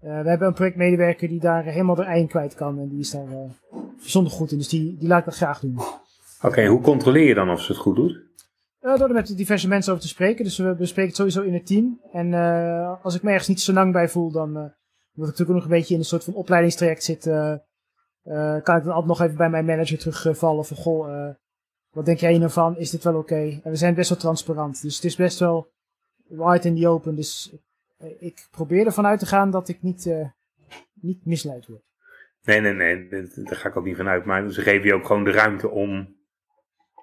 we 0.00 0.08
hebben 0.28 0.48
een 0.48 0.54
projectmedewerker 0.54 1.28
die 1.28 1.40
daar 1.40 1.64
helemaal 1.64 1.94
de 1.94 2.02
eind 2.02 2.28
kwijt 2.30 2.54
kan. 2.54 2.78
En 2.78 2.88
die 2.88 2.98
is 2.98 3.10
daar 3.10 3.28
eh 3.28 3.50
bijzonder 4.00 4.32
goed 4.32 4.52
in. 4.52 4.58
Dus 4.58 4.68
die, 4.68 4.96
die 4.98 5.08
laat 5.08 5.18
ik 5.18 5.24
dat 5.24 5.34
graag 5.36 5.60
doen. 5.60 5.78
Oké, 6.42 6.66
hoe 6.66 6.80
controleer 6.80 7.26
je 7.26 7.34
dan 7.34 7.50
of 7.50 7.60
ze 7.62 7.72
het 7.72 7.80
goed 7.80 7.96
doet? 7.96 8.22
Door 8.80 8.98
er 9.08 9.12
met 9.12 9.36
diverse 9.36 9.68
mensen 9.68 9.92
over 9.92 10.04
te 10.04 10.10
spreken. 10.10 10.44
Dus 10.44 10.58
we 10.58 10.74
bespreken 10.74 11.08
het 11.08 11.16
sowieso 11.16 11.42
in 11.42 11.54
het 11.54 11.66
team. 11.66 12.00
En 12.12 12.34
eh, 12.34 13.04
als 13.04 13.14
ik 13.14 13.22
me 13.22 13.28
ergens 13.30 13.48
niet 13.48 13.60
zo 13.60 13.72
lang 13.72 13.92
bij 13.92 14.08
voel, 14.08 14.30
dan. 14.30 14.56
eh 14.56 14.62
omdat 15.16 15.32
ik 15.32 15.38
natuurlijk 15.38 15.48
ook 15.50 15.54
nog 15.54 15.64
een 15.64 15.78
beetje 15.78 15.94
in 15.94 16.00
een 16.00 16.06
soort 16.06 16.24
van 16.24 16.34
opleidingstraject 16.34 17.04
zit. 17.04 17.26
Eh, 18.24 18.62
kan 18.62 18.76
ik 18.76 18.84
dan 18.84 18.92
altijd 18.92 19.06
nog 19.06 19.20
even 19.20 19.36
bij 19.36 19.50
mijn 19.50 19.64
manager 19.64 19.98
terugvallen. 19.98 20.64
Van 20.64 20.76
goh, 20.76 21.26
eh, 21.26 21.34
wat 21.90 22.06
denk 22.06 22.18
jij 22.18 22.30
hier 22.30 22.38
nou 22.38 22.50
van? 22.50 22.76
Is 22.76 22.90
dit 22.90 23.04
wel 23.04 23.16
oké? 23.16 23.60
En 23.62 23.70
we 23.70 23.76
zijn 23.76 23.94
best 23.94 24.08
wel 24.08 24.18
transparant. 24.18 24.82
Dus 24.82 24.94
het 24.94 25.04
is 25.04 25.16
best 25.16 25.38
wel 25.38 25.72
wide 26.28 26.68
in 26.68 26.76
the 26.76 26.88
open. 26.88 27.14
Dus 27.14 27.56
eh, 27.96 28.22
ik 28.22 28.48
probeer 28.50 28.86
ervan 28.86 29.06
uit 29.06 29.18
te 29.18 29.26
gaan 29.26 29.50
dat 29.50 29.68
ik 29.68 29.82
niet, 29.82 30.14
niet 31.00 31.26
misleid 31.26 31.66
word. 31.66 31.82
Nee, 32.42 32.60
nee, 32.60 32.74
nee, 32.74 33.08
daar 33.34 33.56
ga 33.56 33.68
ik 33.68 33.76
ook 33.76 33.84
niet 33.84 33.96
van 33.96 34.08
uit. 34.08 34.24
Maar 34.24 34.50
ze 34.50 34.60
geven 34.60 34.86
je 34.86 34.94
ook 34.94 35.06
gewoon 35.06 35.24
de 35.24 35.30
ruimte 35.30 35.70
om 35.70 36.13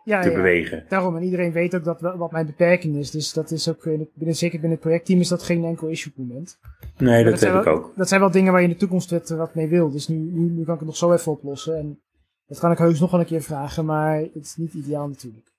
Ja, 0.03 0.21
te 0.21 0.29
ja. 0.29 0.35
bewegen. 0.35 0.85
Daarom, 0.89 1.15
en 1.15 1.23
iedereen 1.23 1.51
weet 1.51 1.75
ook 1.75 1.83
dat 1.83 2.01
wat 2.01 2.31
mijn 2.31 2.45
beperking 2.45 2.95
is. 2.95 3.11
Dus 3.11 3.33
dat 3.33 3.51
is 3.51 3.69
ook, 3.69 3.85
eh, 3.85 3.99
binnen, 4.13 4.35
zeker 4.35 4.59
binnen 4.59 4.71
het 4.71 4.79
projectteam 4.79 5.19
is 5.19 5.27
dat 5.27 5.43
geen 5.43 5.63
enkel 5.63 5.87
issue 5.87 6.11
op 6.11 6.17
het 6.17 6.27
moment. 6.27 6.57
Nee, 6.97 7.23
dat, 7.23 7.39
heb 7.39 7.53
ik 7.55 7.67
ook. 7.67 7.93
Dat 7.95 8.07
zijn 8.07 8.19
wel 8.19 8.31
dingen 8.31 8.51
waar 8.51 8.61
je 8.61 8.67
in 8.67 8.73
de 8.73 8.79
toekomst 8.79 9.11
wat, 9.11 9.29
wat 9.29 9.55
mee 9.55 9.67
wil. 9.67 9.91
Dus 9.91 10.07
nu, 10.07 10.15
nu, 10.15 10.49
nu 10.49 10.63
kan 10.63 10.73
ik 10.73 10.79
het 10.79 10.89
nog 10.89 10.97
zo 10.97 11.13
even 11.13 11.31
oplossen. 11.31 11.77
En 11.77 11.99
dat 12.47 12.59
kan 12.59 12.71
ik 12.71 12.77
heus 12.77 12.99
nog 12.99 13.11
wel 13.11 13.19
een 13.19 13.25
keer 13.25 13.41
vragen, 13.41 13.85
maar 13.85 14.17
het 14.17 14.43
is 14.45 14.55
niet 14.55 14.73
ideaal 14.73 15.07
natuurlijk. 15.07 15.49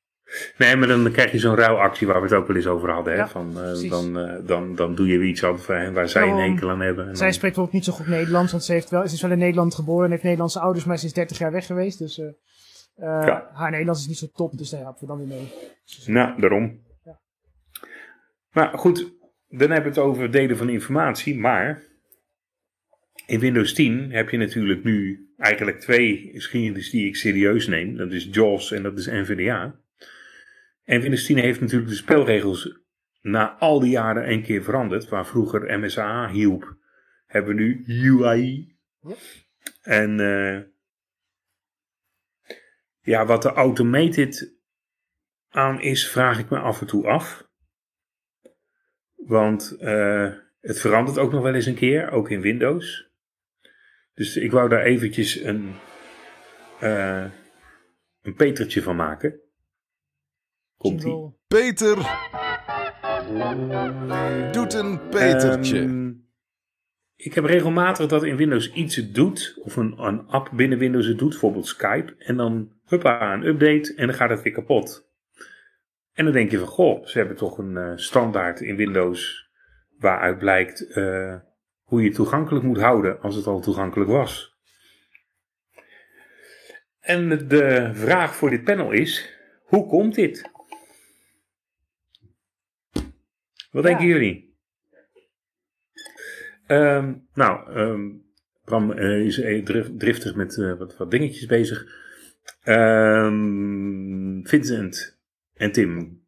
Nee, 0.58 0.76
maar 0.76 0.88
dan 0.88 1.12
krijg 1.12 1.32
je 1.32 1.38
zo'n 1.38 1.56
rouwactie 1.56 2.06
waar 2.06 2.16
we 2.22 2.26
het 2.26 2.36
ook 2.36 2.46
wel 2.46 2.56
eens 2.56 2.66
over 2.66 2.90
hadden. 2.90 3.12
Hè? 3.12 3.18
Ja, 3.18 3.28
Van, 3.28 3.60
eh, 3.60 3.90
dan, 3.90 4.18
eh, 4.18 4.46
dan, 4.46 4.74
dan 4.74 4.94
doe 4.94 5.06
je 5.06 5.18
weer 5.18 5.28
iets 5.28 5.42
eh, 5.42 5.92
waar 5.92 6.08
zij 6.08 6.28
een 6.28 6.38
enkel 6.38 6.70
aan 6.70 6.80
hebben. 6.80 7.08
En 7.08 7.16
Zij 7.16 7.26
dan- 7.26 7.34
spreekt 7.34 7.54
bijvoorbeeld 7.54 7.72
niet 7.72 7.84
zo 7.84 7.92
goed 7.92 8.06
Nederlands, 8.06 8.52
want 8.52 8.64
ze, 8.64 8.72
heeft 8.72 8.90
wel, 8.90 9.08
ze 9.08 9.14
is 9.14 9.22
wel 9.22 9.30
in 9.30 9.38
Nederland 9.38 9.74
geboren 9.74 10.04
en 10.04 10.10
heeft 10.10 10.22
Nederlandse 10.22 10.60
ouders, 10.60 10.84
maar 10.84 10.98
ze 10.98 11.06
is 11.06 11.12
30 11.12 11.38
jaar 11.38 11.52
weg 11.52 11.66
geweest. 11.66 11.98
Dus 11.98 12.18
eh, 12.18 12.26
eh, 12.26 12.32
Ja. 13.02 13.50
haar 13.52 13.70
Nederlands 13.70 14.00
is 14.00 14.06
niet 14.06 14.18
zo 14.18 14.26
top, 14.34 14.58
dus 14.58 14.70
daar 14.70 14.80
helpen 14.80 15.00
we 15.00 15.06
dan 15.06 15.18
weer 15.18 15.26
mee. 15.26 15.52
Nou, 16.06 16.40
daarom. 16.40 16.80
Ja. 17.04 17.20
Maar 18.52 18.78
goed, 18.78 19.12
dan 19.48 19.70
hebben 19.70 19.92
we 19.92 20.00
het 20.00 20.08
over 20.08 20.30
delen 20.30 20.56
van 20.56 20.68
informatie. 20.68 21.38
Maar 21.38 21.82
in 23.26 23.40
Windows 23.40 23.74
10 23.74 24.12
heb 24.12 24.28
je 24.28 24.36
natuurlijk 24.36 24.84
nu 24.84 25.28
eigenlijk 25.36 25.80
twee 25.80 26.30
geschiedenis 26.32 26.90
die 26.90 27.06
ik 27.06 27.16
serieus 27.16 27.66
neem. 27.66 27.96
Dat 27.96 28.12
is 28.12 28.28
JAWS 28.30 28.72
en 28.72 28.82
dat 28.82 28.98
is 28.98 29.06
NVDA. 29.06 29.74
En 30.84 31.00
Windows 31.00 31.26
10 31.26 31.38
heeft 31.38 31.60
natuurlijk 31.60 31.90
de 31.90 31.96
spelregels 31.96 32.80
na 33.20 33.56
al 33.58 33.80
die 33.80 33.90
jaren 33.90 34.30
een 34.30 34.42
keer 34.42 34.62
veranderd. 34.62 35.08
Waar 35.08 35.26
vroeger 35.26 35.80
MSA 35.80 36.30
hielp, 36.30 36.76
hebben 37.26 37.56
we 37.56 37.62
nu 37.62 37.84
UI. 37.86 38.76
Ja. 39.00 39.14
En 39.82 40.20
eh, 40.20 40.71
ja, 43.02 43.26
wat 43.26 43.42
de 43.42 43.52
automated 43.52 44.54
aan 45.48 45.80
is, 45.80 46.08
vraag 46.08 46.38
ik 46.38 46.50
me 46.50 46.58
af 46.58 46.80
en 46.80 46.86
toe 46.86 47.06
af. 47.06 47.50
Want 49.14 49.76
eh, 49.80 50.32
het 50.60 50.80
verandert 50.80 51.18
ook 51.18 51.32
nog 51.32 51.42
wel 51.42 51.54
eens 51.54 51.66
een 51.66 51.74
keer, 51.74 52.10
ook 52.10 52.30
in 52.30 52.40
Windows. 52.40 53.10
Dus 54.14 54.36
ik 54.36 54.50
wou 54.50 54.68
daar 54.68 54.82
eventjes 54.82 55.40
een, 55.40 55.74
eh, 56.80 57.30
een 58.22 58.34
petertje 58.34 58.82
van 58.82 58.96
maken. 58.96 59.40
Komt 60.76 61.04
ie. 61.04 61.34
Peter 61.46 61.96
doet 64.52 64.74
een 64.74 65.08
Petertje. 65.08 65.80
Ehm, 65.80 66.12
ik 67.16 67.34
heb 67.34 67.44
regelmatig 67.44 68.06
dat 68.06 68.24
in 68.24 68.36
Windows 68.36 68.72
iets 68.72 68.96
het 68.96 69.14
doet, 69.14 69.58
of 69.62 69.76
een, 69.76 69.98
een 69.98 70.26
app 70.26 70.50
binnen 70.54 70.78
Windows 70.78 71.06
het 71.06 71.18
doet, 71.18 71.30
bijvoorbeeld 71.30 71.66
Skype. 71.66 72.14
En 72.18 72.36
dan 72.36 72.72
huppa, 72.92 73.32
een 73.32 73.46
update 73.46 73.94
en 73.94 74.06
dan 74.06 74.16
gaat 74.16 74.30
het 74.30 74.42
weer 74.42 74.52
kapot. 74.52 75.10
En 76.12 76.24
dan 76.24 76.34
denk 76.34 76.50
je 76.50 76.58
van, 76.58 76.68
goh, 76.68 77.06
ze 77.06 77.18
hebben 77.18 77.36
toch 77.36 77.58
een 77.58 77.76
eh, 77.76 77.92
standaard 77.96 78.60
in 78.60 78.76
Windows 78.76 79.50
waaruit 79.98 80.38
blijkt 80.38 80.90
eh, 80.92 81.36
hoe 81.82 82.00
je 82.00 82.06
het 82.06 82.16
toegankelijk 82.16 82.64
moet 82.64 82.80
houden 82.80 83.20
als 83.20 83.34
het 83.34 83.46
al 83.46 83.60
toegankelijk 83.60 84.10
was. 84.10 84.56
En 87.00 87.48
de 87.48 87.90
vraag 87.94 88.36
voor 88.36 88.50
dit 88.50 88.64
panel 88.64 88.90
is, 88.90 89.38
hoe 89.62 89.86
komt 89.86 90.14
dit? 90.14 90.50
Wat 93.70 93.82
denken 93.82 94.06
jullie? 94.06 94.56
Ehm, 96.66 97.14
nou, 97.34 97.72
ehm, 97.74 98.10
Bram 98.64 98.92
eh, 98.92 99.24
is 99.24 99.34
drif- 99.64 99.96
driftig 99.96 100.34
met 100.34 100.56
wat, 100.56 100.96
wat 100.96 101.10
dingetjes 101.10 101.46
bezig. 101.46 102.01
Ehm, 102.62 104.42
Vincent 104.42 105.18
en 105.54 105.72
Tim. 105.72 106.22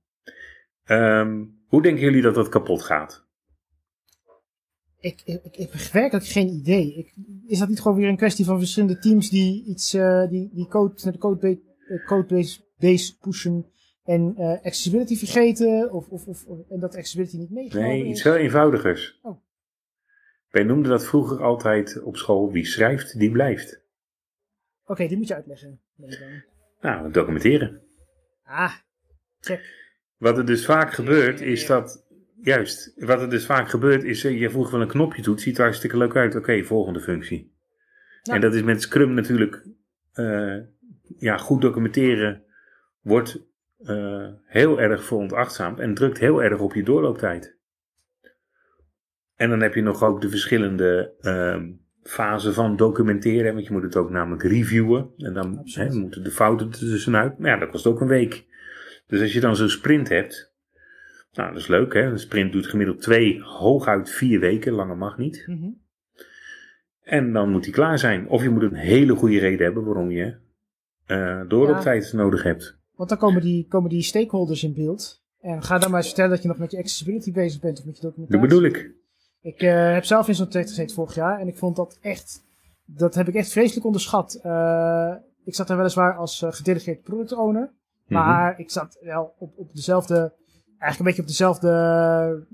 Ehm, 0.84 1.44
hoe 1.66 1.82
denken 1.82 2.02
jullie 2.02 2.22
dat 2.22 2.34
dat 2.34 2.48
kapot 2.48 2.82
gaat? 2.82 3.24
Ik, 5.00 5.22
ik, 5.24 5.40
ik 5.44 5.70
heb 5.72 5.92
werkelijk 5.92 6.26
geen 6.26 6.48
idee. 6.48 6.94
Ik, 6.94 7.14
is 7.46 7.58
dat 7.58 7.68
niet 7.68 7.80
gewoon 7.80 7.96
weer 7.96 8.08
een 8.08 8.16
kwestie 8.16 8.44
van 8.44 8.58
verschillende 8.58 8.98
teams 8.98 9.30
die 9.30 9.64
iets, 9.64 9.94
eh, 9.94 10.28
die, 10.28 10.50
die 10.52 10.68
code 10.68 10.94
naar 11.02 11.12
de 11.12 11.18
codebase, 11.18 11.60
eh, 11.88 12.06
codebase 12.06 12.60
base 12.78 13.18
pushen 13.18 13.66
en 14.04 14.34
eh, 14.36 14.50
accessibility 14.50 15.16
vergeten? 15.16 15.92
Of, 15.92 16.08
of, 16.08 16.26
of, 16.26 16.44
en 16.68 16.80
dat 16.80 16.96
accessibility 16.96 17.36
niet 17.36 17.50
meegenomen 17.50 17.90
Nee, 17.90 18.04
iets 18.04 18.22
heel 18.22 18.36
eenvoudigers. 18.36 19.18
Oh. 19.22 19.42
Wij 20.50 20.64
noemden 20.64 20.90
dat 20.90 21.06
vroeger 21.06 21.42
altijd 21.42 22.02
op 22.02 22.16
school: 22.16 22.52
wie 22.52 22.64
schrijft, 22.64 23.18
die 23.18 23.30
blijft. 23.30 23.83
Oké, 24.86 25.06
die 25.06 25.16
moet 25.16 25.28
je 25.28 25.34
uitleggen. 25.34 25.80
Nou, 26.80 27.10
documenteren. 27.10 27.80
Ah, 28.44 28.72
check. 29.40 29.82
Wat 30.16 30.38
er 30.38 30.46
dus 30.46 30.64
vaak 30.64 30.92
gebeurt, 30.92 31.40
is 31.40 31.66
dat. 31.66 32.02
Juist, 32.42 32.92
wat 32.96 33.20
er 33.20 33.30
dus 33.30 33.46
vaak 33.46 33.68
gebeurt, 33.68 34.02
is. 34.04 34.24
eh, 34.24 34.40
je 34.40 34.50
voegt 34.50 34.70
wel 34.70 34.80
een 34.80 34.88
knopje 34.88 35.22
toe, 35.22 35.32
het 35.34 35.42
ziet 35.42 35.56
er 35.58 35.62
hartstikke 35.64 35.96
leuk 35.96 36.16
uit. 36.16 36.34
Oké, 36.34 36.62
volgende 36.64 37.00
functie. 37.00 37.52
En 38.22 38.40
dat 38.40 38.54
is 38.54 38.62
met 38.62 38.82
Scrum 38.82 39.14
natuurlijk. 39.14 39.66
eh, 40.12 40.58
ja, 41.18 41.36
goed 41.36 41.60
documenteren 41.60 42.44
wordt 43.00 43.38
eh, 43.78 44.28
heel 44.44 44.80
erg 44.80 45.04
veronachtzaamd 45.04 45.78
en 45.80 45.94
drukt 45.94 46.18
heel 46.18 46.42
erg 46.42 46.60
op 46.60 46.74
je 46.74 46.82
doorlooptijd. 46.82 47.56
En 49.34 49.48
dan 49.50 49.60
heb 49.60 49.74
je 49.74 49.82
nog 49.82 50.02
ook 50.02 50.20
de 50.20 50.28
verschillende 50.28 51.14
ehm, 51.20 51.72
fasen 52.04 52.54
van 52.54 52.76
documenteren. 52.76 53.54
Want 53.54 53.66
je 53.66 53.72
moet 53.72 53.82
het 53.82 53.96
ook 53.96 54.10
namelijk 54.10 54.42
reviewen. 54.42 55.10
En 55.18 55.34
dan 55.34 55.60
hè, 55.64 55.94
moeten 55.94 56.24
de 56.24 56.30
fouten 56.30 56.66
er 56.66 56.78
tussenuit. 56.78 57.38
Maar 57.38 57.50
ja, 57.50 57.56
dat 57.58 57.70
kost 57.70 57.86
ook 57.86 58.00
een 58.00 58.06
week. 58.06 58.44
Dus 59.06 59.20
als 59.20 59.32
je 59.32 59.40
dan 59.40 59.56
zo'n 59.56 59.68
sprint 59.68 60.08
hebt. 60.08 60.52
Nou, 61.32 61.52
dat 61.52 61.60
is 61.60 61.66
leuk 61.66 61.92
hè. 61.94 62.02
Een 62.02 62.18
sprint 62.18 62.52
doet 62.52 62.66
gemiddeld 62.66 63.00
twee, 63.00 63.42
hooguit 63.42 64.10
vier 64.10 64.40
weken. 64.40 64.72
Langer 64.72 64.96
mag 64.96 65.18
niet. 65.18 65.44
Mhm. 65.46 65.68
En 67.02 67.32
dan 67.32 67.50
moet 67.50 67.64
die 67.64 67.72
klaar 67.72 67.98
zijn. 67.98 68.28
Of 68.28 68.42
je 68.42 68.50
moet 68.50 68.62
een 68.62 68.74
hele 68.74 69.14
goede 69.14 69.38
reden 69.38 69.64
hebben 69.64 69.84
waarom 69.84 70.10
je 70.10 70.34
eh 71.06 71.40
doorlooptijd 71.48 72.12
nodig 72.12 72.42
hebt. 72.42 72.76
Want 72.94 73.08
dan 73.08 73.18
komen 73.18 73.40
die, 73.40 73.66
komen 73.68 73.90
die 73.90 74.02
stakeholders 74.02 74.64
in 74.64 74.74
beeld. 74.74 75.22
En 75.40 75.62
ga 75.62 75.78
dan 75.78 75.88
maar 75.90 75.98
eens 75.98 76.06
vertellen 76.06 76.30
dat 76.30 76.42
je 76.42 76.48
nog 76.48 76.58
met 76.58 76.70
je 76.70 76.78
accessibility 76.78 77.32
bezig 77.32 77.60
bent 77.60 77.78
of 77.78 77.84
met 77.84 77.96
je 77.96 78.02
Dat 78.02 78.16
documentatie. 78.16 78.48
bedoel 78.48 78.64
ik. 78.82 78.92
Ik 79.44 79.62
eh, 79.62 79.92
heb 79.92 80.04
zelf 80.04 80.28
in 80.28 80.34
zo'n 80.34 80.48
traject 80.48 80.70
gezeten 80.70 80.94
vorig 80.94 81.14
jaar 81.14 81.40
en 81.40 81.48
ik 81.48 81.56
vond 81.56 81.76
dat 81.76 81.98
echt, 82.00 82.42
dat 82.84 83.14
heb 83.14 83.28
ik 83.28 83.34
echt 83.34 83.52
vreselijk 83.52 83.86
onderschat. 83.86 84.34
Eh, 84.42 85.14
ik 85.44 85.54
zat 85.54 85.70
er 85.70 85.76
weliswaar 85.76 86.16
als 86.16 86.42
eh, 86.42 86.52
gedelegeerd 86.52 87.02
product 87.02 87.32
owner, 87.32 87.72
maar 88.06 88.58
ik 88.58 88.70
zat 88.70 88.98
wel 89.00 89.34
op, 89.38 89.52
op 89.56 89.74
dezelfde, 89.74 90.32
eigenlijk 90.78 90.98
een 90.98 91.04
beetje 91.04 91.22
op 91.22 91.28
dezelfde 91.28 92.46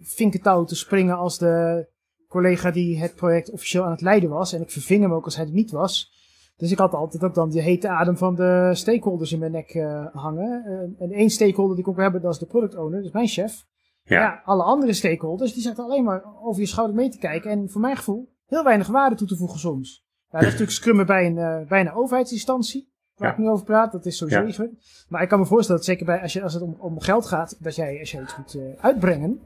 vinkentouw 0.00 0.64
te 0.64 0.76
springen 0.76 1.16
als 1.16 1.38
de 1.38 1.86
collega 2.28 2.70
die 2.70 2.98
het 2.98 3.14
project 3.14 3.50
officieel 3.50 3.84
aan 3.84 3.90
het 3.90 4.00
leiden 4.00 4.30
was. 4.30 4.52
En 4.52 4.60
ik 4.60 4.70
verving 4.70 5.02
hem 5.02 5.12
ook 5.12 5.24
als 5.24 5.36
hij 5.36 5.44
het 5.44 5.54
niet 5.54 5.70
was. 5.70 6.12
Dus 6.56 6.70
ik 6.70 6.78
had 6.78 6.94
altijd 6.94 7.24
ook 7.24 7.34
dan 7.34 7.50
de 7.50 7.62
hete 7.62 7.88
adem 7.88 8.16
van 8.16 8.34
de 8.34 8.70
stakeholders 8.72 9.32
in 9.32 9.38
mijn 9.38 9.52
nek 9.52 9.72
hangen. 10.12 10.64
En 10.98 11.12
één 11.12 11.30
stakeholder 11.30 11.76
die 11.76 11.84
ik 11.84 11.90
ook 11.90 12.00
hebben, 12.00 12.22
dat 12.22 12.32
is 12.32 12.38
de 12.38 12.46
product 12.46 12.76
owner, 12.76 12.96
dat 12.96 13.06
is 13.06 13.12
mijn 13.12 13.28
chef. 13.28 13.66
Ja. 14.06 14.20
Ja. 14.20 14.42
alle 14.44 14.62
andere 14.62 14.92
stakeholders, 14.92 15.52
die 15.52 15.62
zaten 15.62 15.84
alleen 15.84 16.04
maar 16.04 16.22
over 16.42 16.60
je 16.60 16.66
schouder 16.66 16.96
mee 16.96 17.08
te 17.08 17.18
kijken. 17.18 17.50
En 17.50 17.70
voor 17.70 17.80
mijn 17.80 17.96
gevoel 17.96 18.32
heel 18.46 18.64
weinig 18.64 18.86
waarde 18.86 19.16
toe 19.16 19.26
te 19.26 19.36
voegen 19.36 19.58
soms. 19.58 20.04
Ja, 20.30 20.38
dat 20.38 20.40
is 20.40 20.46
natuurlijk 20.58 20.70
scrummen 20.76 21.06
bij 21.06 21.26
een, 21.26 21.38
eh, 21.38 21.68
bij 21.68 21.80
een 21.80 21.92
overheidsinstantie. 21.92 22.92
Waar 23.14 23.28
Ja. 23.28 23.34
ik 23.34 23.40
nu 23.40 23.48
over 23.48 23.64
praat, 23.64 23.92
dat 23.92 24.06
is 24.06 24.16
sowieso 24.16 24.40
Ja. 24.40 24.46
iets. 24.46 25.06
Maar 25.08 25.22
ik 25.22 25.28
kan 25.28 25.38
me 25.38 25.46
voorstellen 25.46 25.80
dat 25.80 25.90
zeker 25.90 26.06
bij, 26.06 26.20
als, 26.20 26.32
je, 26.32 26.42
als 26.42 26.52
het 26.54 26.62
om, 26.62 26.76
om 26.78 27.00
geld 27.00 27.26
gaat, 27.26 27.56
dat 27.64 27.74
jij, 27.76 27.98
als 28.00 28.10
jij 28.10 28.22
iets 28.22 28.36
moet 28.36 28.54
eh, 28.54 28.84
uitbrengen, 28.84 29.40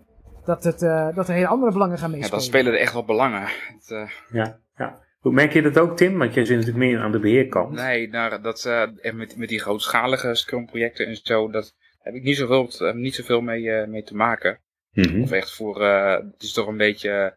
dat, 0.45 0.65
het, 0.65 0.83
eh, 0.83 1.15
dat 1.15 1.29
er 1.29 1.35
hele 1.35 1.47
andere 1.47 1.73
belangen 1.73 1.99
gaan 1.99 2.11
Ja, 2.11 2.17
meespelen. 2.17 2.39
dan 2.41 2.49
spelen 2.49 2.73
er 2.73 2.79
echt 2.79 2.93
wel 2.93 3.05
belangen. 3.05 3.43
Het, 3.43 3.91
eh, 3.91 4.09
Ja, 4.33 4.59
ja. 4.77 5.07
Hoe 5.19 5.33
merk 5.33 5.53
je 5.53 5.63
dat 5.63 5.79
ook, 5.79 5.97
Tim? 5.97 6.19
Want 6.19 6.35
jij 6.35 6.45
zit 6.45 6.57
natuurlijk 6.57 6.85
meer 6.85 7.01
aan 7.01 7.13
de 7.13 7.19
beheerkant. 7.21 7.73
Nee, 7.75 8.09
nou, 8.09 8.41
dat, 8.41 8.65
eh, 8.65 8.83
en 9.07 9.17
met, 9.17 9.37
met 9.37 9.49
die 9.49 9.61
grootschalige 9.61 10.35
Scrum-projecten 10.35 11.07
en 11.07 11.17
zo, 11.23 11.51
dat 11.51 11.75
heb 12.09 12.17
ik 12.17 12.23
niet 12.23 12.37
zoveel, 12.37 12.87
heb 12.87 12.95
niet 12.95 13.15
zoveel 13.15 13.41
mee, 13.41 13.71
eh, 13.71 13.87
mee 13.89 14.03
te 14.03 14.15
maken. 14.17 14.61
Mhm. 14.93 15.23
Of 15.23 15.31
echt 15.33 15.55
voor, 15.55 15.83
eh, 15.83 16.13
het 16.33 16.43
is 16.43 16.53
toch 16.53 16.67
een 16.67 16.77
beetje... 16.77 17.37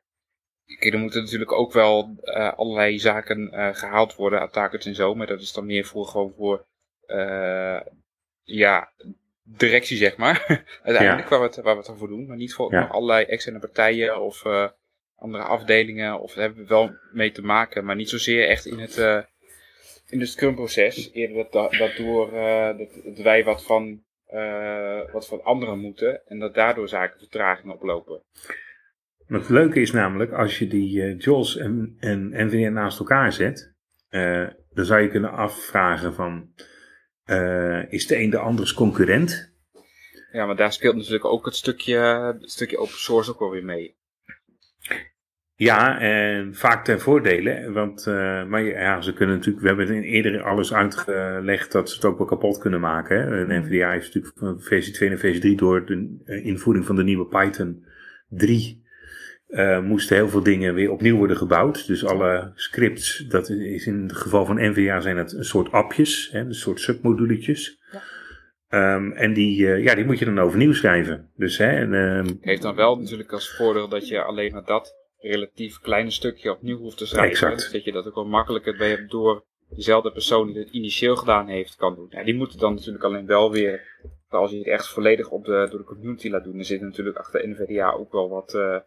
Kijk, 0.79 0.93
er 0.93 0.99
moeten 0.99 1.21
natuurlijk 1.23 1.51
ook 1.51 1.73
wel 1.73 2.15
eh, 2.23 2.53
allerlei 2.53 2.99
zaken 2.99 3.51
eh, 3.51 3.69
gehaald 3.75 4.15
worden, 4.15 4.39
attackers 4.39 4.86
en 4.86 4.95
zo. 4.95 5.15
Maar 5.15 5.27
dat 5.27 5.41
is 5.41 5.53
dan 5.53 5.65
meer 5.65 5.86
voor 5.86 6.05
gewoon 6.05 6.34
voor, 6.38 6.65
eh, 7.05 7.79
ja, 8.43 8.91
directie 9.43 9.97
zeg 9.97 10.17
maar. 10.17 10.45
Uiteindelijk, 10.84 11.29
waar, 11.29 11.39
we 11.39 11.45
het, 11.45 11.55
waar 11.55 11.63
we 11.73 11.77
het 11.77 11.86
dan 11.86 11.97
voor 11.97 12.07
doen. 12.07 12.25
Maar 12.27 12.38
niet 12.38 12.53
voor 12.53 12.73
Ja. 12.73 12.86
allerlei 12.86 13.25
externe 13.25 13.60
partijen 13.60 14.21
of 14.21 14.45
eh, 14.45 14.67
andere 15.15 15.43
afdelingen. 15.43 16.19
Of 16.19 16.34
daar 16.34 16.43
hebben 16.43 16.62
we 16.62 16.69
wel 16.69 16.91
mee 17.12 17.31
te 17.31 17.41
maken. 17.41 17.86
Maar 17.86 17.95
niet 17.95 18.10
zozeer 18.10 18.47
echt 18.47 18.65
in 18.65 18.79
het, 18.79 18.97
eh, 18.97 19.19
in 20.10 20.19
het 20.19 20.29
Scrum 20.29 20.55
proces. 20.55 21.12
Eerder 21.13 21.47
dat, 21.51 21.71
dat 21.71 21.95
door 21.97 22.34
eh, 22.34 22.77
dat, 22.77 22.89
dat 23.03 23.17
wij 23.17 23.43
wat 23.43 23.63
van, 23.63 23.88
eh, 23.88 23.97
wat 25.12 25.28
van 25.28 25.44
anderen 25.44 25.80
moeten. 25.80 26.28
En 26.28 26.39
dat 26.39 26.54
daardoor 26.54 26.88
zaken 26.88 27.20
vertraging 27.20 27.74
oplopen. 27.74 28.22
Het 29.32 29.50
leuke 29.50 29.82
is 29.82 29.91
namelijk, 29.91 30.32
als 30.32 30.60
je 30.60 30.67
die 30.67 31.02
eh, 31.02 31.20
JOS 31.20 31.58
en, 31.58 31.96
en 32.00 32.30
NVIDIA 32.30 32.70
naast 32.70 33.00
elkaar 33.00 33.34
zet, 33.34 33.74
eh, 34.10 34.48
dan 34.74 34.86
zou 34.86 35.02
je 35.02 35.10
kunnen 35.10 35.32
afvragen 35.32 36.13
van, 36.13 36.54
eh, 37.24 37.91
is 37.91 38.08
de 38.08 38.17
een 38.17 38.30
de 38.30 38.38
anders 38.38 38.74
concurrent? 38.74 39.54
Ja, 40.32 40.46
maar 40.46 40.56
daar 40.56 40.74
speelt 40.74 40.96
natuurlijk 40.96 41.26
ook 41.26 41.46
het 41.46 41.56
stukje, 41.56 41.98
het 42.39 42.52
stukje 42.52 42.78
open 42.78 43.00
source 43.00 43.32
ook 43.32 43.39
wel 43.39 43.50
weer 43.50 43.65
mee. 43.65 43.96
Ja, 45.62 46.00
en 46.00 46.56
vaak 46.56 46.86
ten 46.86 47.00
voordele, 47.00 47.71
want 47.71 48.06
uh, 48.08 48.45
maar 48.45 48.63
ja, 48.63 49.02
ze 49.02 49.13
kunnen 49.13 49.36
natuurlijk, 49.36 49.62
we 49.62 49.67
hebben 49.67 49.95
het 49.95 50.06
eerder 50.06 50.43
alles 50.43 50.74
uitgelegd 50.74 51.71
dat 51.71 51.89
ze 51.89 51.95
het 51.95 52.06
ook 52.06 52.17
wel 52.17 52.28
kapot 52.28 52.58
kunnen 52.58 52.80
maken. 52.80 53.17
Hè? 53.17 53.45
En 53.45 53.62
NVIDIA 53.62 53.91
heeft 53.91 54.06
natuurlijk 54.06 54.38
van 54.38 54.62
versie 54.62 54.93
2 54.93 55.10
naar 55.10 55.17
versie 55.17 55.41
3 55.41 55.58
door 55.58 55.86
de 55.86 56.21
uh, 56.26 56.45
invoering 56.45 56.86
van 56.86 56.95
de 56.95 57.04
nieuwe 57.04 57.26
Python 57.26 57.86
3 58.28 58.84
uh, 59.47 59.82
moesten 59.82 60.15
heel 60.15 60.30
veel 60.30 60.43
dingen 60.43 60.74
weer 60.74 60.91
opnieuw 60.91 61.17
worden 61.17 61.38
gebouwd. 61.38 61.88
Dus 61.88 62.06
alle 62.06 62.52
scripts, 62.56 63.17
dat 63.17 63.50
is 63.50 63.88
in 63.88 64.02
het 64.02 64.13
geval 64.13 64.45
van 64.45 64.69
NVIDIA 64.69 65.00
zijn 65.00 65.17
het 65.17 65.34
een 65.34 65.45
soort 65.45 65.71
appjes, 65.71 66.30
hè, 66.32 66.39
een 66.39 66.54
soort 66.54 66.80
submoduletjes. 66.80 67.80
Ja. 68.69 68.95
Um, 68.95 69.12
en 69.12 69.34
die, 69.34 69.62
uh, 69.62 69.84
ja, 69.84 69.95
die 69.95 70.06
moet 70.06 70.19
je 70.19 70.26
dan 70.26 70.39
overnieuw 70.39 70.74
schrijven. 70.74 71.30
Dus, 71.36 71.58
hè, 71.58 71.69
en, 71.69 71.93
um, 71.93 72.38
Heeft 72.41 72.62
dan 72.62 72.76
wel 72.76 73.00
natuurlijk 73.00 73.32
als 73.32 73.56
voordeel 73.56 73.88
dat 73.88 74.08
je 74.08 74.21
alleen 74.21 74.52
maar 74.52 74.65
dat 74.65 75.01
relatief 75.21 75.79
kleine 75.79 76.12
stukje 76.12 76.51
opnieuw 76.51 76.77
hoeft 76.77 76.97
te 76.97 77.05
schrijven. 77.05 77.31
Exact. 77.31 77.55
Dus 77.55 77.71
dat 77.71 77.84
je 77.84 77.91
dat 77.91 78.07
ook 78.07 78.15
wel 78.15 78.25
makkelijker 78.25 78.77
bij 78.77 79.05
door 79.07 79.43
dezelfde 79.69 80.12
persoon 80.12 80.47
die 80.47 80.57
het 80.57 80.69
initieel 80.69 81.15
gedaan 81.15 81.47
heeft 81.47 81.75
kan 81.75 81.95
doen. 81.95 82.07
Ja, 82.10 82.23
die 82.23 82.36
moeten 82.36 82.60
dan 82.60 82.73
natuurlijk 82.73 83.03
alleen 83.03 83.25
wel 83.25 83.51
weer, 83.51 83.81
als 84.29 84.51
je 84.51 84.57
het 84.57 84.67
echt 84.67 84.88
volledig 84.88 85.29
op 85.29 85.45
de, 85.45 85.67
door 85.69 85.79
de 85.79 85.86
community 85.86 86.29
laat 86.29 86.43
doen, 86.43 86.55
dan 86.55 86.65
zit 86.65 86.81
natuurlijk 86.81 87.17
achter 87.17 87.49
NVDA 87.49 87.91
ook 87.91 88.12
wel 88.12 88.29
wat, 88.29 88.53
uh, 88.53 88.77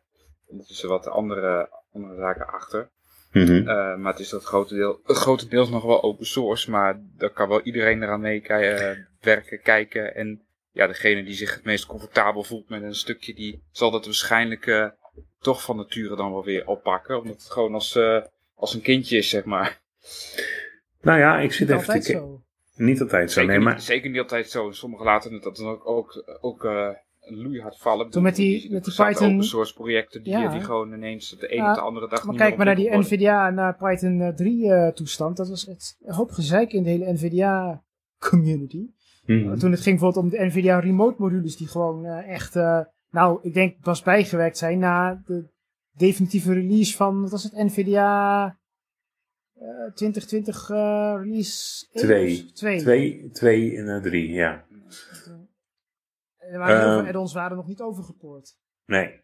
ondertussen 0.46 0.88
wat 0.88 1.08
andere, 1.08 1.68
andere 1.92 2.16
zaken 2.16 2.46
achter. 2.46 2.90
Mm 3.32 3.46
-hmm. 3.46 3.56
uh, 3.56 3.96
maar 3.96 4.12
het 4.12 4.20
is 4.20 4.28
dat 4.28 4.44
grote 4.44 4.74
deel, 4.74 5.00
grotendeels 5.04 5.70
nog 5.70 5.84
wel 5.84 6.02
open 6.02 6.26
source, 6.26 6.70
maar 6.70 7.00
daar 7.16 7.30
kan 7.30 7.48
wel 7.48 7.60
iedereen 7.60 8.02
eraan 8.02 8.20
mee 8.20 8.42
werken, 9.20 9.62
kijken. 9.62 10.14
En 10.14 10.42
ja, 10.72 10.86
degene 10.86 11.24
die 11.24 11.34
zich 11.34 11.54
het 11.54 11.64
meest 11.64 11.86
comfortabel 11.86 12.42
voelt 12.42 12.68
met 12.68 12.82
een 12.82 12.94
stukje, 12.94 13.34
die 13.34 13.62
zal 13.70 13.90
dat 13.90 14.04
waarschijnlijk 14.04 14.66
uh, 14.66 14.88
toch 15.40 15.62
van 15.62 15.76
nature 15.76 16.16
dan 16.16 16.32
wel 16.32 16.44
weer 16.44 16.66
oppakken. 16.66 17.18
Omdat 17.20 17.36
het 17.36 17.50
gewoon 17.50 17.74
als, 17.74 17.96
uh, 17.96 18.20
als 18.54 18.74
een 18.74 18.80
kindje 18.82 19.16
is, 19.16 19.28
zeg 19.28 19.44
maar. 19.44 19.80
Nou 21.00 21.18
ja, 21.18 21.38
ik 21.40 21.52
zit 21.52 21.68
Niet 21.68 21.76
even 21.78 21.86
altijd 21.86 22.04
te 22.04 22.12
zo. 22.12 22.42
Niet 22.76 23.00
altijd 23.00 23.30
zo, 23.32 23.40
Zeker, 23.40 23.54
nee, 23.56 23.64
maar... 23.64 23.74
niet, 23.74 23.82
zeker 23.82 24.10
niet 24.10 24.20
altijd 24.20 24.50
zo. 24.50 24.70
Sommigen 24.70 25.06
laten 25.06 25.32
het 25.32 25.42
dat 25.42 25.56
dan 25.56 25.66
ook, 25.66 25.86
ook, 25.88 26.24
ook 26.40 26.64
uh, 26.64 26.88
loeihard 27.20 27.78
vallen. 27.78 28.10
Toen 28.10 28.22
met 28.22 28.36
die- 28.36 28.72
met 28.72 28.84
die 28.84 28.94
Python- 28.94 29.32
open 29.32 29.44
source 29.44 29.74
projecten 29.74 30.22
die, 30.22 30.32
Ja. 30.32 30.48
die 30.48 30.60
gewoon 30.60 30.92
ineens 30.92 31.30
de 31.30 31.54
Ja, 31.54 31.68
of 31.70 31.74
de 31.76 31.82
andere 31.82 32.08
dag 32.08 32.24
Maar 32.24 32.36
kijk 32.36 32.56
maar 32.56 32.66
naar 32.66 32.74
die 32.74 32.84
worden. 32.84 33.02
NVIDIA 33.04 33.46
en 33.46 33.54
naar 33.54 33.76
Python 33.76 34.20
eh, 34.20 34.28
3 34.28 34.72
eh, 34.72 34.88
toestand. 34.92 35.36
Dat 35.36 35.48
was 35.48 35.66
het 35.66 35.96
hoop 36.06 36.30
gezeik 36.30 36.72
in 36.72 36.82
de 36.82 36.90
hele 36.90 37.12
NVIDIA 37.12 37.82
community. 38.18 38.86
Mhm. 39.26 39.58
Toen 39.58 39.70
het 39.70 39.80
ging 39.80 39.98
bijvoorbeeld 40.00 40.24
om 40.24 40.30
de 40.30 40.44
NVIDIA 40.46 40.78
remote 40.78 41.14
modules 41.18 41.56
die 41.56 41.68
gewoon 41.68 42.04
eh, 42.04 42.28
echt, 42.28 42.56
eh, 42.56 42.80
nou 43.14 43.38
ik 43.42 43.54
denk 43.54 43.80
pas 43.80 44.02
bijgewerkt 44.02 44.58
zijn 44.58 44.78
na 44.78 45.22
de 45.26 45.48
definitieve 45.96 46.52
release 46.52 46.96
van, 46.96 47.20
wat 47.20 47.30
was 47.30 47.42
het, 47.42 47.52
NVIDIA 47.52 48.46
eh 49.54 49.92
2020 49.94 50.70
eh, 50.70 51.14
release 51.18 51.86
1 51.92 52.04
Twee. 52.04 52.44
of 52.44 52.52
Twee. 52.52 52.78
Twee, 52.78 53.30
twee 53.30 53.76
en 53.76 53.86
uh, 53.86 54.02
drie, 54.02 54.28
ja. 54.32 54.64
Er 56.38 56.58
waren 56.58 56.80
Eh, 56.80 56.96
veel 56.98 57.06
add-ons 57.06 57.32
waren 57.32 57.56
nog 57.56 57.66
niet 57.66 57.80
overgepoord. 57.80 58.56
Nee. 58.86 59.22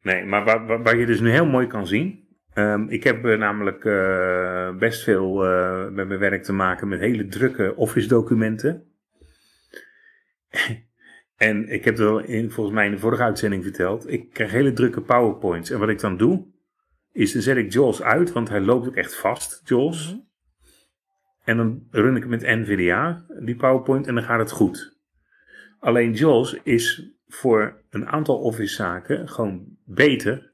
Nee, 0.00 0.24
maar 0.24 0.44
waar, 0.44 0.66
waar, 0.66 0.82
waar 0.82 0.96
je 0.96 1.06
dus 1.06 1.20
nu 1.20 1.30
heel 1.30 1.46
mooi 1.46 1.66
kan 1.66 1.86
zien. 1.86 2.28
ehm, 2.52 2.88
ik 2.88 3.04
heb 3.04 3.24
eh, 3.24 3.38
namelijk 3.38 3.84
eh, 3.84 4.76
best 4.76 5.02
veel 5.02 5.44
eh, 5.44 5.90
met 5.90 6.08
mijn 6.08 6.20
werk 6.20 6.42
te 6.42 6.52
maken 6.52 6.88
met 6.88 7.00
hele 7.00 7.26
drukke 7.26 7.76
Office 7.76 8.08
documenten. 8.08 8.92
En 11.36 11.68
ik 11.68 11.84
heb 11.84 11.96
het 11.96 12.06
al 12.06 12.18
in, 12.18 12.50
volgens 12.50 12.74
mij 12.74 12.86
in 12.86 12.92
de 12.92 12.98
vorige 12.98 13.22
uitzending 13.22 13.62
verteld. 13.62 14.10
Ik 14.10 14.32
krijg 14.32 14.50
hele 14.50 14.72
drukke 14.72 15.00
PowerPoints. 15.00 15.70
En 15.70 15.78
wat 15.78 15.88
ik 15.88 16.00
dan 16.00 16.16
doe, 16.16 16.46
is 17.12 17.32
dan 17.32 17.42
zet 17.42 17.56
ik 17.56 17.72
Jules 17.72 18.02
uit, 18.02 18.32
want 18.32 18.48
hij 18.48 18.60
loopt 18.60 18.86
ook 18.86 18.96
echt 18.96 19.16
vast, 19.16 19.60
Jules. 19.64 20.10
Mhm. 20.10 20.22
En 21.44 21.56
dan 21.56 21.86
run 21.90 22.16
ik 22.16 22.22
het 22.22 22.30
met 22.30 22.42
NVDA, 22.42 23.24
die 23.38 23.56
PowerPoint, 23.56 24.06
en 24.06 24.14
dan 24.14 24.24
gaat 24.24 24.38
het 24.38 24.50
goed. 24.50 24.94
Alleen 25.84 26.12
JAWS 26.12 26.60
is 26.62 27.12
voor 27.26 27.82
een 27.90 28.06
aantal 28.06 28.38
Office 28.38 28.74
zaken 28.74 29.28
gewoon 29.28 29.76
beter. 29.84 30.52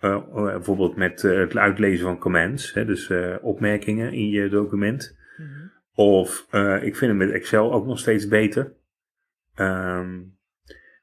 Uh, 0.00 0.10
uh, 0.10 0.44
bijvoorbeeld 0.44 0.96
met 0.96 1.22
uh, 1.22 1.38
het 1.38 1.56
uitlezen 1.56 2.04
van 2.04 2.18
commands, 2.18 2.72
hè, 2.72 2.84
dus 2.84 3.08
uh, 3.08 3.36
opmerkingen 3.40 4.12
in 4.12 4.28
je 4.28 4.48
document. 4.48 5.16
Mhm. 5.36 5.48
Of 5.94 6.46
ik 6.82 6.96
vind 6.96 7.00
hem 7.00 7.16
met 7.16 7.30
Excel 7.30 7.72
ook 7.72 7.86
nog 7.86 7.98
steeds 7.98 8.28
beter. 8.28 8.72
Um, 9.56 10.36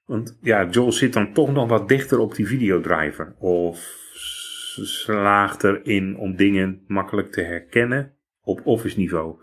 want 0.05 0.37
ja, 0.41 0.67
JAWS 0.69 0.97
zit 0.97 1.13
dan 1.13 1.33
toch 1.33 1.51
nog 1.51 1.69
wat 1.69 1.87
dichter 1.89 2.19
op 2.19 2.35
die 2.35 2.47
videodriver. 2.47 3.35
Of 3.39 4.01
slaagt 4.81 5.63
erin 5.63 6.17
om 6.17 6.35
dingen 6.35 6.83
makkelijk 6.87 7.31
te 7.31 7.41
herkennen 7.41 8.13
op 8.41 8.61
Office 8.65 8.99
niveau. 8.99 9.37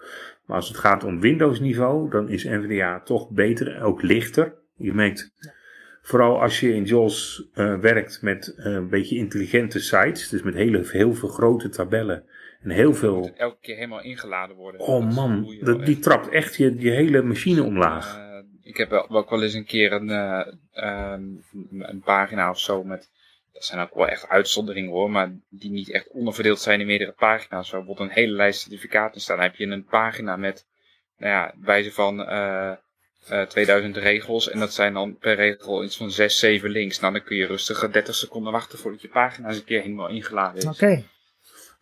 Maar 0.47 0.57
als 0.57 0.69
het 0.69 0.77
gaat 0.77 1.05
om 1.05 1.21
Windows 1.21 1.61
niveau, 1.61 2.11
dan 2.11 2.29
is 2.29 2.45
NVDA 2.45 3.01
toch 3.01 3.31
beter, 3.31 3.83
ook 3.83 4.03
lichter. 4.03 4.55
Je 4.77 4.93
merkt, 4.93 5.33
vooral 6.03 6.41
als 6.41 6.61
je 6.61 6.75
in 6.75 6.85
JAWS 6.85 7.49
uh, 7.55 7.79
werkt 7.79 8.23
met 8.23 8.55
uh, 8.57 8.65
een 8.65 8.89
beetje 8.89 9.17
intelligente 9.17 9.81
sites, 9.81 10.29
dus 10.29 10.43
met 10.43 10.55
hele, 10.55 10.85
heel 10.91 11.15
veel 11.15 11.29
grote 11.29 11.69
tabellen 11.69 12.25
en 12.61 12.71
heel 12.71 12.95
veel... 12.95 13.31
Elke 13.37 13.59
keer 13.61 13.75
helemaal 13.75 14.03
ingeladen 14.03 14.57
worden. 14.57 14.81
Oh 14.81 15.15
man, 15.15 15.57
dat, 15.61 15.85
die 15.85 15.95
echt. 15.95 16.03
trapt 16.03 16.29
echt 16.29 16.57
je, 16.57 16.75
je 16.79 16.91
hele 16.91 17.23
machine 17.23 17.63
omlaag. 17.63 18.17
Eh, 18.17 18.30
ik 18.71 18.77
heb 18.77 18.91
wel, 18.91 19.09
ook 19.11 19.31
wel 19.31 19.43
eens 19.43 19.55
een 19.55 19.65
keer 19.65 19.93
een, 19.93 20.11
eh, 20.11 20.47
een, 20.73 21.45
een 21.79 22.01
pagina 22.01 22.51
of 22.51 22.59
zo 22.59 22.85
met. 22.85 23.11
Dat 23.53 23.65
zijn 23.65 23.81
ook 23.81 23.95
wel 23.95 24.09
echt 24.09 24.29
uitzonderingen 24.29 24.91
hoor, 24.91 25.11
maar 25.11 25.33
die 25.49 25.71
niet 25.71 25.91
echt 25.91 26.09
onderverdeeld 26.09 26.61
zijn 26.61 26.81
in 26.81 26.87
meerdere 26.87 27.13
pagina's. 27.13 27.69
Zo 27.69 27.77
bijvoorbeeld 27.77 28.09
een 28.09 28.15
hele 28.15 28.33
lijst 28.33 28.61
certificaten 28.61 29.21
staan. 29.21 29.37
Dan 29.37 29.45
heb 29.45 29.57
je 29.57 29.67
een 29.67 29.85
pagina 29.85 30.37
met, 30.37 30.67
nou 31.19 31.33
ja, 31.33 31.55
wijze 31.61 31.93
van 31.93 32.25
eh, 32.27 32.73
eh, 33.29 33.43
2000 33.43 33.97
regels. 33.97 34.51
En 34.51 34.59
dat 34.59 34.73
zijn 34.73 34.95
dan 34.95 35.17
per 35.19 35.35
regel 35.35 35.85
iets 35.85 35.97
van 35.97 36.11
6, 36.11 36.39
7 36.39 36.71
links. 36.71 37.01
Nou, 37.01 37.13
dan 37.13 37.23
kun 37.23 37.37
je 37.37 37.47
rustig 37.47 37.91
30 37.91 38.15
seconden 38.15 38.53
wachten 38.53 38.79
voordat 38.79 39.01
je 39.01 39.09
pagina 39.09 39.49
eens 39.49 39.57
een 39.57 39.65
keer 39.65 39.83
helemaal 39.83 40.09
ingeladen 40.09 40.57
is. 40.57 40.67
Oké. 40.67 41.05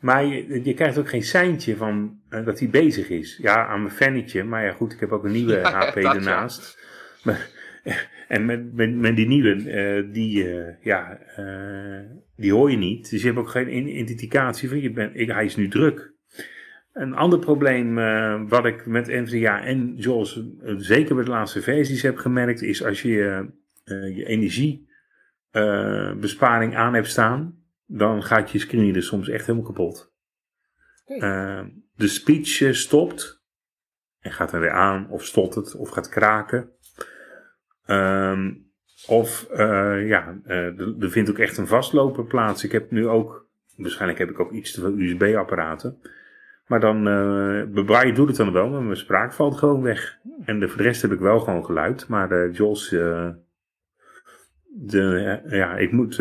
Maar 0.00 0.24
je, 0.24 0.64
je 0.64 0.74
krijgt 0.74 0.98
ook 0.98 1.08
geen 1.08 1.22
seintje 1.22 1.76
van 1.76 2.20
uh, 2.30 2.44
dat 2.44 2.58
hij 2.58 2.68
bezig 2.68 3.08
is. 3.08 3.38
Ja, 3.42 3.66
aan 3.66 3.82
mijn 3.82 3.94
fannetje, 3.94 4.44
maar 4.44 4.64
ja 4.64 4.72
goed, 4.72 4.92
ik 4.92 5.00
heb 5.00 5.12
ook 5.12 5.24
een 5.24 5.32
nieuwe 5.32 5.54
Ja, 5.64 5.86
HP 5.86 5.94
dat 5.94 6.14
ernaast. 6.14 6.78
Maar, 7.24 7.48
en 8.28 8.44
met, 8.44 8.74
met, 8.74 8.94
met 8.94 9.16
die 9.16 9.26
nieuwe, 9.26 9.54
uh, 9.54 10.12
die, 10.12 10.44
uh, 10.44 10.66
ja, 10.80 11.18
die 12.36 12.52
hoor 12.52 12.70
je 12.70 12.76
niet. 12.76 13.10
Dus 13.10 13.20
je 13.20 13.26
hebt 13.26 13.38
ook 13.38 13.48
geen 13.48 13.88
identificatie 13.88 14.68
van 14.68 14.80
je 14.80 14.90
bent, 14.90 15.16
ik, 15.16 15.28
hij 15.28 15.44
is 15.44 15.56
nu 15.56 15.68
druk. 15.68 16.12
Een 16.92 17.14
ander 17.14 17.38
probleem 17.38 17.94
wat 18.48 18.64
ik 18.64 18.86
met 18.86 19.06
NVDA 19.06 19.64
en 19.64 19.94
JAWS, 19.96 20.42
zeker 20.76 21.14
met 21.14 21.24
de 21.24 21.30
laatste 21.30 21.62
versies 21.62 22.02
heb 22.02 22.16
gemerkt, 22.16 22.62
is 22.62 22.84
als 22.84 23.02
je 23.02 23.46
je 24.14 24.24
energiebesparing 24.24 26.76
aan 26.76 26.94
hebt 26.94 27.08
staan, 27.08 27.57
dan 27.90 28.22
gaat 28.22 28.50
je 28.50 28.58
screen 28.58 28.94
er 28.94 29.02
soms 29.02 29.28
echt 29.28 29.46
helemaal 29.46 29.66
kapot. 29.66 30.12
Uh, 31.06 31.64
de 31.94 32.08
speech 32.08 32.60
uh, 32.60 32.72
stopt 32.72 33.42
en 34.20 34.32
gaat 34.32 34.52
er 34.52 34.60
weer 34.60 34.70
aan, 34.70 35.10
of 35.10 35.24
stottert, 35.24 35.74
of 35.74 35.88
gaat 35.88 36.08
kraken. 36.08 36.70
Um, 37.86 38.66
of 39.06 39.48
uh, 39.52 40.08
ja, 40.08 40.40
er 40.98 41.10
vindt 41.10 41.30
ook 41.30 41.38
echt 41.38 41.56
een 41.56 41.66
vastloper 41.66 42.24
plaats. 42.24 42.64
Ik 42.64 42.72
heb 42.72 42.90
nu 42.90 43.08
ook 43.08 43.48
waarschijnlijk 43.76 44.18
heb 44.18 44.30
ik 44.30 44.40
ook 44.40 44.52
iets 44.52 44.72
te 44.72 44.80
veel 44.80 44.98
USB-apparaten. 44.98 45.98
Maar 46.66 46.80
dan, 46.80 47.08
uh, 47.08 48.14
doet 48.14 48.28
het 48.28 48.36
dan 48.36 48.52
wel, 48.52 48.68
maar 48.68 48.82
mijn 48.82 48.96
spraak 48.96 49.32
valt 49.32 49.58
gewoon 49.58 49.82
weg. 49.82 50.18
En 50.44 50.60
de, 50.60 50.68
voor 50.68 50.76
de 50.76 50.82
rest 50.82 51.02
heb 51.02 51.12
ik 51.12 51.18
wel 51.18 51.40
gewoon 51.40 51.64
geluid. 51.64 52.08
Maar 52.08 52.32
uh, 52.32 52.54
Jos, 52.54 52.92
uh, 52.92 53.28
de, 54.64 55.40
ja, 55.46 55.76
ik 55.76 55.92
moet 55.92 56.16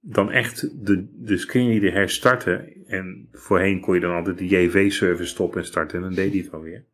dan 0.00 0.30
echt 0.30 0.86
de, 0.86 1.06
de 1.12 1.36
screenreader 1.36 1.92
herstarten. 1.92 2.86
En 2.86 3.28
voorheen 3.32 3.80
kon 3.80 3.94
je 3.94 4.00
dan 4.00 4.14
altijd 4.14 4.38
de 4.38 4.46
JV-server 4.46 5.26
stoppen 5.26 5.60
en 5.60 5.66
starten 5.66 5.96
en 5.96 6.02
dan 6.02 6.14
deed 6.14 6.32
hij 6.32 6.42
het 6.42 6.52
alweer. 6.52 6.84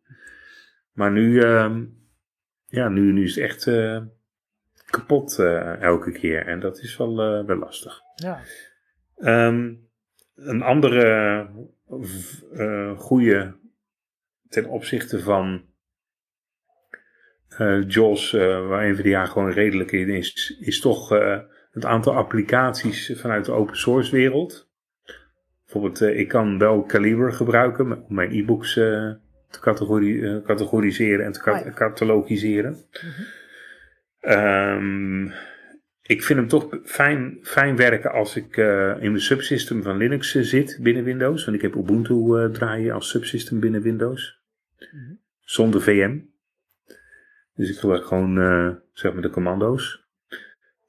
Maar 0.93 1.13
nu, 1.13 1.41
ehm, 1.41 1.85
ja, 2.67 2.89
nu, 2.89 3.13
nu 3.13 3.25
is 3.25 3.35
het 3.35 3.45
echt 3.45 3.65
kapot 4.91 5.39
elke 5.81 6.13
keer. 6.13 6.47
En 6.47 6.61
dat 6.61 6.79
is 6.79 6.97
wel, 6.97 7.17
wel 7.47 7.57
lastig. 7.57 8.01
Ja. 8.15 8.41
Um, 9.47 9.89
een 10.35 10.63
andere 10.63 11.49
goede 12.97 13.57
ten 14.49 14.67
opzichte 14.67 15.21
van 15.21 15.65
JAWS, 17.87 18.31
waar 18.31 18.91
NVIDIA 18.91 19.27
gewoon 19.27 19.51
redelijk 19.51 19.93
in 19.93 20.09
is, 20.09 20.57
is 20.61 20.81
toch 20.81 21.11
het 21.77 21.85
aantal 21.85 22.15
applicaties 22.15 23.13
vanuit 23.21 23.45
de 23.45 23.53
open 23.53 23.77
source 23.77 24.11
wereld. 24.11 24.69
Bijvoorbeeld, 25.65 26.01
ik 26.01 26.29
kan 26.29 26.59
wel 26.59 26.87
Calibre 26.87 27.33
gebruiken 27.33 28.05
om 28.05 28.15
mijn 28.15 28.33
e-books 28.33 28.73
te 28.73 29.19
categori 29.61 30.43
categoriseren 30.45 31.25
en 31.25 31.33
te 31.33 31.41
cat 31.41 31.75
catalogiseren. 31.75 32.71
Mm 32.71 33.11
-hmm. 34.21 34.33
um, 34.33 35.33
ik 36.03 36.23
vind 36.23 36.39
hem 36.39 36.49
toch 36.49 36.79
fijn, 36.85 37.39
fijn 37.43 37.77
werken 37.77 38.13
als 38.13 38.37
ik 38.37 38.57
uh, 38.57 38.91
in 39.01 39.11
mijn 39.11 39.21
subsystem 39.21 39.83
van 39.83 39.97
Linux 39.97 40.35
uh, 40.35 40.43
zit 40.43 40.79
binnen 40.81 41.05
Windows. 41.05 41.45
Want 41.45 41.57
ik 41.57 41.63
heb 41.63 41.75
Ubuntu 41.75 42.15
uh, 42.15 42.45
draaien 42.45 42.95
als 42.95 43.09
subsystem 43.09 43.61
binnen 43.61 43.83
Windows. 43.83 44.41
Mm 44.79 44.87
-hmm. 44.99 45.21
Zonder 45.41 45.83
VM. 45.83 46.21
Dus 47.55 47.71
ik 47.71 47.79
gebruik 47.79 48.05
gewoon 48.05 48.35
zeg 48.93 49.13
maar 49.13 49.23
de 49.23 49.31
commando's. 49.31 50.06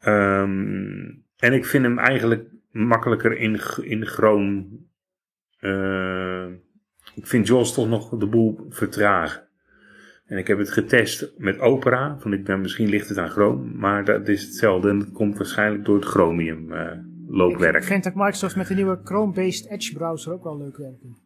Um, 0.08 1.26
en 1.38 1.54
ik 1.54 1.66
vind 1.66 1.84
hem 1.84 2.00
eigenlijk 2.00 2.50
makkelijker 2.72 3.38
in, 3.38 3.60
in 3.84 4.06
Chrome. 4.06 4.66
ik 7.16 7.28
vind 7.28 7.48
JAWS 7.48 7.74
toch 7.74 7.88
nog 7.88 8.10
de 8.10 8.28
boel 8.28 8.66
vertragen. 8.70 9.48
En 10.28 10.38
ik 10.38 10.48
heb 10.48 10.58
het 10.58 10.72
getest 10.72 11.34
met 11.38 11.60
Opera. 11.60 12.18
Van 12.20 12.34
ik 12.34 12.44
ben, 12.44 12.62
misschien 12.62 12.90
ligt 12.90 13.10
het 13.10 13.18
aan 13.18 13.30
Chrome, 13.30 13.74
maar 13.74 14.06
dat 14.06 14.28
is 14.28 14.44
hetzelfde. 14.44 14.90
En 14.90 15.00
dat 15.00 15.12
komt 15.12 15.38
waarschijnlijk 15.38 15.86
door 15.86 15.96
het 15.96 16.06
Chromium 16.06 16.72
uh, 16.72 16.92
loopwerk. 17.28 17.76
Ik 17.76 17.84
vind 17.84 18.04
dat 18.04 18.16
Microsoft 18.16 18.56
met 18.56 18.68
de 18.68 18.74
nieuwe 18.74 19.00
Chrome-based 19.04 19.70
Edge 19.70 19.94
browser 19.94 20.34
ook 20.34 20.44
wel 20.44 20.58
leuk 20.58 20.78
werken. 20.78 21.18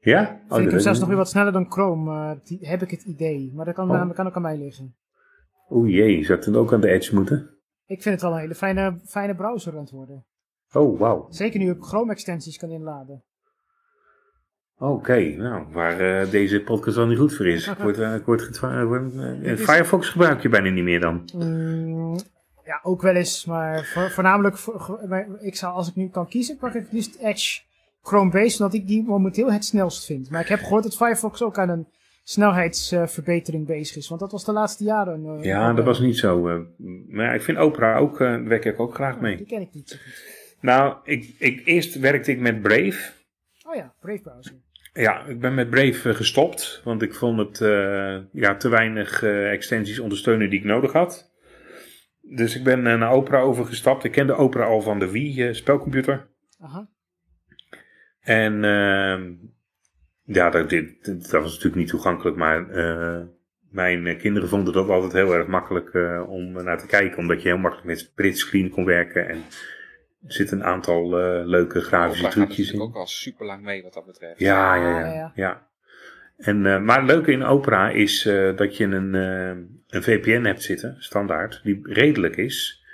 Ja? 0.00 0.40
Oh, 0.48 0.54
vind 0.54 0.64
ik 0.64 0.70
hem 0.70 0.80
zelfs 0.80 0.98
nog 0.98 1.08
weer 1.08 1.16
wat 1.16 1.28
sneller 1.28 1.52
dan 1.52 1.70
Chrome, 1.72 2.10
uh, 2.12 2.30
die, 2.44 2.58
heb 2.60 2.82
ik 2.82 2.90
het 2.90 3.02
idee. 3.02 3.52
Maar 3.54 3.64
dat 3.64 3.74
kan, 3.74 3.90
oh. 3.90 4.14
kan 4.14 4.26
ook 4.26 4.36
aan 4.36 4.42
mij 4.42 4.58
liggen. 4.58 4.94
Oeh 5.70 5.90
jee, 5.90 6.24
zou 6.24 6.38
het 6.38 6.52
dan 6.52 6.62
ook 6.62 6.72
aan 6.72 6.80
de 6.80 6.88
Edge 6.88 7.14
moeten? 7.14 7.50
Ik 7.90 8.02
vind 8.02 8.14
het 8.14 8.22
wel 8.22 8.32
een 8.32 8.38
hele 8.38 8.54
fijne, 8.54 9.00
fijne 9.06 9.34
browser 9.34 9.72
aan 9.72 9.80
het 9.80 9.90
worden. 9.90 10.24
Oh, 10.72 10.98
wauw. 10.98 11.26
Zeker 11.30 11.60
nu 11.60 11.70
ik 11.70 11.82
Chrome-extensies 11.82 12.58
kan 12.58 12.70
inladen. 12.70 13.24
Oké, 14.78 15.18
nou, 15.18 15.66
waar 15.72 16.00
uh, 16.00 16.30
deze 16.30 16.60
podcast 16.60 16.96
al 16.96 17.06
niet 17.06 17.18
goed 17.18 17.34
voor 17.36 17.46
is. 17.46 17.66
Ik 17.68 17.78
word, 17.78 17.98
uh, 17.98 18.14
ik 18.14 18.24
word 18.24 18.60
uh, 18.62 19.56
Firefox 19.56 20.08
gebruik 20.08 20.42
je 20.42 20.48
bijna 20.48 20.70
niet 20.70 20.84
meer 20.84 21.00
dan? 21.00 21.30
Mm, 21.34 22.18
ja, 22.64 22.80
ook 22.82 23.02
wel 23.02 23.14
eens, 23.14 23.44
maar 23.44 23.84
voor, 23.84 24.10
voornamelijk, 24.10 24.58
voor, 24.58 25.00
ik 25.40 25.56
zou, 25.56 25.74
als 25.74 25.88
ik 25.88 25.94
nu 25.94 26.08
kan 26.08 26.28
kiezen, 26.28 26.56
pak 26.56 26.74
ik 26.74 26.82
het 26.82 26.92
liefst 26.92 27.16
Edge 27.16 27.60
Chrome-based, 28.02 28.60
omdat 28.60 28.74
ik 28.74 28.86
die 28.86 29.02
momenteel 29.02 29.52
het 29.52 29.64
snelst 29.64 30.04
vind. 30.04 30.30
Maar 30.30 30.40
ik 30.40 30.48
heb 30.48 30.60
gehoord 30.60 30.82
dat 30.82 30.96
Firefox 30.96 31.42
ook 31.42 31.58
aan 31.58 31.68
een 31.68 31.88
snelheidsverbetering 32.30 33.66
bezig 33.66 33.96
is, 33.96 34.08
want 34.08 34.20
dat 34.20 34.32
was 34.32 34.44
de 34.44 34.52
laatste 34.52 34.84
jaren. 34.84 35.42
ja, 35.42 35.72
dat 35.72 35.84
was 35.84 36.00
niet 36.00 36.18
zo. 36.18 36.64
maar 37.08 37.34
ik 37.34 37.42
vind 37.42 37.58
Opera 37.58 37.96
ook, 37.96 38.18
daar 38.18 38.44
werk 38.44 38.64
ik 38.64 38.80
ook 38.80 38.94
graag 38.94 39.20
mee. 39.20 39.36
Die 39.36 39.46
ken 39.46 39.60
ik 39.60 39.72
niet 39.72 39.88
zo 39.88 39.96
goed. 40.04 40.38
Nou, 40.60 40.96
ik, 41.04 41.34
ik, 41.38 41.62
eerst 41.64 41.98
werkte 41.98 42.30
ik 42.30 42.40
met 42.40 42.62
Brave. 42.62 43.12
Oh 43.66 43.74
ja, 43.74 43.94
Brave 44.00 44.20
browser. 44.20 44.54
Ja, 44.92 45.24
ik 45.24 45.40
ben 45.40 45.54
met 45.54 45.70
Brave 45.70 46.14
gestopt, 46.14 46.80
want 46.84 47.02
ik 47.02 47.14
vond 47.14 47.38
het 47.38 47.60
uh, 47.60 48.18
ja, 48.32 48.56
te 48.56 48.68
weinig 48.68 49.22
uh, 49.22 49.50
extensies 49.52 49.98
ondersteunen 49.98 50.50
die 50.50 50.58
ik 50.58 50.64
nodig 50.64 50.92
had. 50.92 51.30
Dus 52.20 52.56
ik 52.56 52.64
ben 52.64 52.82
naar 52.82 53.10
Opera 53.10 53.40
overgestapt. 53.40 54.04
Ik 54.04 54.12
kende 54.12 54.34
Opera 54.34 54.64
al 54.64 54.80
van 54.80 54.98
de 54.98 55.10
Wii 55.10 55.54
spelcomputer. 55.54 56.26
Aha. 56.60 56.88
En 58.20 58.64
ehm, 58.64 59.32
ja, 60.32 60.50
dat, 60.50 60.70
dit, 60.70 61.04
dat 61.04 61.30
was 61.30 61.50
natuurlijk 61.50 61.74
niet 61.74 61.88
toegankelijk, 61.88 62.36
maar 62.36 62.66
mijn 63.70 64.18
kinderen 64.18 64.48
vonden 64.48 64.72
dat 64.72 64.88
altijd 64.88 65.12
heel 65.12 65.34
erg 65.34 65.46
makkelijk 65.46 65.94
om 66.28 66.52
naar 66.52 66.78
te 66.78 66.86
kijken, 66.86 67.18
omdat 67.18 67.42
je 67.42 67.48
heel 67.48 67.58
makkelijk 67.58 67.88
met 67.88 67.98
splitscreen 67.98 68.70
kon 68.70 68.84
werken 68.84 69.28
en 69.28 69.44
er 70.26 70.32
zitten 70.32 70.58
een 70.58 70.64
aantal 70.64 71.20
uh, 71.20 71.46
leuke 71.46 71.80
grafische 71.80 72.28
trucjes 72.28 72.72
in. 72.72 72.80
ook 72.80 72.94
al 72.94 73.06
super 73.06 73.46
lang 73.46 73.62
mee 73.62 73.82
wat 73.82 73.94
dat 73.94 74.06
betreft. 74.06 74.38
Ja, 74.38 74.74
ja, 74.74 74.98
ja. 74.98 75.12
ja. 75.12 75.32
ja. 75.34 75.68
En, 76.36 76.64
uh, 76.64 76.80
maar 76.80 76.96
het 76.96 77.10
leuke 77.10 77.32
in 77.32 77.44
Opera 77.44 77.90
is 77.90 78.26
uh, 78.26 78.56
dat 78.56 78.76
je 78.76 78.84
een, 78.84 79.14
een 79.14 80.02
VPN 80.02 80.44
hebt 80.44 80.62
zitten, 80.62 80.96
standaard, 80.98 81.60
die 81.62 81.80
redelijk 81.82 82.36
is. 82.36 82.84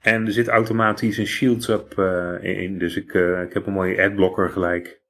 En 0.00 0.26
er 0.26 0.32
zit 0.32 0.48
automatisch 0.48 1.18
een 1.18 1.26
shield 1.26 1.68
up 1.68 1.98
in. 2.40 2.78
Dus 2.78 2.96
ik, 2.96 3.14
ik 3.44 3.52
heb 3.52 3.66
een 3.66 3.72
mooie 3.72 4.02
adblocker 4.02 4.50
gelijk. 4.50 5.00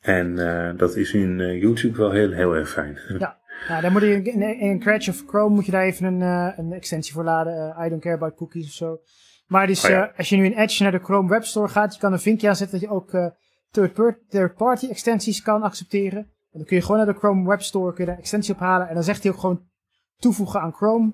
En 0.00 0.36
dat 0.76 0.96
is 0.96 1.12
in 1.12 1.58
YouTube 1.58 1.98
wel 1.98 2.10
heel, 2.10 2.30
heel 2.30 2.54
erg 2.54 2.70
fijn. 2.70 2.98
Ja. 3.18 3.38
Ja, 3.68 3.80
dan 3.80 3.92
moet 3.92 4.02
je 4.02 4.22
in, 4.22 4.42
in 4.60 4.78
Crash 4.78 5.08
of 5.08 5.24
Chrome 5.26 5.54
moet 5.54 5.66
je 5.66 5.72
daar 5.72 5.84
even 5.84 6.06
een, 6.06 6.20
een 6.58 6.72
extensie 6.72 7.12
voor 7.12 7.24
laden. 7.24 7.76
I 7.84 7.88
don't 7.88 8.00
care 8.02 8.14
about 8.14 8.34
cookies 8.34 8.66
of 8.66 8.72
zo. 8.72 9.00
Maar 9.46 9.66
dus, 9.66 9.84
oh, 9.84 9.90
ja. 9.90 10.12
als 10.16 10.28
je 10.28 10.36
nu 10.36 10.44
in 10.44 10.58
Edge 10.58 10.82
naar 10.82 10.92
de 10.92 10.98
Chrome 10.98 11.28
Web 11.28 11.44
Store 11.44 11.68
gaat, 11.68 11.94
je 11.94 12.00
kan 12.00 12.12
een 12.12 12.18
vinkje 12.18 12.48
aanzetten 12.48 12.80
dat 12.80 12.88
je 12.88 12.94
ook 12.94 13.32
third-party 13.70 14.88
extensies 14.88 15.42
kan 15.42 15.62
accepteren. 15.62 16.18
En 16.18 16.58
dan 16.58 16.64
kun 16.64 16.76
je 16.76 16.82
gewoon 16.82 16.96
naar 16.96 17.12
de 17.12 17.18
Chrome 17.18 17.48
Web 17.48 17.62
Store 17.62 17.92
kun 17.92 18.04
je 18.04 18.10
daar 18.10 18.18
extensie 18.18 18.54
ophalen. 18.54 18.88
En 18.88 18.94
dan 18.94 19.04
zegt 19.04 19.22
hij 19.22 19.32
ook 19.32 19.38
gewoon 19.38 19.68
toevoegen 20.16 20.60
aan 20.60 20.72
Chrome, 20.72 21.12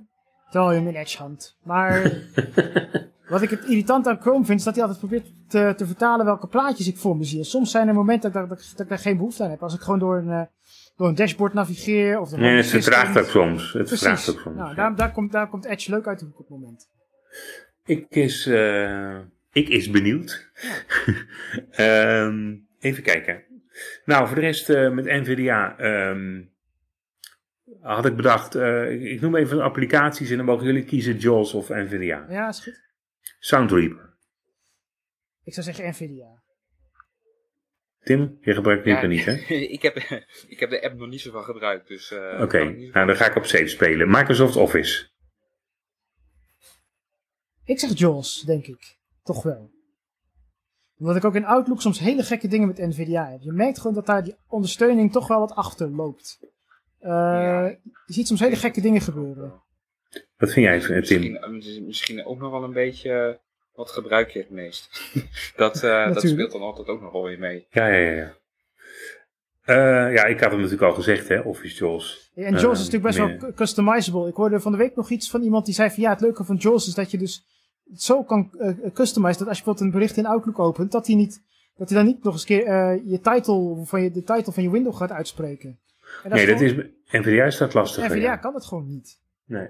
terwijl 0.50 0.72
je 0.72 0.78
hem 0.78 0.88
in 0.88 0.94
Edge 0.94 1.18
hangt. 1.18 1.58
Maar 1.62 2.02
wat 3.28 3.42
ik 3.42 3.50
het 3.50 3.64
irritant 3.64 4.06
aan 4.06 4.20
Chrome 4.20 4.44
vind, 4.44 4.58
is 4.58 4.64
dat 4.64 4.74
hij 4.74 4.84
altijd 4.84 5.00
probeert 5.00 5.26
te, 5.48 5.74
te 5.76 5.86
vertalen 5.86 6.24
welke 6.24 6.46
plaatjes 6.46 6.88
ik 6.88 6.96
voor 6.96 7.16
me 7.16 7.24
zie. 7.24 7.38
En 7.38 7.44
soms 7.44 7.70
zijn 7.70 7.88
er 7.88 7.94
momenten 7.94 8.32
dat, 8.32 8.48
dat, 8.48 8.68
dat, 8.70 8.80
ik 8.80 8.88
daar 8.88 8.98
geen 8.98 9.16
behoefte 9.16 9.44
aan 9.44 9.50
heb. 9.50 9.62
Als 9.62 9.74
ik 9.74 9.80
gewoon 9.80 9.98
door 9.98 10.16
een, 10.16 10.28
uh, 10.28 10.42
door 10.96 11.08
een 11.08 11.14
dashboard 11.14 11.52
navigeer. 11.52 12.20
Of 12.20 12.36
nee, 12.36 12.56
het 12.56 12.66
vertraagt 12.66 13.18
ook 13.18 13.28
soms. 13.28 13.72
Het 13.72 13.88
vertraagt 13.88 14.30
ook 14.30 14.40
soms. 14.40 14.56
Nou, 14.56 14.74
daar, 14.74 14.96
daar, 14.96 15.12
komt, 15.12 15.32
daar 15.32 15.48
komt 15.48 15.64
Edge 15.64 15.90
leuk 15.90 16.06
uit 16.06 16.18
de 16.18 16.24
hoek 16.24 16.38
op 16.38 16.48
het 16.48 16.58
moment. 16.58 16.88
Ik 17.84 18.06
is, 18.08 18.46
uh, 18.46 19.18
ik 19.52 19.68
is 19.68 19.90
benieuwd. 19.90 20.50
um, 21.78 22.66
even 22.78 23.02
kijken. 23.02 23.42
Nou, 24.04 24.26
voor 24.26 24.34
de 24.34 24.42
rest 24.42 24.70
uh, 24.70 24.90
met 24.90 25.04
NVDA 25.04 25.76
um, 26.10 26.50
had 27.80 28.06
ik 28.06 28.16
bedacht, 28.16 28.56
uh, 28.56 29.12
ik 29.12 29.20
noem 29.20 29.36
even 29.36 29.60
applicaties 29.60 30.30
en 30.30 30.36
dan 30.36 30.46
mogen 30.46 30.66
jullie 30.66 30.84
kiezen 30.84 31.16
JAWS 31.16 31.54
of 31.54 31.68
NVDA. 31.68 32.26
Ja, 32.28 32.48
is 32.48 32.60
goed. 32.60 32.85
Soundreaper. 33.38 34.14
Ik 35.44 35.54
zou 35.54 35.66
zeggen 35.66 35.88
NVDA. 35.88 36.42
Tim, 38.02 38.38
je 38.40 38.54
gebruikt 38.54 38.84
Reaper 38.84 39.10
ja, 39.10 39.16
niet, 39.16 39.24
hè? 39.24 39.54
ik, 39.76 39.82
heb, 39.82 39.96
ik 40.54 40.60
heb 40.60 40.70
de 40.70 40.82
app 40.82 40.94
nog 40.98 41.08
niet 41.08 41.20
zo 41.20 41.30
van 41.30 41.44
gebruikt, 41.44 41.88
dus... 41.88 42.12
Oké, 42.12 42.42
okay. 42.42 42.90
nou 42.92 43.06
dan 43.06 43.16
ga 43.16 43.26
ik 43.26 43.36
op 43.36 43.44
safe 43.44 43.66
spelen. 43.66 44.10
Microsoft 44.10 44.56
Office. 44.56 45.08
Ik 47.64 47.78
zeg 47.78 47.98
JAWS, 47.98 48.42
denk 48.42 48.66
ik. 48.66 48.96
Toch 49.22 49.42
wel. 49.42 49.70
Omdat 50.98 51.16
ik 51.16 51.24
ook 51.24 51.34
in 51.34 51.44
Outlook 51.44 51.80
soms 51.80 51.98
hele 51.98 52.22
gekke 52.22 52.48
dingen 52.48 52.66
met 52.66 52.78
NVDA 52.78 53.30
heb. 53.30 53.40
Je 53.40 53.52
merkt 53.52 53.78
gewoon 53.78 53.94
dat 53.94 54.06
daar 54.06 54.24
die 54.24 54.36
ondersteuning 54.46 55.12
toch 55.12 55.28
wel 55.28 55.38
wat 55.38 55.54
achter 55.54 55.90
loopt. 55.90 56.38
Uh, 57.00 57.08
ja. 57.10 57.66
Je 58.06 58.12
ziet 58.12 58.26
soms 58.26 58.40
hele 58.40 58.56
gekke 58.56 58.80
dingen 58.80 59.00
gebeuren. 59.00 59.62
Wat 60.36 60.52
vind 60.52 60.66
jij, 60.66 61.00
Tim? 61.00 61.38
Misschien, 61.50 61.86
misschien 61.86 62.24
ook 62.24 62.38
nog 62.38 62.50
wel 62.50 62.64
een 62.64 62.72
beetje... 62.72 63.40
Wat 63.74 63.90
gebruik 63.90 64.30
je 64.30 64.38
het 64.38 64.50
meest? 64.50 65.10
dat, 65.56 65.82
uh, 65.82 66.14
dat 66.14 66.28
speelt 66.28 66.52
dan 66.52 66.60
altijd 66.60 66.88
ook 66.88 67.00
nog 67.00 67.12
wel 67.12 67.22
weer 67.22 67.38
mee. 67.38 67.66
Ja, 67.70 67.86
ja, 67.86 68.10
ja. 68.10 68.36
Uh, 69.66 70.14
ja, 70.14 70.24
ik 70.24 70.40
had 70.40 70.50
hem 70.50 70.60
natuurlijk 70.60 70.90
al 70.90 70.94
gezegd, 70.94 71.28
hè, 71.28 71.40
Office 71.40 71.84
JAWS. 71.84 72.30
Ja, 72.34 72.44
en 72.44 72.52
JAWS 72.52 72.80
is 72.80 72.90
natuurlijk 72.90 73.16
best 73.16 73.40
wel 73.40 73.52
customizable. 73.54 74.28
Ik 74.28 74.34
hoorde 74.34 74.60
van 74.60 74.72
de 74.72 74.78
week 74.78 74.96
nog 74.96 75.10
iets 75.10 75.30
van 75.30 75.42
iemand 75.42 75.64
die 75.64 75.74
zei 75.74 75.90
van 75.90 76.02
ja, 76.02 76.10
het 76.10 76.20
leuke 76.20 76.44
van 76.44 76.56
JAWS 76.56 76.86
is 76.86 76.94
dat 76.94 77.10
je 77.10 77.18
dus 77.18 77.46
zo 77.94 78.22
kan 78.22 78.50
uh, 78.58 78.92
customizen 78.92 79.38
dat 79.38 79.48
als 79.48 79.58
je 79.58 79.64
bijvoorbeeld 79.64 79.80
een 79.80 79.90
bericht 79.90 80.16
in 80.16 80.26
Outlook 80.26 80.58
opent, 80.58 80.92
dat 80.92 81.06
hij 81.06 81.16
niet, 81.16 81.42
dat 81.76 81.88
hij 81.88 81.98
dan 81.98 82.06
niet 82.06 82.22
nog 82.22 82.32
eens 82.32 82.44
keer 82.44 82.66
uh, 82.66 83.10
je 83.10 83.20
title 83.20 83.84
van 83.84 84.02
je, 84.02 84.10
de 84.10 84.22
title 84.22 84.52
van 84.52 84.62
je 84.62 84.70
window 84.70 84.94
gaat 84.94 85.10
uitspreken. 85.10 85.78
Dat 86.22 86.32
nee, 86.32 86.46
is 86.46 86.50
dat 86.50 86.60
is, 86.60 86.74
NVDA 87.10 87.50
staat 87.50 87.74
lastig. 87.74 88.04
NVDA 88.04 88.16
ja. 88.16 88.36
kan 88.36 88.54
het 88.54 88.64
gewoon 88.64 88.86
niet. 88.86 89.20
Nee. 89.44 89.68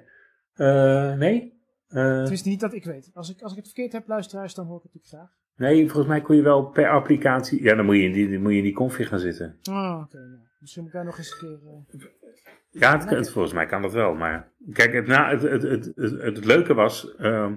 Uh, 0.57 1.13
nee? 1.15 1.55
Uh, 1.89 2.19
het 2.21 2.31
is 2.31 2.43
niet 2.43 2.61
dat 2.61 2.73
ik 2.75 2.85
weet. 2.85 3.11
Als 3.15 3.31
ik, 3.31 3.41
als 3.43 3.51
ik 3.53 3.57
het 3.59 3.67
verkeerd 3.67 3.93
heb, 3.93 4.09
luisteraars, 4.09 4.55
dan 4.55 4.67
hoor 4.67 4.77
ik 4.77 4.83
het 4.83 4.95
natuurlijk 4.95 5.23
graag. 5.23 5.37
Nee, 5.57 5.85
volgens 5.85 6.07
mij 6.07 6.21
kon 6.21 6.37
je 6.37 6.43
wel 6.43 6.65
per 6.65 6.89
applicatie... 6.89 7.63
Ja, 7.63 7.75
dan 7.75 7.85
moet 7.85 7.97
je 7.97 8.03
in 8.03 8.13
die, 8.13 8.39
moet 8.39 8.51
je 8.53 8.57
in 8.57 8.63
die 8.63 8.75
config 8.75 9.09
gaan 9.09 9.19
zitten. 9.19 9.57
Oh, 9.71 10.01
oké. 10.05 10.17
nou, 10.19 10.39
misschien 10.61 10.83
moet 10.83 10.91
ik 10.93 10.97
daar 10.97 11.07
nog 11.07 11.19
eens 11.19 11.33
een 11.33 11.39
keer... 11.49 11.59
eh, 12.01 12.81
Ja, 12.81 12.99
het, 12.99 13.11
het- 13.11 13.31
volgens 13.31 13.55
mij 13.55 13.67
kan 13.67 13.83
dat 13.83 13.93
wel. 13.93 14.15
Maar 14.15 14.53
kijk, 14.73 14.93
het, 14.93 15.07
na, 15.07 15.31
het, 15.31 15.43
het, 15.43 15.63
het, 15.63 15.93
het, 15.95 16.21
het 16.23 16.45
leuke 16.45 16.75
was... 16.75 17.15
ehm, 17.17 17.55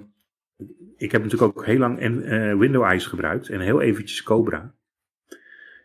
ik 0.98 1.12
heb 1.12 1.24
natuurlijk 1.24 1.58
ook 1.58 1.66
heel 1.66 1.78
lang 1.78 2.00
eh, 2.00 2.58
Window 2.58 2.84
Eyes 2.84 3.06
gebruikt. 3.06 3.50
En 3.50 3.60
heel 3.60 3.82
eventjes 3.82 4.24
Cobra. 4.24 4.74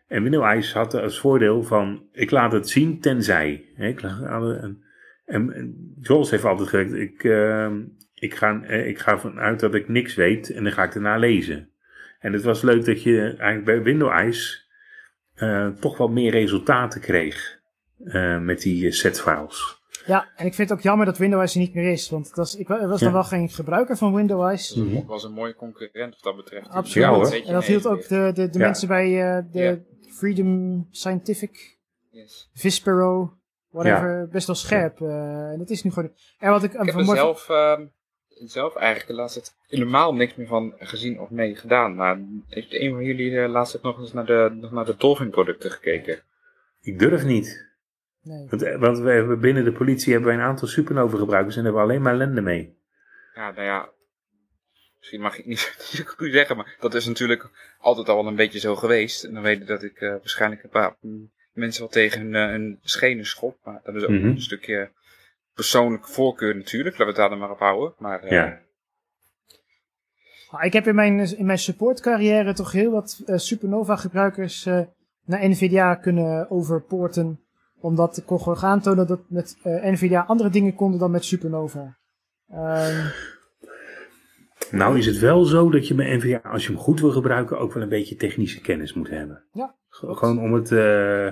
En 0.07 0.23
Window 0.23 0.43
Eyes 0.43 0.73
had 0.73 0.93
als 0.93 1.19
voordeel 1.19 1.63
van... 1.63 2.03
Ik 2.11 2.31
laat 2.31 2.51
het 2.51 2.69
zien 2.69 2.99
tenzij. 2.99 3.65
Hè, 3.75 3.87
ik 3.87 4.01
laat 4.01 4.61
en, 5.25 5.73
Jules 6.01 6.29
heeft 6.31 6.43
altijd 6.45 6.69
gezegd... 6.69 6.93
Ik, 6.93 7.23
ehm, 7.23 7.81
ik, 8.13 8.35
ga, 8.35 8.61
eh, 8.63 8.87
ik 8.87 8.99
ga 8.99 9.11
ervan 9.11 9.39
uit 9.39 9.59
dat 9.59 9.73
ik 9.75 9.87
niks 9.89 10.15
weet. 10.15 10.49
En 10.49 10.63
dan 10.63 10.71
ga 10.73 10.83
ik 10.83 10.95
erna 10.95 11.17
lezen. 11.17 11.69
En 12.19 12.33
het 12.33 12.43
was 12.43 12.61
leuk 12.61 12.85
dat 12.85 13.03
je 13.03 13.19
eigenlijk 13.21 13.65
bij 13.65 13.81
Window 13.81 14.09
Eyes... 14.11 14.69
eh, 15.33 15.67
toch 15.69 15.97
wat 15.97 16.09
meer 16.09 16.31
resultaten 16.31 17.01
kreeg. 17.01 17.59
eh, 18.05 18.39
met 18.39 18.61
die 18.61 18.91
setfiles. 18.91 19.83
Ja, 20.05 20.27
en 20.35 20.45
ik 20.45 20.53
vind 20.53 20.69
het 20.69 20.77
ook 20.77 20.83
jammer 20.83 21.05
dat 21.05 21.17
Windows 21.17 21.53
er 21.53 21.59
niet 21.59 21.73
meer 21.73 21.91
is. 21.91 22.09
Want 22.09 22.25
dat 22.27 22.35
was, 22.35 22.55
ik 22.55 22.67
wa- 22.67 22.87
was 22.87 22.99
Ja. 22.99 23.05
dan 23.05 23.13
wel 23.13 23.23
geen 23.23 23.49
gebruiker 23.49 23.97
van 23.97 24.13
Windows. 24.13 24.75
Mhm. 24.75 24.95
Het 24.95 25.05
was 25.05 25.23
een 25.23 25.31
mooie 25.31 25.55
concurrent 25.55 26.13
wat 26.13 26.23
dat 26.23 26.35
betreft. 26.35 26.69
Absoluut. 26.69 27.07
Ja, 27.07 27.13
hoor. 27.13 27.33
En 27.47 27.53
dat 27.53 27.65
hield 27.65 27.87
ook 27.87 28.07
de, 28.07 28.31
de, 28.33 28.49
de 28.49 28.59
Ja. 28.59 28.65
mensen 28.65 28.87
bij 28.87 29.05
eh, 29.37 29.43
de 29.51 29.59
Ja. 29.59 29.77
Freedom 30.13 30.87
Scientific, 30.91 31.77
Yes. 32.11 32.49
Vispero, 32.53 33.37
whatever, 33.83 34.27
best 34.31 34.47
wel 34.47 34.55
scherp. 34.55 35.01
eh, 35.01 35.49
en 35.51 35.57
dat 35.57 35.69
is 35.69 35.83
nu 35.83 35.91
gewoon... 35.91 36.11
En 36.39 36.51
wat 36.51 36.63
ik, 36.63 36.71
Ik 36.71 36.77
heb 36.77 36.87
er 36.87 36.93
vanmorgen- 36.93 37.23
zelf, 37.23 37.49
ehm, 37.49 37.85
zelf 38.27 38.75
eigenlijk 38.75 39.07
de 39.07 39.13
laatste 39.15 39.39
tijd 39.41 39.55
helemaal 39.67 40.13
niks 40.13 40.35
meer 40.35 40.47
van 40.47 40.73
gezien 40.79 41.19
of 41.19 41.29
mee 41.29 41.55
gedaan. 41.55 41.95
Maar 41.95 42.19
heeft 42.47 42.73
een 42.73 42.91
van 42.91 43.03
jullie 43.03 43.31
de 43.31 43.47
laatste 43.47 43.79
tijd 43.81 43.93
nog 43.93 44.01
eens 44.03 44.13
naar 44.13 44.25
de, 44.25 44.57
nog 44.61 44.71
naar 44.71 44.85
de 44.85 44.95
Dolphin 44.97 45.29
producten 45.29 45.71
gekeken? 45.71 46.19
Ik 46.81 46.99
durf 46.99 47.23
niet. 47.23 47.73
Nee. 48.21 48.47
Want, 48.49 48.61
eh, 48.61 48.79
want 48.79 48.97
we 48.99 49.11
hebben 49.11 49.39
binnen 49.39 49.63
de 49.63 49.71
politie 49.71 50.11
hebben 50.13 50.29
wij 50.31 50.39
een 50.39 50.45
aantal 50.49 50.67
supernova 50.67 51.17
gebruikers 51.17 51.55
en 51.55 51.63
daar 51.63 51.71
hebben 51.73 51.87
we 51.87 51.91
alleen 51.93 52.03
maar 52.03 52.13
ellende 52.13 52.41
mee. 52.41 52.77
Ja, 53.35 53.51
nou 53.51 53.63
ja. 53.63 53.89
Misschien 54.99 55.21
mag 55.21 55.37
ik 55.37 55.45
niet 55.51 55.59
zo 55.79 56.03
goed 56.05 56.31
zeggen, 56.31 56.55
maar 56.57 56.75
dat 56.79 56.93
is 56.93 57.05
natuurlijk 57.05 57.49
altijd 57.79 58.09
al 58.09 58.15
wel 58.15 58.27
een 58.27 58.35
beetje 58.35 58.59
zo 58.59 58.75
geweest. 58.75 59.23
En 59.23 59.33
dan 59.33 59.43
weet 59.43 59.61
ik 59.61 59.67
dat 59.67 59.83
ik 59.83 60.01
eh, 60.01 60.09
waarschijnlijk 60.09 60.63
een 60.63 60.69
paar 60.69 60.95
mensen 61.55 61.81
wel 61.81 61.91
tegen 61.91 62.21
hun, 62.21 62.35
eh, 62.35 62.45
hun 62.49 62.79
schenen 62.81 63.25
schop. 63.25 63.57
Maar 63.63 63.81
dat 63.83 63.95
is 63.95 64.03
ook 64.03 64.09
Mhm. 64.09 64.25
een 64.25 64.41
stukje 64.41 64.91
persoonlijke 65.53 66.11
voorkeur 66.11 66.55
natuurlijk. 66.55 66.97
Laten 66.97 67.05
we 67.05 67.11
het 67.11 67.19
daar 67.21 67.29
dan 67.29 67.39
maar 67.39 67.51
op 67.51 67.59
houden. 67.59 67.93
Maar 67.97 68.19
eh, 68.23 68.31
Ja. 68.31 68.63
Ah, 70.49 70.63
Ik 70.65 70.73
heb 70.73 70.87
in 70.87 70.95
mijn, 70.95 71.37
in 71.37 71.45
mijn 71.45 71.57
supportcarrière 71.57 72.53
toch 72.53 72.71
heel 72.71 72.91
wat 72.91 73.21
eh, 73.25 73.37
Supernova 73.37 73.95
gebruikers 73.95 74.65
eh, 74.65 74.81
naar 75.25 75.49
NVIDIA 75.49 75.95
kunnen 75.95 76.49
overpoorten. 76.51 77.39
Omdat 77.79 78.17
ik 78.17 78.25
kon 78.25 78.39
gewoon 78.41 78.63
aantonen 78.63 79.07
dat 79.07 79.19
met 79.29 79.57
eh, 79.63 79.83
NVIDIA 79.91 80.21
andere 80.27 80.49
dingen 80.49 80.75
konden 80.75 80.99
dan 80.99 81.11
met 81.11 81.25
Supernova. 81.25 81.97
Ehm, 82.49 83.07
Nou 84.71 84.97
is 84.97 85.05
het 85.05 85.19
wel 85.19 85.43
zo 85.43 85.69
dat 85.69 85.87
je 85.87 85.93
bij 85.95 86.15
NVA, 86.15 86.37
als 86.49 86.65
je 86.65 86.71
hem 86.71 86.81
goed 86.81 86.99
wil 86.99 87.11
gebruiken, 87.11 87.59
ook 87.59 87.73
wel 87.73 87.83
een 87.83 87.89
beetje 87.89 88.15
technische 88.15 88.61
kennis 88.61 88.93
moet 88.93 89.09
hebben. 89.09 89.43
Ja. 89.51 89.75
Gewoon 89.89 90.39
om 90.39 90.53
het, 90.53 90.71
eh, 90.71 91.31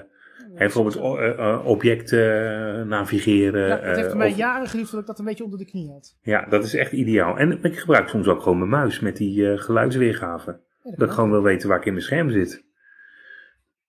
hè, 0.54 0.66
bijvoorbeeld 0.66 0.96
eh, 0.96 1.30
eh, 1.40 1.66
objecten 1.66 2.88
navigeren. 2.88 3.68
ja, 3.68 3.80
het 3.80 3.96
heeft 3.98 4.10
eh, 4.12 4.16
mij 4.16 4.30
of- 4.32 4.38
jaren 4.38 4.68
geduurd 4.68 4.90
voordat 4.90 5.02
ik 5.02 5.08
dat 5.08 5.20
een 5.20 5.26
beetje 5.26 5.44
onder 5.44 5.60
de 5.60 5.66
knie 5.66 5.92
had. 5.92 6.18
ja, 6.22 6.46
dat 6.50 6.64
is 6.64 6.74
echt 6.76 6.92
ideaal. 6.92 7.38
En 7.38 7.64
ik 7.64 7.80
gebruik 7.80 8.08
soms 8.08 8.28
ook 8.28 8.42
gewoon 8.42 8.58
mijn 8.58 8.70
muis 8.70 9.00
met 9.00 9.18
die 9.18 9.52
eh, 9.52 9.60
geluidsweergave. 9.60 10.60
Ja, 10.84 10.92
dat 10.96 11.08
ik 11.08 11.14
gewoon 11.14 11.32
wil 11.32 11.42
weten 11.44 11.70
waar 11.70 11.78
ik 11.78 11.86
in 11.86 11.92
mijn 11.94 12.06
scherm 12.06 12.30
zit. 12.32 12.64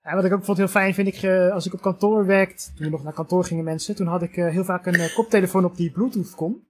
Ja, 0.03 0.15
wat 0.15 0.25
ik 0.25 0.33
ook 0.33 0.39
bijvoorbeeld 0.39 0.71
heel 0.73 0.81
fijn 0.81 0.95
vind, 0.95 1.09
ik, 1.09 1.23
eh, 1.23 1.53
als 1.53 1.67
ik 1.67 1.73
op 1.73 1.81
kantoor 1.81 2.27
werkte, 2.27 2.65
toen 2.75 2.85
we 2.85 2.91
nog 2.91 3.03
naar 3.05 3.13
kantoor 3.13 3.45
gingen 3.45 3.65
mensen, 3.65 3.95
toen 3.97 4.07
had 4.07 4.23
ik 4.23 4.37
eh, 4.37 4.49
heel 4.49 4.65
vaak 4.65 4.87
een 4.87 4.95
eh, 4.95 5.15
koptelefoon 5.15 5.65
op 5.65 5.77
die 5.77 5.91
Bluetooth 5.91 6.35
kon. 6.35 6.67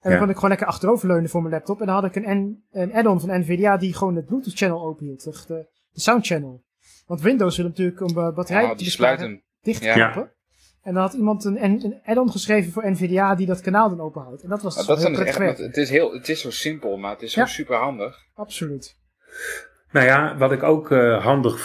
En 0.00 0.10
dan 0.10 0.18
kon 0.18 0.28
ik 0.28 0.34
gewoon 0.34 0.50
lekker 0.50 0.66
achteroverleunen 0.66 1.30
voor 1.30 1.40
mijn 1.42 1.54
laptop. 1.54 1.80
En 1.80 1.86
dan 1.86 1.94
had 1.94 2.04
ik 2.04 2.24
een, 2.24 2.64
een 2.72 2.92
add-on 2.92 3.20
van 3.20 3.40
NVIDIA 3.40 3.76
die 3.76 3.94
gewoon 3.94 4.16
het 4.16 4.26
Bluetooth 4.26 4.54
channel 4.54 4.82
openhield, 4.84 5.22
de, 5.48 5.66
de 5.92 6.00
sound 6.00 6.26
channel. 6.26 6.62
Want 7.10 7.22
Windows 7.22 7.56
wil 7.56 7.66
natuurlijk 7.66 8.00
om 8.00 8.18
eh, 8.18 8.34
batterij 8.34 8.62
ah, 8.62 8.70
te 8.70 8.76
die 8.76 8.84
besparen 8.84 9.18
sluiten. 9.18 9.42
dichtklappen. 9.62 10.32
En 10.82 10.94
dan 10.94 11.02
had 11.02 11.12
iemand 11.12 11.44
een, 11.44 11.64
een, 11.64 12.00
add-on 12.04 12.30
geschreven 12.30 12.72
voor 12.72 12.90
NVIDIA 12.90 13.34
die 13.34 13.46
dat 13.46 13.60
kanaal 13.60 13.88
dan 13.88 14.00
openhoudt. 14.00 14.42
En 14.42 14.48
dat 14.48 14.62
was 14.62 14.76
dus 14.76 14.86
dat 14.86 14.98
heel 14.98 15.18
echt, 15.18 15.58
het 15.58 15.76
is, 15.76 15.90
heel, 15.90 16.12
het 16.12 16.28
is 16.28 16.40
zo 16.40 16.50
simpel, 16.50 16.96
maar 16.96 17.10
het 17.10 17.22
is 17.22 17.32
zo 17.32 17.40
Ja. 17.40 17.46
super 17.46 17.76
handig. 17.76 18.18
Absoluut. 18.34 18.96
Nou 19.92 20.06
ja, 20.06 20.36
wat 20.36 20.52
ik 20.52 20.62
ook 20.62 20.90
eh, 20.90 21.24
handig 21.24 21.58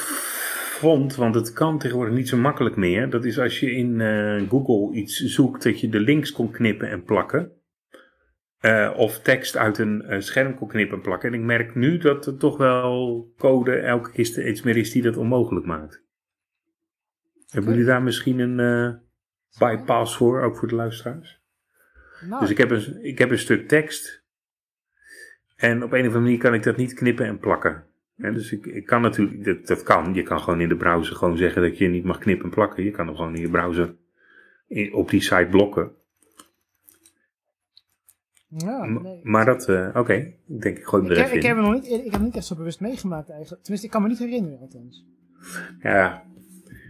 vond, 0.79 1.15
want 1.15 1.35
het 1.35 1.53
kan 1.53 1.79
tegenwoordig 1.79 2.15
niet 2.15 2.29
zo 2.29 2.37
makkelijk 2.37 2.75
meer. 2.75 3.09
Dat 3.09 3.25
is 3.25 3.39
als 3.39 3.59
je 3.59 3.71
in 3.71 4.01
eh, 4.01 4.49
Google 4.49 4.97
iets 4.97 5.17
zoekt, 5.17 5.63
dat 5.63 5.79
je 5.79 5.89
de 5.89 5.99
links 5.99 6.31
kon 6.31 6.51
knippen 6.51 6.89
en 6.89 7.03
plakken. 7.03 7.51
Eh, 8.65 8.93
of 8.95 9.19
tekst 9.19 9.57
uit 9.57 9.77
een 9.77 10.01
eh, 10.01 10.19
scherm 10.19 10.55
kon 10.55 10.67
knippen 10.67 10.97
en 10.97 11.03
plakken. 11.03 11.29
En 11.33 11.39
ik 11.39 11.45
merk 11.45 11.75
nu 11.75 11.97
dat 11.97 12.25
er 12.25 12.37
toch 12.37 12.57
wel 12.57 13.33
code 13.37 13.75
elke 13.75 14.11
keer 14.11 14.25
steeds 14.25 14.61
meer 14.61 14.77
is 14.77 14.91
die 14.91 15.01
dat 15.01 15.17
onmogelijk 15.17 15.65
maakt. 15.65 16.03
Hebben 17.49 17.71
jullie 17.71 17.85
daar 17.87 18.03
misschien 18.03 18.39
een 18.39 18.59
eh, 18.59 18.93
bypass 19.59 20.17
voor, 20.17 20.41
ook 20.41 20.57
voor 20.57 20.67
de 20.67 20.75
luisteraars? 20.75 21.41
Nou, 22.27 22.41
Dus 22.41 22.49
ik 22.49 22.57
heb, 22.57 22.69
een, 22.69 23.03
ik 23.03 23.17
heb 23.17 23.31
een 23.31 23.39
stuk 23.39 23.67
tekst. 23.67 24.23
En 25.55 25.83
op 25.83 25.91
een 25.91 25.99
of 25.99 26.05
andere 26.05 26.19
manier 26.19 26.37
kan 26.37 26.53
ik 26.53 26.63
dat 26.63 26.77
niet 26.77 26.93
knippen 26.93 27.25
en 27.25 27.39
plakken. 27.39 27.85
Dus 28.15 28.51
ik, 28.51 28.65
ik 28.65 28.85
kan 28.85 29.01
natuurlijk, 29.01 29.43
dat, 29.43 29.67
dat 29.67 29.83
kan. 29.83 30.13
Je 30.13 30.23
kan 30.23 30.39
gewoon 30.39 30.61
in 30.61 30.69
de 30.69 30.77
browser 30.77 31.15
gewoon 31.15 31.37
zeggen 31.37 31.61
dat 31.61 31.77
je 31.77 31.87
niet 31.87 32.03
mag 32.03 32.17
knippen 32.17 32.45
en 32.45 32.51
plakken. 32.51 32.83
Je 32.83 32.91
kan 32.91 33.07
hem 33.07 33.15
gewoon 33.15 33.35
in 33.35 33.41
je 33.41 33.49
browser 33.49 33.95
in- 34.67 34.93
op 34.93 35.09
die 35.09 35.21
site 35.21 35.47
blokken. 35.49 35.91
Ja, 38.57 38.85
nee. 38.85 39.19
Maar 39.23 39.45
dat, 39.45 39.69
eh, 39.69 39.89
oké. 39.93 40.13
Ik 40.13 40.61
denk 40.61 40.77
ik 40.77 40.83
gooi 40.83 41.03
hem 41.03 41.11
ik, 41.11 41.17
heb, 41.17 41.31
ik, 41.31 41.43
heb 41.43 41.55
hem 41.55 41.65
nog 41.65 41.73
niet, 41.73 41.85
ik 41.85 42.03
heb 42.03 42.13
hem 42.13 42.23
niet 42.23 42.35
echt 42.35 42.45
zo 42.45 42.55
bewust 42.55 42.79
meegemaakt 42.79 43.29
eigenlijk. 43.29 43.61
Tenminste, 43.61 43.87
ik 43.87 43.93
kan 43.93 44.01
me 44.01 44.07
niet 44.07 44.19
herinneren 44.19 44.59
althans. 44.59 45.05
Ja, 45.79 46.23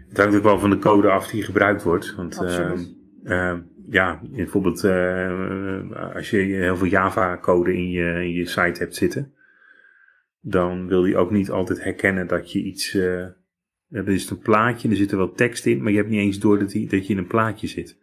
het 0.07 0.17
hangt 0.17 0.35
ook 0.35 0.43
wel 0.43 0.59
van 0.59 0.69
de 0.69 0.79
code 0.79 1.09
af 1.09 1.27
die 1.27 1.43
gebruikt 1.43 1.83
wordt. 1.83 2.15
Want 2.15 2.37
Absoluut. 2.37 2.95
eh, 3.23 3.49
eh, 3.49 3.57
ja, 3.89 4.21
bijvoorbeeld 4.31 4.83
eh, 4.83 6.13
als 6.15 6.29
je 6.29 6.37
heel 6.37 6.77
veel 6.77 6.87
Java-code 6.87 7.73
in 7.73 7.89
je, 7.89 8.11
in 8.11 8.31
je 8.31 8.45
site 8.45 8.79
hebt 8.79 8.95
zitten, 8.95 9.33
dan 10.39 10.87
wil 10.87 11.03
hij 11.03 11.15
ook 11.15 11.31
niet 11.31 11.49
altijd 11.49 11.83
herkennen 11.83 12.27
dat 12.27 12.51
je 12.51 12.63
iets. 12.63 12.93
eh 12.93 13.25
er 13.89 14.09
is 14.09 14.29
een 14.29 14.39
plaatje, 14.39 14.89
er 14.89 14.95
zit 14.95 15.11
er 15.11 15.17
wel 15.17 15.31
tekst 15.31 15.65
in, 15.65 15.81
maar 15.81 15.91
je 15.91 15.97
hebt 15.97 16.09
niet 16.09 16.19
eens 16.19 16.39
door 16.39 16.59
dat, 16.59 16.69
die, 16.69 16.89
dat 16.89 17.07
je 17.07 17.13
in 17.13 17.19
een 17.19 17.27
plaatje 17.27 17.67
zit. 17.67 17.97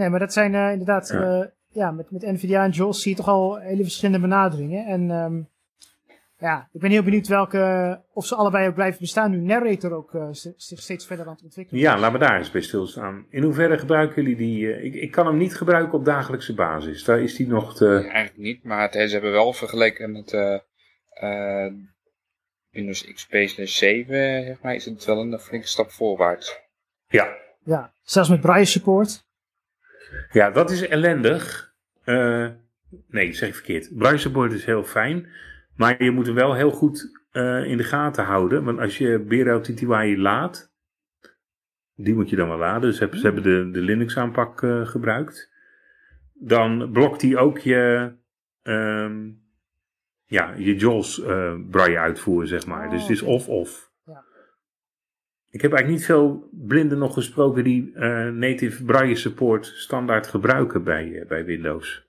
Nee, 0.00 0.08
maar 0.08 0.18
dat 0.18 0.32
zijn 0.32 0.54
eh, 0.54 0.70
inderdaad, 0.70 1.08
Ja. 1.08 1.20
ja, 1.22 1.50
ja 1.68 1.90
met, 1.90 2.10
met 2.10 2.22
NVIDIA 2.22 2.64
en 2.64 2.70
JAWS 2.70 3.02
zie 3.02 3.10
je 3.10 3.16
toch 3.16 3.28
al 3.28 3.58
hele 3.58 3.82
verschillende 3.82 4.20
benaderingen. 4.20 4.86
En 4.86 5.10
ehm, 5.10 5.42
ja, 6.38 6.68
ik 6.72 6.80
ben 6.80 6.90
heel 6.90 7.02
benieuwd 7.02 7.28
welke, 7.28 8.02
of 8.12 8.26
ze 8.26 8.34
allebei 8.34 8.68
ook 8.68 8.74
blijven 8.74 9.00
bestaan 9.00 9.30
nu 9.30 9.40
Narrator 9.40 9.92
ook 9.92 10.14
eh, 10.14 10.28
zich 10.56 10.80
steeds 10.80 11.06
verder 11.06 11.26
aan 11.26 11.32
het 11.32 11.42
ontwikkelen. 11.42 11.80
Ja, 11.80 11.98
laten 11.98 12.18
we 12.18 12.26
daar 12.26 12.38
eens 12.38 12.50
bij 12.50 12.60
stilstaan. 12.60 13.26
In 13.30 13.42
hoeverre 13.42 13.78
gebruiken 13.78 14.22
jullie 14.22 14.36
die? 14.36 14.72
eh, 14.72 14.84
ik, 14.84 14.94
ik 14.94 15.10
kan 15.10 15.26
hem 15.26 15.36
niet 15.36 15.56
gebruiken 15.56 15.98
op 15.98 16.04
dagelijkse 16.04 16.54
basis. 16.54 17.04
Daar 17.04 17.20
is 17.20 17.36
die 17.36 17.48
nog 17.48 17.76
te. 17.76 17.94
Eigenlijk 17.94 18.36
niet, 18.36 18.64
maar 18.64 18.82
het, 18.82 18.92
ze 18.92 19.12
hebben 19.12 19.32
wel 19.32 19.52
vergeleken 19.52 20.12
met 20.12 20.32
eh, 20.32 20.58
eh, 21.10 21.72
Windows 22.70 23.12
XP 23.12 23.34
slash 23.34 23.76
7, 23.76 24.44
zeg 24.44 24.62
maar, 24.62 24.74
is 24.74 24.84
het 24.84 25.04
wel 25.04 25.20
een 25.20 25.38
flinke 25.38 25.66
stap 25.66 25.90
voorwaarts. 25.90 26.60
Ja, 27.08 27.36
Ja, 27.64 27.94
zelfs 28.02 28.28
met 28.28 28.40
braille 28.40 28.64
support. 28.64 29.28
Ja, 30.32 30.50
dat 30.50 30.70
is 30.70 30.88
ellendig. 30.88 31.74
Eh, 32.04 32.48
nee, 33.08 33.32
zeg 33.32 33.48
ik 33.48 33.54
verkeerd. 33.54 34.20
Support 34.20 34.52
is 34.52 34.64
heel 34.64 34.84
fijn. 34.84 35.28
Maar 35.76 36.02
je 36.02 36.10
moet 36.10 36.26
hem 36.26 36.34
wel 36.34 36.54
heel 36.54 36.70
goed 36.70 37.22
eh, 37.30 37.64
in 37.64 37.76
de 37.76 37.84
gaten 37.84 38.24
houden. 38.24 38.64
Want 38.64 38.78
als 38.78 38.98
je 38.98 39.20
BRL 39.20 39.60
TTY 39.60 40.14
laat. 40.18 40.72
Die 41.94 42.14
moet 42.14 42.30
je 42.30 42.36
dan 42.36 42.48
wel 42.48 42.58
laden. 42.58 42.80
Dus 42.80 42.96
ze 42.96 43.08
hebben 43.22 43.42
de, 43.42 43.70
de 43.72 43.80
Linux 43.80 44.16
aanpak 44.16 44.62
eh, 44.62 44.86
gebruikt. 44.86 45.52
Dan 46.34 46.90
blokt 46.92 47.22
hij 47.22 47.36
ook 47.36 47.58
je... 47.58 48.12
ehm, 48.62 49.28
ja, 50.26 50.54
je 50.56 50.76
JAWS 50.76 51.22
braille 51.70 51.98
uitvoeren, 51.98 52.48
zeg 52.48 52.66
maar. 52.66 52.90
Dus 52.90 53.00
het 53.00 53.10
is 53.10 53.22
of-of. 53.22 53.89
Ik 55.50 55.60
heb 55.62 55.72
eigenlijk 55.72 55.88
niet 56.00 56.04
veel 56.04 56.48
blinden 56.52 56.98
nog 56.98 57.14
gesproken 57.14 57.64
die 57.64 57.92
eh, 57.94 58.28
native 58.28 58.84
braille 58.84 59.16
support 59.16 59.66
standaard 59.66 60.26
gebruiken 60.26 60.84
bij, 60.84 61.20
eh, 61.20 61.26
bij 61.28 61.44
Windows. 61.44 62.08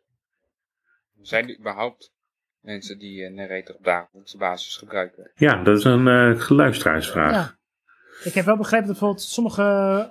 Zijn 1.22 1.50
er 1.50 1.60
überhaupt 1.60 2.14
mensen 2.60 3.00
die 3.00 3.24
eh, 3.26 3.34
Narrator 3.34 3.76
op 3.76 3.84
dagelijkse 3.84 4.38
basis 4.38 4.76
gebruiken? 4.76 5.32
Ja, 5.36 5.64
dat 5.64 5.78
is 5.78 5.84
een 5.84 6.08
eh 6.08 6.50
luisteraarsvraag. 6.50 7.32
Ja. 7.34 7.60
Ik 8.24 8.34
heb 8.34 8.46
wel 8.46 8.58
begrepen 8.58 8.86
dat 8.88 8.92
bijvoorbeeld 8.96 9.22
sommige 9.28 9.64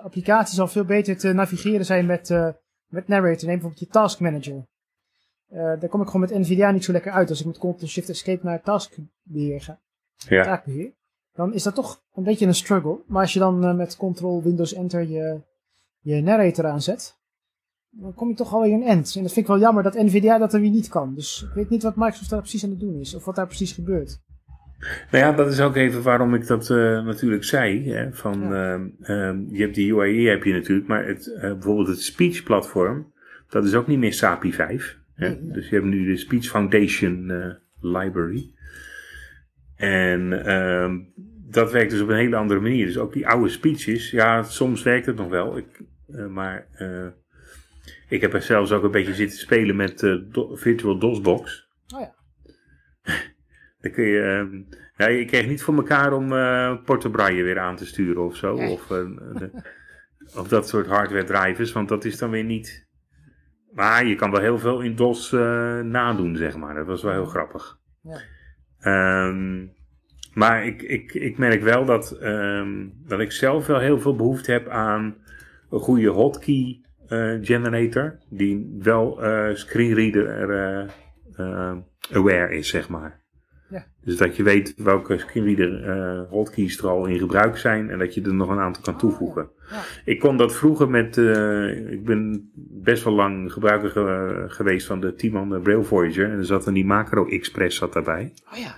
applicaties 0.03 0.59
al 0.59 0.67
veel 0.67 0.85
beter 0.85 1.17
te 1.17 1.33
navigeren 1.33 1.85
zijn 1.85 2.05
met, 2.05 2.29
eh, 2.29 2.49
met 2.87 3.07
Narrator. 3.07 3.47
Neem 3.47 3.59
bijvoorbeeld 3.59 3.79
je 3.79 3.87
Task 3.87 4.19
Manager. 4.19 4.65
eh, 5.49 5.57
daar 5.79 5.89
kom 5.89 6.01
ik 6.01 6.05
gewoon 6.07 6.21
met 6.29 6.39
NVIDIA 6.39 6.71
niet 6.71 6.83
zo 6.83 6.91
lekker 6.91 7.11
uit. 7.11 7.29
Als 7.29 7.39
ik 7.39 7.45
met 7.45 7.57
Ctrl-Shift-Escape 7.57 8.45
naar 8.45 8.61
taskbeheer 8.61 9.61
ga, 9.61 9.79
Ja. 10.15 10.43
taakbeheer, 10.43 10.91
dan 11.33 11.53
is 11.53 11.63
dat 11.63 11.75
toch 11.75 12.01
een 12.15 12.23
beetje 12.23 12.45
een 12.45 12.55
struggle. 12.55 12.99
Maar 13.07 13.21
als 13.21 13.33
je 13.33 13.39
dan 13.39 13.63
eh, 13.65 13.75
met 13.75 13.97
Ctrl-Windows-Enter 13.97 15.09
je, 15.09 15.41
je 15.99 16.21
narrator 16.21 16.65
aanzet, 16.65 17.19
dan 17.89 18.13
kom 18.13 18.29
je 18.29 18.35
toch 18.35 18.53
alweer 18.53 18.73
een 18.73 18.83
end. 18.87 19.15
En 19.15 19.21
dat 19.23 19.33
vind 19.33 19.45
ik 19.45 19.51
wel 19.51 19.61
jammer 19.61 19.83
dat 19.83 19.93
NVIDIA 19.93 20.37
dat 20.37 20.53
er 20.53 20.61
weer 20.61 20.69
niet 20.69 20.89
kan. 20.89 21.15
Dus 21.15 21.45
ik 21.49 21.53
weet 21.53 21.69
niet 21.69 21.83
wat 21.83 21.95
Microsoft 21.95 22.29
daar 22.29 22.39
precies 22.39 22.63
aan 22.63 22.69
het 22.69 22.79
doen 22.79 22.99
is, 22.99 23.15
of 23.15 23.25
wat 23.25 23.35
daar 23.35 23.47
precies 23.47 23.71
gebeurt. 23.71 24.19
Nou 25.11 25.25
ja, 25.25 25.31
dat 25.31 25.51
is 25.51 25.59
ook 25.59 25.75
even 25.75 26.01
waarom 26.03 26.33
ik 26.33 26.47
dat 26.47 26.69
eh, 26.69 26.77
natuurlijk 27.05 27.43
zei. 27.43 27.91
Hè, 27.91 28.13
van, 28.13 28.39
Ja. 28.39 28.73
ehm, 29.01 29.39
je 29.49 29.61
hebt 29.61 29.75
die 29.75 29.91
UAE 29.91 30.29
heb 30.29 30.43
je 30.43 30.53
natuurlijk, 30.53 30.87
maar 30.87 31.05
het, 31.07 31.33
eh, 31.33 31.41
bijvoorbeeld 31.41 31.87
het 31.87 32.01
speech 32.01 32.43
platform, 32.43 33.13
dat 33.49 33.65
is 33.65 33.73
ook 33.73 33.87
niet 33.87 33.99
meer 33.99 34.13
SAPI 34.13 34.53
5. 34.53 34.99
Hè? 35.13 35.27
Nee, 35.29 35.41
nee. 35.41 35.51
Dus 35.53 35.69
je 35.69 35.75
hebt 35.75 35.87
nu 35.87 36.05
de 36.05 36.17
Speech 36.17 36.45
Foundation 36.45 37.29
eh, 37.29 37.53
Library. 37.79 38.53
En 39.81 40.45
ehm, 40.45 40.99
dat 41.49 41.71
werkt 41.71 41.91
dus 41.91 42.01
op 42.01 42.09
een 42.09 42.15
hele 42.15 42.35
andere 42.35 42.59
manier. 42.59 42.85
Dus 42.85 42.97
ook 42.97 43.13
die 43.13 43.27
oude 43.27 43.49
speeches, 43.49 44.11
ja, 44.11 44.43
soms 44.43 44.83
werkt 44.83 45.05
het 45.05 45.15
nog 45.15 45.29
wel. 45.29 45.57
Ik, 45.57 45.81
eh, 46.13 46.25
maar 46.27 46.67
eh, 46.71 47.07
ik 48.09 48.21
heb 48.21 48.33
er 48.33 48.41
zelfs 48.41 48.71
ook 48.71 48.83
een 48.83 48.91
beetje 48.91 49.13
zitten 49.13 49.37
spelen 49.39 49.75
met 49.75 50.03
eh, 50.03 50.15
Do- 50.31 50.55
Virtual 50.55 50.97
DOSBox. 50.99 51.67
Oh 51.95 51.99
ja. 51.99 52.13
Dan 53.81 53.91
kun 53.91 54.03
je, 54.03 54.21
ehm, 54.21 54.61
ja, 54.97 55.07
je 55.07 55.25
kreeg 55.25 55.47
niet 55.47 55.61
voor 55.63 55.75
elkaar 55.75 56.13
om 56.13 56.33
eh 56.33 56.75
Porto 56.85 57.09
Braille 57.09 57.43
weer 57.43 57.59
aan 57.59 57.75
te 57.75 57.85
sturen 57.85 58.23
of 58.25 58.35
zo. 58.35 58.55
Nee. 58.55 58.69
Of, 58.71 58.87
de- 58.87 59.63
of 60.35 60.47
dat 60.47 60.67
soort 60.67 60.87
hardware 60.87 61.23
drivers, 61.23 61.71
want 61.71 61.89
dat 61.89 62.05
is 62.05 62.17
dan 62.17 62.29
weer 62.29 62.43
niet. 62.43 62.87
Maar 63.71 64.05
je 64.05 64.15
kan 64.15 64.31
wel 64.31 64.41
heel 64.41 64.59
veel 64.59 64.81
in 64.81 64.95
DOS 64.95 65.31
nadoen, 65.83 66.35
zeg 66.35 66.57
maar. 66.57 66.75
Dat 66.75 66.85
was 66.85 67.03
wel 67.03 67.11
heel 67.11 67.25
grappig. 67.25 67.77
Ja. 68.01 68.19
Ehm, 68.81 69.65
maar 70.33 70.65
ik, 70.65 70.81
ik, 70.81 71.13
ik 71.13 71.37
merk 71.37 71.61
wel 71.61 71.85
dat, 71.85 72.11
ehm, 72.11 72.87
dat 73.07 73.19
ik 73.19 73.31
zelf 73.31 73.67
wel 73.67 73.79
heel 73.79 73.99
veel 73.99 74.15
behoefte 74.15 74.51
heb 74.51 74.67
aan 74.67 75.15
een 75.69 75.79
goede 75.79 76.09
hotkey 76.09 76.81
eh, 77.07 77.37
generator. 77.41 78.17
Die 78.29 78.77
wel 78.79 79.23
eh, 79.23 79.55
screenreader 79.55 80.49
eh, 81.35 81.77
aware 82.11 82.55
is, 82.57 82.69
zeg 82.69 82.89
maar. 82.89 83.19
Ja. 83.69 83.85
Dus 84.03 84.17
dat 84.17 84.35
je 84.35 84.43
weet 84.43 84.73
welke 84.77 85.17
screenreader 85.17 86.25
hotkeys 86.29 86.77
er 86.77 86.87
al 86.87 87.05
in 87.05 87.19
gebruik 87.19 87.57
zijn 87.57 87.89
en 87.89 87.99
dat 87.99 88.13
je 88.13 88.21
er 88.21 88.33
nog 88.33 88.49
een 88.49 88.59
aantal 88.59 88.83
kan 88.83 88.97
toevoegen. 88.97 89.49
Ja. 89.71 89.81
Ik 90.05 90.19
kon 90.19 90.37
dat 90.37 90.55
vroeger 90.55 90.89
met, 90.89 91.17
eh, 91.17 91.91
ik 91.91 92.05
ben 92.05 92.51
best 92.83 93.03
wel 93.03 93.13
lang 93.13 93.51
gebruiker 93.53 93.89
ge- 93.89 94.43
geweest 94.47 94.87
van 94.87 94.99
de 95.01 95.13
Timon 95.13 95.61
Braille 95.61 95.83
Voyager 95.83 96.31
en 96.31 96.37
er 96.37 96.45
zat 96.45 96.63
dan 96.63 96.73
die 96.73 96.85
Macro 96.85 97.25
Express 97.25 97.77
zat 97.77 97.93
daarbij. 97.93 98.33
Oh 98.51 98.57
ja. 98.57 98.75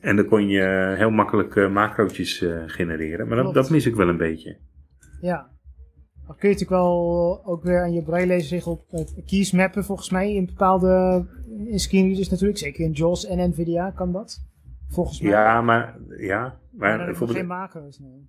En 0.00 0.16
dan 0.16 0.26
kon 0.26 0.48
je 0.48 0.94
heel 0.96 1.10
makkelijk 1.10 1.56
eh, 1.56 1.70
macrootjes 1.72 2.42
eh, 2.42 2.62
genereren, 2.66 3.28
maar 3.28 3.36
dat, 3.36 3.54
dat 3.54 3.70
mis 3.70 3.86
ik 3.86 3.94
wel 3.94 4.08
een 4.08 4.16
beetje. 4.16 4.56
Ja. 5.20 5.54
Dan 6.26 6.36
kun 6.36 6.48
je 6.48 6.54
natuurlijk 6.54 6.82
wel 6.82 7.40
ook 7.44 7.62
weer 7.62 7.82
aan 7.82 7.92
je 7.92 8.02
braille-leesregel 8.02 8.84
eh, 8.90 9.00
keys 9.26 9.52
mappen, 9.52 9.84
volgens 9.84 10.10
mij, 10.10 10.34
in 10.34 10.46
bepaalde 10.46 11.24
in 11.66 11.78
screenreaders 11.78 12.28
natuurlijk. 12.28 12.58
Zeker 12.58 12.84
in 12.84 12.92
JAWS 12.92 13.26
en 13.26 13.48
NVIDIA 13.50 13.90
kan 13.90 14.12
dat. 14.12 14.44
Volgens 14.88 15.20
mij. 15.20 15.30
Ja, 15.30 15.60
maar, 15.62 15.96
ja, 16.18 16.58
maar 16.72 16.96
bijvoorbeeld, 17.04 17.38
geen 17.38 17.46
macro's. 17.48 17.98
Nee. 17.98 18.28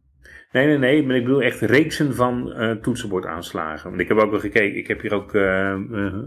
Nee, 0.51 0.65
nee, 0.65 0.77
nee, 0.77 1.03
maar 1.03 1.15
ik 1.15 1.23
bedoel 1.23 1.41
echt 1.41 1.61
reeksen 1.61 2.15
van 2.15 2.53
eh 2.53 2.71
toetsenbordaanslagen. 2.71 3.89
Want 3.89 4.01
ik 4.01 4.07
heb 4.07 4.17
ook 4.17 4.31
wel 4.31 4.39
gekeken, 4.39 4.77
ik 4.77 4.87
heb 4.87 5.01
hier 5.01 5.13
ook 5.13 5.33
eh, 5.33 5.71
eh, 5.71 5.79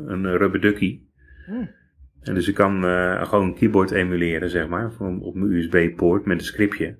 een 0.06 0.36
rubber 0.36 0.60
ducky. 0.60 1.00
Hmm. 1.46 1.70
En 2.20 2.34
dus 2.34 2.48
ik 2.48 2.54
kan 2.54 2.82
gewoon 3.26 3.46
een 3.46 3.54
keyboard 3.54 3.90
emuleren, 3.90 4.50
zeg 4.50 4.68
maar, 4.68 4.92
van, 4.92 5.20
op 5.22 5.34
mijn 5.34 5.52
USB-poort 5.52 6.26
met 6.26 6.38
een 6.38 6.44
scriptje. 6.44 6.96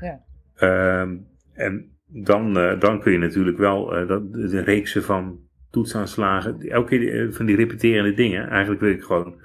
Ja. 0.00 0.20
Ehm, 0.56 1.16
en 1.52 1.90
dan, 2.06 2.52
dan 2.78 3.00
kun 3.00 3.12
je 3.12 3.18
natuurlijk 3.18 3.58
wel 3.58 4.06
dat, 4.06 4.32
de 4.32 4.60
reeksen 4.60 5.02
van 5.02 5.38
toetsaanslagen, 5.70 6.60
elke 6.60 6.98
keer 6.98 7.32
van 7.32 7.46
die 7.46 7.56
repeterende 7.56 8.14
dingen. 8.14 8.48
Eigenlijk 8.48 8.80
wil 8.80 8.90
ik 8.90 9.02
gewoon 9.02 9.40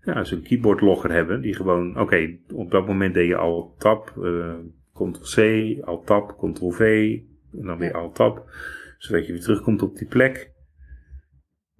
ja, 0.00 0.24
zo'n 0.24 0.42
keyboardlogger 0.42 1.12
hebben, 1.12 1.40
die 1.40 1.54
gewoon, 1.54 2.00
oké, 2.00 2.36
op 2.54 2.70
dat 2.70 2.86
moment 2.86 3.14
deed 3.14 3.28
je 3.28 3.36
al 3.36 3.74
tab, 3.78 4.12
ctrl-c, 4.94 5.38
al 5.84 6.02
tab, 6.04 6.36
ctrl-v, 6.38 6.80
en 7.60 7.66
dan 7.66 7.78
weer 7.78 7.90
Ja. 7.90 7.98
al 7.98 8.12
tab, 8.12 8.50
zodat 8.98 9.26
je 9.26 9.32
weer 9.32 9.40
terugkomt 9.42 9.82
op 9.82 9.96
die 9.96 10.08
plek. 10.08 10.52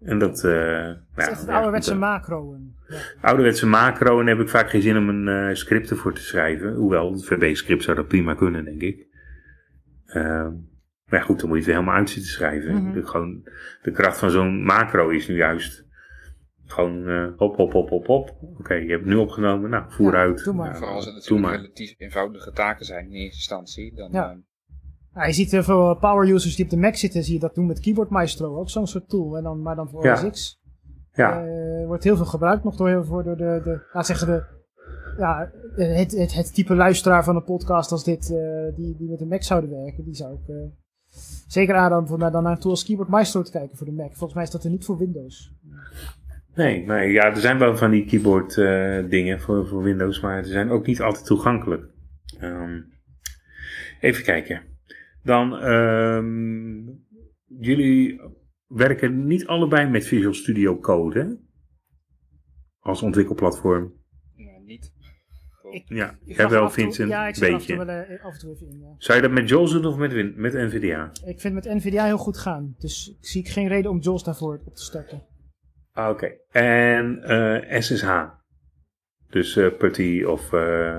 En 0.01 0.19
dat, 0.19 0.45
eh 0.45 0.87
Het 0.87 0.99
is 1.17 1.27
echt 1.29 1.49
ouderwetse 1.49 1.93
eh, 1.93 1.99
macro. 1.99 2.57
Ja. 2.89 2.97
ouderwetse 3.21 3.67
macro 3.67 4.21
en 4.21 4.27
heb 4.27 4.41
ik 4.41 4.49
vaak 4.49 4.71
geen 4.71 4.83
zin 4.83 4.97
om 4.97 5.09
een 5.09 5.29
eh 5.49 5.55
script 5.55 5.91
ervoor 5.91 6.13
te 6.15 6.21
schrijven. 6.23 6.75
Hoewel, 6.75 7.13
het 7.13 7.25
VB-script 7.25 7.83
zou 7.83 7.97
dat 7.97 8.09
prima 8.09 8.35
kunnen, 8.35 8.65
denk 8.65 8.81
ik. 8.83 9.07
Ehm, 10.07 10.53
maar 11.09 11.23
goed, 11.23 11.41
dan 11.41 11.49
moet 11.49 11.57
je 11.59 11.63
het 11.63 11.65
weer 11.65 11.75
helemaal 11.75 11.95
uit 11.99 12.11
zitten 12.11 12.31
schrijven. 12.33 12.75
Mhm. 12.83 12.93
de, 12.93 13.07
gewoon, 13.07 13.49
de 13.83 13.91
kracht 13.91 14.19
van 14.19 14.31
zo'n 14.31 14.63
macro 14.65 15.09
is 15.09 15.29
nu 15.29 15.37
juist 15.37 15.87
gewoon 16.75 17.09
eh, 17.09 17.27
hop, 17.37 17.57
hop, 17.57 17.73
hop, 17.73 17.89
hop, 17.89 18.07
hop. 18.07 18.37
Oké, 18.59 18.75
je 18.75 18.89
hebt 18.91 19.05
het 19.05 19.15
nu 19.15 19.17
opgenomen. 19.17 19.71
Nou, 19.71 19.85
voer 19.89 20.13
Ja, 20.13 20.19
uit. 20.19 20.45
doe 20.45 20.55
maar. 20.55 20.67
Nou, 20.67 20.77
Vooral 20.79 20.95
als 20.97 21.05
het 21.05 21.15
natuurlijk 21.15 21.55
relatief 21.57 21.95
eenvoudige 21.99 22.53
taken 22.53 22.85
zijn 22.85 23.05
in 23.07 23.13
eerste 23.13 23.37
instantie. 23.37 23.95
Dan, 23.95 24.09
Ja. 24.13 24.31
eh, 24.31 24.37
Nou, 25.15 25.27
je 25.27 25.33
ziet 25.33 25.51
heel 25.51 25.63
veel 25.63 25.97
power 25.97 26.29
users 26.29 26.57
die 26.57 26.65
op 26.65 26.71
de 26.71 26.77
Mac 26.77 26.95
zitten, 26.95 27.23
zie 27.25 27.35
je 27.35 27.41
dat 27.41 27.55
doen 27.55 27.67
met 27.67 27.81
Keyboard 27.81 28.11
Maestro. 28.11 28.57
Ook 28.59 28.71
zo'n 28.71 28.87
soort 28.87 29.09
tool. 29.09 29.37
En 29.37 29.43
dan, 29.43 29.63
maar 29.63 29.77
dan 29.77 29.89
voor 29.89 30.05
Ja. 30.05 30.13
OS 30.27 30.31
X. 30.31 30.61
Ja, 31.13 31.45
Eh, 31.47 31.87
wordt 31.87 32.05
heel 32.05 32.17
veel 32.17 32.25
gebruikt 32.25 32.65
nog 32.65 32.77
door, 32.77 33.05
door 33.25 33.37
de, 33.37 33.61
de, 33.65 33.89
laat 33.93 34.07
zeggen 34.07 34.27
de, 34.27 34.45
ja, 35.19 35.51
het, 35.77 36.13
het, 36.13 36.35
het 36.35 36.55
type 36.55 36.75
luisteraar 36.75 37.25
van 37.25 37.37
een 37.37 37.45
podcast 37.45 37.93
als 37.93 38.05
dit, 38.05 38.31
eh, 38.31 38.77
die, 38.77 38.97
die 38.97 39.09
met 39.11 39.19
de 39.19 39.27
Mac 39.27 39.43
zouden 39.43 39.71
werken, 39.71 40.05
die 40.05 40.15
zou 40.15 40.35
ik 40.35 40.49
eh, 40.49 40.57
zeker 41.47 41.75
aanraden 41.75 42.13
om 42.13 42.19
naar, 42.19 42.33
dan 42.33 42.43
naar 42.43 42.53
een 42.53 42.59
tool 42.59 42.71
als 42.71 42.85
Keyboard 42.85 43.09
Maestro 43.09 43.43
te 43.43 43.51
kijken 43.51 43.77
voor 43.77 43.87
de 43.87 43.93
Mac. 43.93 44.09
Volgens 44.11 44.35
mij 44.35 44.43
is 44.43 44.51
dat 44.51 44.65
er 44.65 44.71
niet 44.71 44.85
voor 44.85 44.99
Windows. 44.99 45.53
Nee, 46.55 46.87
maar 46.87 47.07
ja, 47.09 47.25
er 47.25 47.37
zijn 47.37 47.59
wel 47.59 47.77
van 47.77 47.91
die 47.91 48.05
keyboard 48.05 48.59
eh, 48.59 49.09
dingen 49.09 49.41
voor, 49.41 49.67
voor 49.67 49.83
Windows, 49.83 50.21
maar 50.21 50.45
ze 50.45 50.51
zijn 50.51 50.71
ook 50.71 50.87
niet 50.87 51.01
altijd 51.01 51.25
toegankelijk. 51.27 51.85
Ehm, 52.39 52.81
even 54.01 54.25
kijken. 54.25 54.63
Dan, 55.23 55.57
ehm, 55.59 56.83
jullie 57.61 58.21
werken 58.67 59.27
niet 59.27 59.47
allebei 59.47 59.89
met 59.91 60.07
Visual 60.07 60.35
Studio 60.35 60.79
Code, 60.79 61.21
hè? 61.21 61.27
Als 62.81 63.03
ontwikkelplatform. 63.03 63.93
ja, 64.37 64.59
niet. 64.65 64.93
Ik- 65.71 65.85
Ja, 65.89 66.11
Ik 66.11 66.17
jij 66.25 66.35
ga 66.35 66.49
wel, 66.49 66.63
af 66.63 66.69
en 66.69 66.75
toe- 66.75 66.85
Vincent, 66.85 67.09
Ja, 67.11 67.23
ik 67.23 67.29
een 67.29 67.35
zit 67.35 67.45
af 67.55 67.61
en 67.61 67.67
toe 67.67 67.77
beetje. 67.77 67.93
wel 68.09 68.17
eh, 68.19 68.25
af 68.25 68.33
en 68.33 68.39
toe 68.39 68.55
even 68.55 68.67
in. 68.69 68.79
Ja. 68.79 68.95
Zou 68.99 69.17
je 69.21 69.25
dat 69.29 69.35
met 69.35 69.49
JAWS 69.49 69.71
doen 69.73 69.85
of 69.87 69.97
met, 69.97 70.13
Win 70.13 70.33
met 70.37 70.53
NVIDIA? 70.53 71.11
Ik 71.27 71.41
vind 71.41 71.55
met 71.55 71.65
NVIDIA 71.65 72.05
heel 72.05 72.19
goed 72.19 72.39
gaan. 72.39 72.75
Dus 72.79 73.17
ik 73.21 73.27
zie 73.27 73.41
ik 73.41 73.49
geen 73.49 73.69
reden 73.69 73.91
om 73.91 73.99
JAWS 74.01 74.23
daarvoor 74.25 74.61
op 74.65 74.75
te 74.75 74.83
starten. 74.83 75.23
Ah, 75.95 76.11
Oké. 76.11 76.33
En 76.51 77.23
eh, 77.23 77.81
SSH? 77.81 78.25
Dus 79.31 79.57
eh, 79.57 79.77
Putty 79.79 80.23
of... 80.23 80.53
eh, 80.53 80.99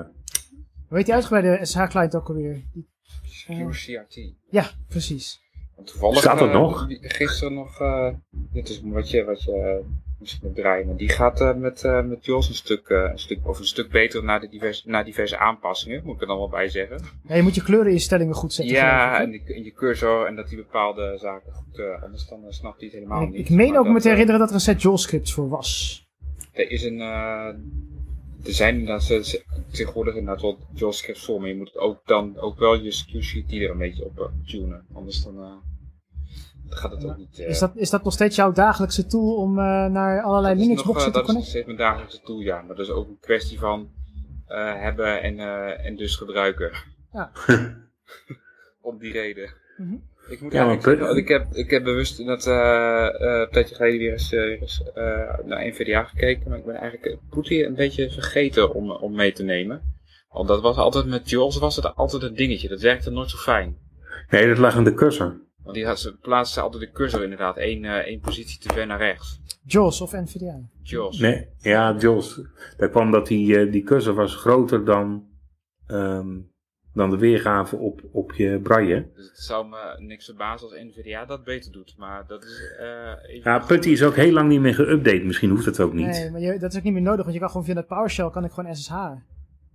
Hoe 0.87 0.97
heet 0.97 1.05
die 1.05 1.13
uitgebreide 1.13 1.65
SH-client 1.65 2.15
ook 2.15 2.27
alweer? 2.29 2.61
Die- 2.73 2.87
Pure 3.47 3.69
CRT. 3.71 4.33
ja, 4.49 4.69
precies. 4.87 5.39
Want 5.75 5.87
toevallig, 5.87 6.19
Staat 6.19 6.39
dat 6.39 6.51
nog? 6.51 6.85
Gisteren 7.01 7.53
nog, 7.53 7.79
eh, 7.81 8.13
dit 8.29 8.69
is 8.69 8.81
wat 8.83 9.09
je, 9.09 9.23
wat 9.23 9.43
je 9.43 9.51
eh, 9.51 9.85
misschien 10.19 10.47
moet 10.47 10.55
draaien, 10.55 10.87
maar 10.87 10.95
die 10.95 11.09
gaat 11.09 11.41
eh, 11.41 11.55
met, 11.55 11.83
eh 11.83 12.03
met 12.03 12.25
Jos 12.25 12.47
een 12.47 12.55
stuk, 12.55 12.87
eh, 12.87 13.09
een 13.11 13.19
stuk, 13.19 13.47
of 13.47 13.59
een 13.59 13.65
stuk 13.65 13.89
beter 13.89 14.23
naar, 14.23 14.39
de 14.39 14.49
diverse, 14.49 14.89
naar 14.89 15.05
diverse 15.05 15.37
aanpassingen, 15.37 16.01
moet 16.03 16.15
ik 16.15 16.21
er 16.21 16.27
dan 16.27 16.37
wel 16.37 16.49
bij 16.49 16.69
zeggen. 16.69 16.99
Ja, 17.27 17.35
je 17.35 17.41
moet 17.41 17.55
je 17.55 17.63
kleureninstellingen 17.63 18.33
goed 18.33 18.53
zetten. 18.53 18.75
Ja, 18.75 19.21
en, 19.21 19.29
die, 19.29 19.43
en 19.45 19.63
je 19.63 19.73
cursor 19.73 20.25
en 20.25 20.35
dat 20.35 20.47
die 20.47 20.57
bepaalde 20.57 21.17
zaken 21.17 21.53
goed, 21.53 21.79
anders 22.01 22.27
dan 22.27 22.39
snapt 22.49 22.79
hij 22.79 22.87
het 22.87 22.97
helemaal 22.97 23.21
ik, 23.21 23.29
niet. 23.29 23.39
ik 23.39 23.49
meen 23.49 23.71
Maar 23.71 23.79
ook 23.79 23.87
me 23.87 24.01
te 24.01 24.09
herinneren 24.09 24.39
dat 24.39 24.49
er 24.49 24.55
een 24.55 24.61
set 24.61 24.81
JAWS-scripts 24.81 25.33
voor 25.33 25.49
was. 25.49 26.03
Er 26.51 26.71
is 26.71 26.83
een, 26.83 26.99
er 26.99 28.53
zijn 28.53 28.79
inderdaad 28.79 29.41
tegenwoordig 29.71 30.15
inderdaad 30.15 30.41
wel 30.41 30.57
JavaScript 30.73 31.25
voor, 31.25 31.39
maar 31.39 31.49
je 31.49 31.55
moet 31.55 31.77
ook 31.77 32.01
dan 32.05 32.37
ook 32.37 32.59
wel 32.59 32.75
je 32.75 33.03
QCT 33.05 33.51
er 33.51 33.69
een 33.69 33.77
beetje 33.77 34.05
op 34.05 34.31
tunen, 34.45 34.85
anders 34.93 35.23
dan 35.23 35.63
gaat 36.69 36.91
het 36.91 37.05
ook 37.05 37.17
niet. 37.17 37.39
eh, 37.39 37.47
Is 37.49 37.59
dat, 37.59 37.71
is 37.75 37.89
dat 37.89 38.03
nog 38.03 38.13
steeds 38.13 38.35
jouw 38.35 38.51
dagelijkse 38.51 39.05
tool 39.05 39.35
om 39.35 39.59
eh, 39.59 39.85
naar 39.85 40.21
allerlei 40.21 40.53
dat 40.55 40.63
Linux-boxen 40.63 41.07
eh, 41.07 41.13
te 41.13 41.19
Dat 41.19 41.21
is 41.21 41.33
nog 41.33 41.43
connecten? 41.43 41.49
steeds 41.51 41.65
mijn 41.65 41.77
dagelijkse 41.77 42.21
tool, 42.21 42.39
ja. 42.39 42.61
Maar 42.61 42.75
dat 42.75 42.85
is 42.85 42.91
ook 42.91 43.07
een 43.07 43.17
kwestie 43.21 43.59
van 43.59 43.89
eh, 44.47 44.73
hebben 44.81 45.21
en, 45.21 45.39
eh, 45.39 45.85
en 45.85 45.95
dus 45.95 46.15
gebruiken. 46.15 46.71
Ja. 47.13 47.31
Om 48.81 48.97
die 48.97 49.11
reden. 49.11 49.49
Mhm. 49.77 49.93
Ik 50.29 50.41
moet 50.41 50.51
Ja, 50.53 50.65
maar 50.65 51.17
ik 51.17 51.27
heb, 51.27 51.53
ik 51.53 51.69
heb 51.69 51.83
bewust 51.83 52.25
dat 52.25 52.47
eh 52.47 53.05
eh, 53.05 53.39
een 53.41 53.47
tijdje 53.51 53.75
geleden 53.75 53.99
weer 53.99 54.11
eens, 54.11 54.29
weer 54.29 54.61
eens 54.61 54.83
naar 55.45 55.67
NVDA 55.67 56.03
gekeken. 56.03 56.49
Maar 56.49 56.57
ik 56.57 56.65
ben 56.65 56.75
eigenlijk 56.75 57.17
Putty 57.29 57.63
een 57.63 57.75
beetje 57.75 58.09
vergeten 58.11 58.73
om, 58.73 58.91
om 58.91 59.15
mee 59.15 59.31
te 59.31 59.43
nemen. 59.43 59.93
Want 60.29 60.47
dat 60.47 60.61
was 60.61 60.75
altijd 60.77 61.05
met 61.05 61.29
JAWS 61.29 61.57
was 61.57 61.75
het 61.75 61.95
altijd 61.95 62.23
een 62.23 62.35
dingetje. 62.35 62.67
Dat 62.67 62.81
werkte 62.81 63.09
nooit 63.11 63.29
zo 63.29 63.37
fijn. 63.37 63.77
Nee, 64.29 64.47
dat 64.47 64.57
lag 64.57 64.75
aan 64.75 64.83
de 64.83 64.93
cursor. 64.93 65.39
Want 65.65 65.75
die 65.77 65.85
had- 65.85 65.99
ze 65.99 66.17
plaatsen 66.17 66.63
altijd 66.63 66.81
de 66.83 66.91
cursor 66.91 67.23
inderdaad 67.23 67.57
één, 67.57 67.85
eh, 67.85 67.91
één 67.91 68.19
positie 68.19 68.59
te 68.59 68.73
ver 68.73 68.87
naar 68.87 68.97
rechts. 68.97 69.39
JAWS 69.63 70.01
of 70.01 70.11
NVDA. 70.11 70.59
Jos. 70.83 71.19
Nee, 71.19 71.47
ja, 71.57 71.95
Jos. 71.97 72.41
Daar 72.77 72.89
kwam 72.89 73.11
dat 73.11 73.27
die, 73.27 73.57
eh, 73.59 73.71
die 73.71 73.83
cursor 73.83 74.13
was 74.13 74.35
groter 74.35 74.85
dan, 74.85 75.27
ehm, 75.87 76.27
dan 76.93 77.09
de 77.09 77.17
weergave 77.17 77.75
op, 77.77 78.01
op 78.11 78.31
je 78.33 78.59
braille. 78.63 79.09
Dus 79.15 79.27
het 79.27 79.37
zou 79.37 79.67
me 79.67 79.95
niks 79.97 80.25
verbazen 80.25 80.67
als 80.67 80.77
NVDA 80.77 81.25
dat 81.25 81.43
beter 81.43 81.71
doet. 81.71 81.93
Maar 81.97 82.25
dat 82.27 82.43
is 82.43 82.61
eh 82.79 83.11
even... 83.35 83.51
Ja, 83.51 83.59
Putty 83.59 83.89
is 83.89 84.03
ook 84.03 84.15
heel 84.15 84.31
lang 84.33 84.49
niet 84.49 84.61
meer 84.61 84.75
geüpdate. 84.75 85.25
Misschien 85.25 85.49
hoeft 85.49 85.65
dat 85.65 85.79
ook 85.79 85.93
niet. 85.93 86.05
Nee, 86.05 86.31
maar 86.31 86.41
je, 86.41 86.59
dat 86.59 86.71
is 86.71 86.77
ook 86.77 86.83
niet 86.83 86.93
meer 86.93 87.01
nodig, 87.01 87.21
want 87.21 87.33
je 87.33 87.39
kan 87.39 87.49
gewoon 87.49 87.65
via 87.65 87.73
dat 87.73 87.87
PowerShell 87.87 88.29
kan 88.29 88.43
ik 88.45 88.51
gewoon 88.51 88.75
SSH. 88.75 88.93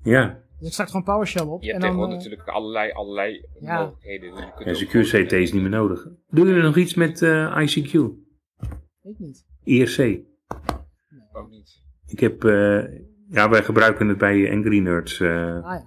Ja, 0.03 0.43
Dus 0.59 0.67
ik 0.69 0.73
start 0.73 0.89
gewoon 0.91 1.05
PowerShell 1.05 1.47
op. 1.47 1.63
Je 1.63 1.73
hebt 1.73 1.83
en 1.85 1.89
dan, 1.91 1.91
tegenwoordig 1.91 2.25
eh, 2.25 2.31
natuurlijk 2.31 2.57
allerlei, 2.57 2.93
allerlei 2.93 3.47
Ja. 3.61 3.79
mogelijkheden. 3.81 4.31
Dus 4.31 4.39
je 4.41 4.45
kunt 4.53 4.61
en 4.67 4.69
ook 4.71 4.77
Secure 4.77 5.05
gewoon- 5.05 5.27
CT 5.27 5.33
is 5.33 5.53
niet 5.53 5.63
meer 5.63 5.71
nodig. 5.71 6.07
Doen 6.29 6.47
jullie 6.47 6.63
nog 6.63 6.77
iets 6.77 6.95
met 6.95 7.23
eh, 7.23 7.57
ICQ? 7.61 7.93
ik 9.03 9.19
niet. 9.19 9.47
IRC? 9.65 10.21
Ook 11.33 11.51
niet. 11.51 11.83
Ik 12.07 12.21
heb, 12.21 12.45
eh, 12.45 12.83
ja, 13.31 13.49
wij 13.49 13.63
gebruiken 13.63 14.09
het 14.09 14.19
bij 14.19 14.51
Angry 14.53 14.79
Nerds. 14.79 15.21
eh. 15.21 15.65
Ah 15.65 15.81
ja. 15.81 15.85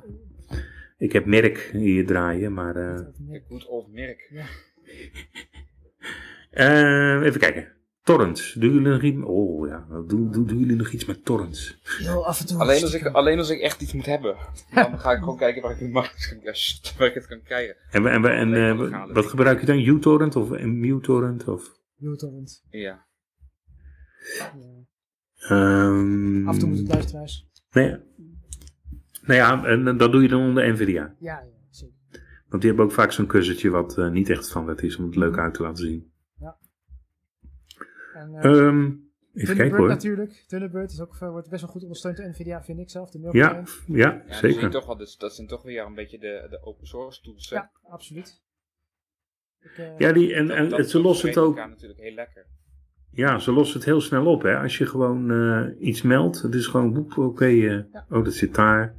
ik 0.97 1.11
heb 1.11 1.25
merk 1.25 1.57
hier 1.73 2.05
draaien, 2.05 2.53
maar... 2.53 2.75
eh, 2.75 2.99
Ik 3.31 3.43
moet 3.49 3.67
old 3.67 3.91
merk. 3.91 4.31
eh, 6.51 7.21
even 7.23 7.39
kijken. 7.39 7.67
Torrents. 8.03 8.53
Doen 8.53 8.73
jullie 8.73 8.87
nog 8.87 9.01
iets? 9.01 9.23
Oh 9.23 9.67
ja, 9.67 9.85
doen, 10.07 10.31
doen, 10.31 10.45
doen 10.45 10.59
jullie 10.59 10.75
nog 10.75 10.91
iets 10.91 11.05
met 11.05 11.25
torrents? 11.25 11.77
Af 12.23 12.39
en 12.39 12.45
toe. 12.45 12.59
Alleen 12.59 12.81
als, 12.81 12.93
ik, 12.93 13.05
alleen 13.05 13.37
als 13.37 13.49
ik 13.49 13.59
echt 13.59 13.81
iets 13.81 13.93
moet 13.93 14.05
hebben. 14.05 14.35
Dan 14.73 14.99
ga 14.99 15.11
ik 15.11 15.19
gewoon 15.19 15.37
kijken 15.37 15.61
waar 15.61 15.71
ik 15.71 15.79
het, 15.79 15.91
mag, 15.91 16.11
waar 16.97 17.07
ik 17.07 17.13
het 17.13 17.27
kan 17.27 17.41
krijgen. 17.41 17.75
En, 17.91 18.05
en, 18.25 18.53
eh, 18.53 19.05
wat 19.13 19.25
gebruik 19.25 19.59
je 19.59 19.65
dan? 19.65 19.79
uTorrent 19.79 20.35
of 20.35 20.49
MuTorrent? 20.49 21.47
Of, 21.47 21.71
uTorrent. 21.99 22.63
Ja. 22.69 23.05
ehm, 25.37 26.47
Af 26.47 26.53
en 26.53 26.59
toe 26.59 26.69
moet 26.69 26.77
het 26.77 26.87
luisteraars. 26.87 27.47
Nee. 27.71 27.97
Nou 29.21 29.39
ja, 29.39 29.65
en 29.65 29.97
dat 29.97 30.11
doe 30.11 30.21
je 30.21 30.27
dan 30.27 30.41
onder 30.41 30.73
NVIDIA. 30.73 31.15
Ja, 31.19 31.39
ja, 31.39 31.49
zeker. 31.69 31.95
Want 32.49 32.61
die 32.61 32.71
hebben 32.71 32.85
ook 32.85 32.91
vaak 32.91 33.11
zo'n 33.11 33.27
kussentje 33.27 33.69
wat 33.69 33.97
eh, 33.97 34.09
niet 34.09 34.29
echt 34.29 34.45
standaard 34.45 34.83
is 34.83 34.97
om 34.97 35.05
het 35.05 35.15
leuk 35.15 35.37
uit 35.37 35.53
te 35.53 35.61
laten 35.61 35.83
zien. 35.83 36.11
En, 38.13 38.33
eh, 38.35 38.43
Ehm, 38.67 38.91
even 39.33 39.55
kijken 39.55 39.77
hoor. 39.77 39.87
natuurlijk. 39.87 40.43
Thunderbird 40.47 40.91
is 40.91 41.01
ook, 41.01 41.15
eh, 41.19 41.29
wordt 41.29 41.49
best 41.49 41.61
wel 41.61 41.71
goed 41.71 41.81
ondersteund 41.81 42.17
door 42.17 42.29
NVIDIA, 42.29 42.63
vind 42.63 42.79
ik 42.79 42.89
zelf. 42.89 43.09
De 43.11 43.19
Ja, 43.19 43.31
ja, 43.31 43.63
Ja, 43.87 44.11
dat, 44.27 44.35
zie 44.35 44.47
je 44.47 44.53
zeker. 44.53 44.69
toch 44.69 44.85
wel, 44.85 44.97
dus, 44.97 45.17
dat 45.17 45.35
zijn 45.35 45.47
toch 45.47 45.63
weer 45.63 45.85
een 45.85 45.93
beetje 45.95 46.19
de, 46.19 46.47
de 46.49 46.61
open 46.63 46.87
source 46.87 47.21
tools. 47.21 47.49
hè. 47.49 47.55
Ja, 47.55 47.71
absoluut. 47.89 48.41
Ik, 49.59 49.71
eh, 49.77 49.97
Ja, 49.97 50.11
die, 50.11 50.33
en, 50.33 50.47
Dat- 50.47 50.57
en 50.57 50.69
dat- 50.69 50.77
het, 50.79 50.89
ze 50.89 50.97
dat 50.97 51.05
lossen 51.05 51.29
het 51.29 51.37
ook. 51.37 51.55
elkaar 51.55 51.69
natuurlijk 51.69 51.99
heel 51.99 52.13
lekker. 52.13 52.45
Ja, 53.11 53.39
ze 53.39 53.51
lossen 53.51 53.75
het 53.75 53.85
heel 53.85 54.01
snel 54.01 54.25
op. 54.25 54.41
Hè. 54.41 54.57
Als 54.57 54.77
je 54.77 54.85
gewoon 54.85 55.31
eh, 55.31 55.87
iets 55.87 56.01
meldt, 56.01 56.41
het 56.41 56.53
is 56.55 56.67
gewoon 56.67 56.93
boep, 56.93 57.17
oké. 57.17 57.45
eh, 57.45 57.61
Ja. 57.63 58.05
Oh, 58.09 58.23
dat 58.23 58.33
zit 58.33 58.55
daar. 58.55 58.95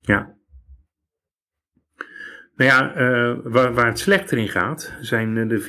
Ja. 0.00 0.34
Nou 2.54 2.70
ja, 2.70 2.94
eh, 2.94 3.38
waar, 3.42 3.74
waar 3.74 3.86
het 3.86 3.98
slechter 3.98 4.38
in 4.38 4.48
gaat, 4.48 4.94
zijn 5.00 5.36
eh, 5.36 5.48
de 5.48 5.60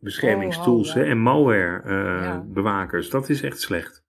virusbeschermingstools 0.00 0.88
Oh, 0.90 0.94
ja. 0.96 1.02
en 1.10 1.18
malware 1.18 1.80
eh, 1.84 2.22
Ja. 2.24 2.44
bewakers. 2.46 3.10
Dat 3.10 3.28
is 3.28 3.42
echt 3.42 3.60
slecht. 3.60 4.04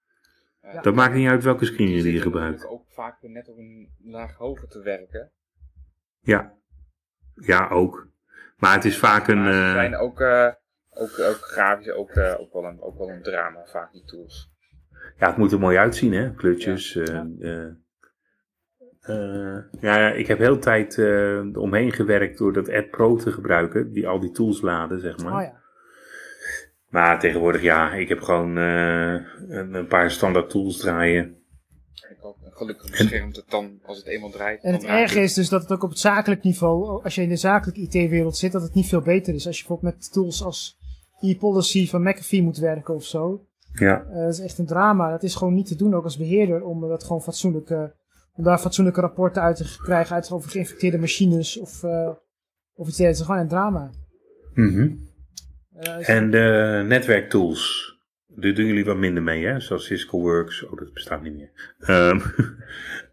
Ja. 0.61 0.81
Dat 0.81 0.95
maakt 0.95 1.13
niet 1.13 1.27
uit 1.29 1.43
welke 1.43 1.65
screen 1.65 1.87
Die 1.87 2.13
je 2.13 2.21
gebruikt. 2.21 2.67
ook 2.67 2.85
vaak 2.89 3.15
net 3.21 3.49
op 3.49 3.57
een 3.57 3.89
laag 4.03 4.35
hoger 4.35 4.67
te 4.67 4.81
werken. 4.81 5.31
Ja. 6.21 6.53
Ja, 7.33 7.67
ook. 7.69 8.07
Maar 8.57 8.73
het 8.73 8.85
is 8.85 8.97
vaak 8.97 9.27
een... 9.27 9.43
Maar 9.43 9.53
ze 9.53 9.59
eh, 9.59 9.71
zijn 9.73 9.95
ook, 9.95 10.19
eh, 10.21 10.47
ook, 10.89 11.19
ook 11.19 11.37
grafisch 11.41 11.91
ook, 11.91 12.09
eh, 12.09 12.39
ook, 12.39 12.53
wel 12.53 12.65
een, 12.65 12.81
ook 12.81 12.97
wel 12.97 13.09
een 13.09 13.21
drama, 13.23 13.65
vaak 13.65 13.91
die 13.91 14.03
tools. 14.05 14.51
Ja, 15.17 15.27
het 15.27 15.37
moet 15.37 15.51
er 15.51 15.59
mooi 15.59 15.77
uitzien, 15.77 16.13
hè? 16.13 16.33
Kleurtjes. 16.33 16.95
eh, 16.95 17.05
Ja. 17.39 17.77
ja, 19.79 19.97
ja, 19.97 20.11
ik 20.11 20.27
heb 20.27 20.37
heel 20.37 20.53
de 20.53 20.59
tijd 20.59 20.97
eh 20.97 21.39
omheen 21.53 21.91
gewerkt 21.91 22.37
door 22.37 22.53
dat 22.53 22.69
Ad 22.69 22.89
Pro 22.89 23.15
te 23.15 23.31
gebruiken, 23.31 23.91
die 23.91 24.07
al 24.07 24.19
die 24.19 24.31
tools 24.31 24.61
laden, 24.61 24.99
zeg 24.99 25.17
maar. 25.17 25.33
oh 25.33 25.41
ja. 25.41 25.65
Maar 26.97 27.19
tegenwoordig, 27.19 27.61
ja, 27.61 27.93
ik 27.93 28.09
heb 28.09 28.21
gewoon 28.21 28.57
eh, 28.57 29.13
een, 29.47 29.87
paar 29.87 30.11
standaard 30.11 30.49
tools 30.49 30.77
draaien. 30.77 31.35
Ik 32.09 32.25
ook, 32.25 32.37
en 32.43 32.51
gelukkig 32.51 32.89
beschermt 32.89 33.35
het 33.35 33.49
dan 33.49 33.79
als 33.85 33.97
het 33.97 34.07
eenmaal 34.07 34.29
draait. 34.29 34.63
En 34.63 34.73
het 34.73 34.83
erge 34.83 35.19
is 35.19 35.33
dus 35.33 35.49
dat 35.49 35.61
het 35.61 35.71
ook 35.71 35.83
op 35.83 35.89
het 35.89 35.99
zakelijk 35.99 36.43
niveau, 36.43 37.03
als 37.03 37.15
je 37.15 37.21
in 37.21 37.29
de 37.29 37.35
zakelijke 37.35 37.81
IT-wereld 37.81 38.37
zit, 38.37 38.51
dat 38.51 38.61
het 38.61 38.73
niet 38.73 38.87
veel 38.87 39.01
beter 39.01 39.33
is. 39.33 39.47
Als 39.47 39.57
je 39.59 39.65
bijvoorbeeld 39.67 39.95
met 39.95 40.11
tools 40.11 40.43
als 40.43 40.77
e-policy 41.19 41.87
van 41.87 42.01
McAfee 42.03 42.43
moet 42.43 42.57
werken 42.57 42.93
of 42.95 43.03
zo. 43.03 43.45
Ja, 43.73 44.05
Eh, 44.09 44.15
dat 44.23 44.33
is 44.33 44.39
echt 44.39 44.57
een 44.57 44.65
drama. 44.65 45.11
Dat 45.11 45.23
is 45.23 45.35
gewoon 45.35 45.53
niet 45.53 45.67
te 45.67 45.75
doen, 45.75 45.93
ook 45.95 46.03
als 46.03 46.17
beheerder, 46.17 46.63
om 46.63 46.87
dat 46.87 47.03
gewoon 47.03 47.21
fatsoenlijk, 47.21 47.69
eh, 47.69 47.83
om 48.33 48.43
daar 48.43 48.59
fatsoenlijke 48.59 49.01
rapporten 49.01 49.41
uit 49.41 49.55
te 49.57 49.77
krijgen 49.83 50.15
uit 50.15 50.31
over 50.31 50.49
geïnfecteerde 50.49 50.97
machines 50.97 51.59
of, 51.59 51.83
eh 51.83 52.09
of 52.75 52.87
iets 52.87 52.97
dergelijks. 52.97 52.99
Het 52.99 53.19
is 53.19 53.25
gewoon 53.25 53.41
een 53.41 53.47
drama. 53.47 53.91
Mhm. 54.53 54.79
Eh, 54.81 54.89
is- 54.91 55.06
En 56.01 56.31
de 56.31 56.83
netwerktools, 56.87 57.95
daar 58.27 58.53
doen 58.53 58.65
jullie 58.65 58.85
wat 58.85 58.97
minder 58.97 59.23
mee, 59.23 59.45
hè? 59.45 59.59
Zoals 59.59 59.85
Cisco 59.85 60.19
Works, 60.19 60.63
oh, 60.63 60.77
dat 60.77 60.93
bestaat 60.93 61.21
niet 61.21 61.35
meer. 61.35 61.51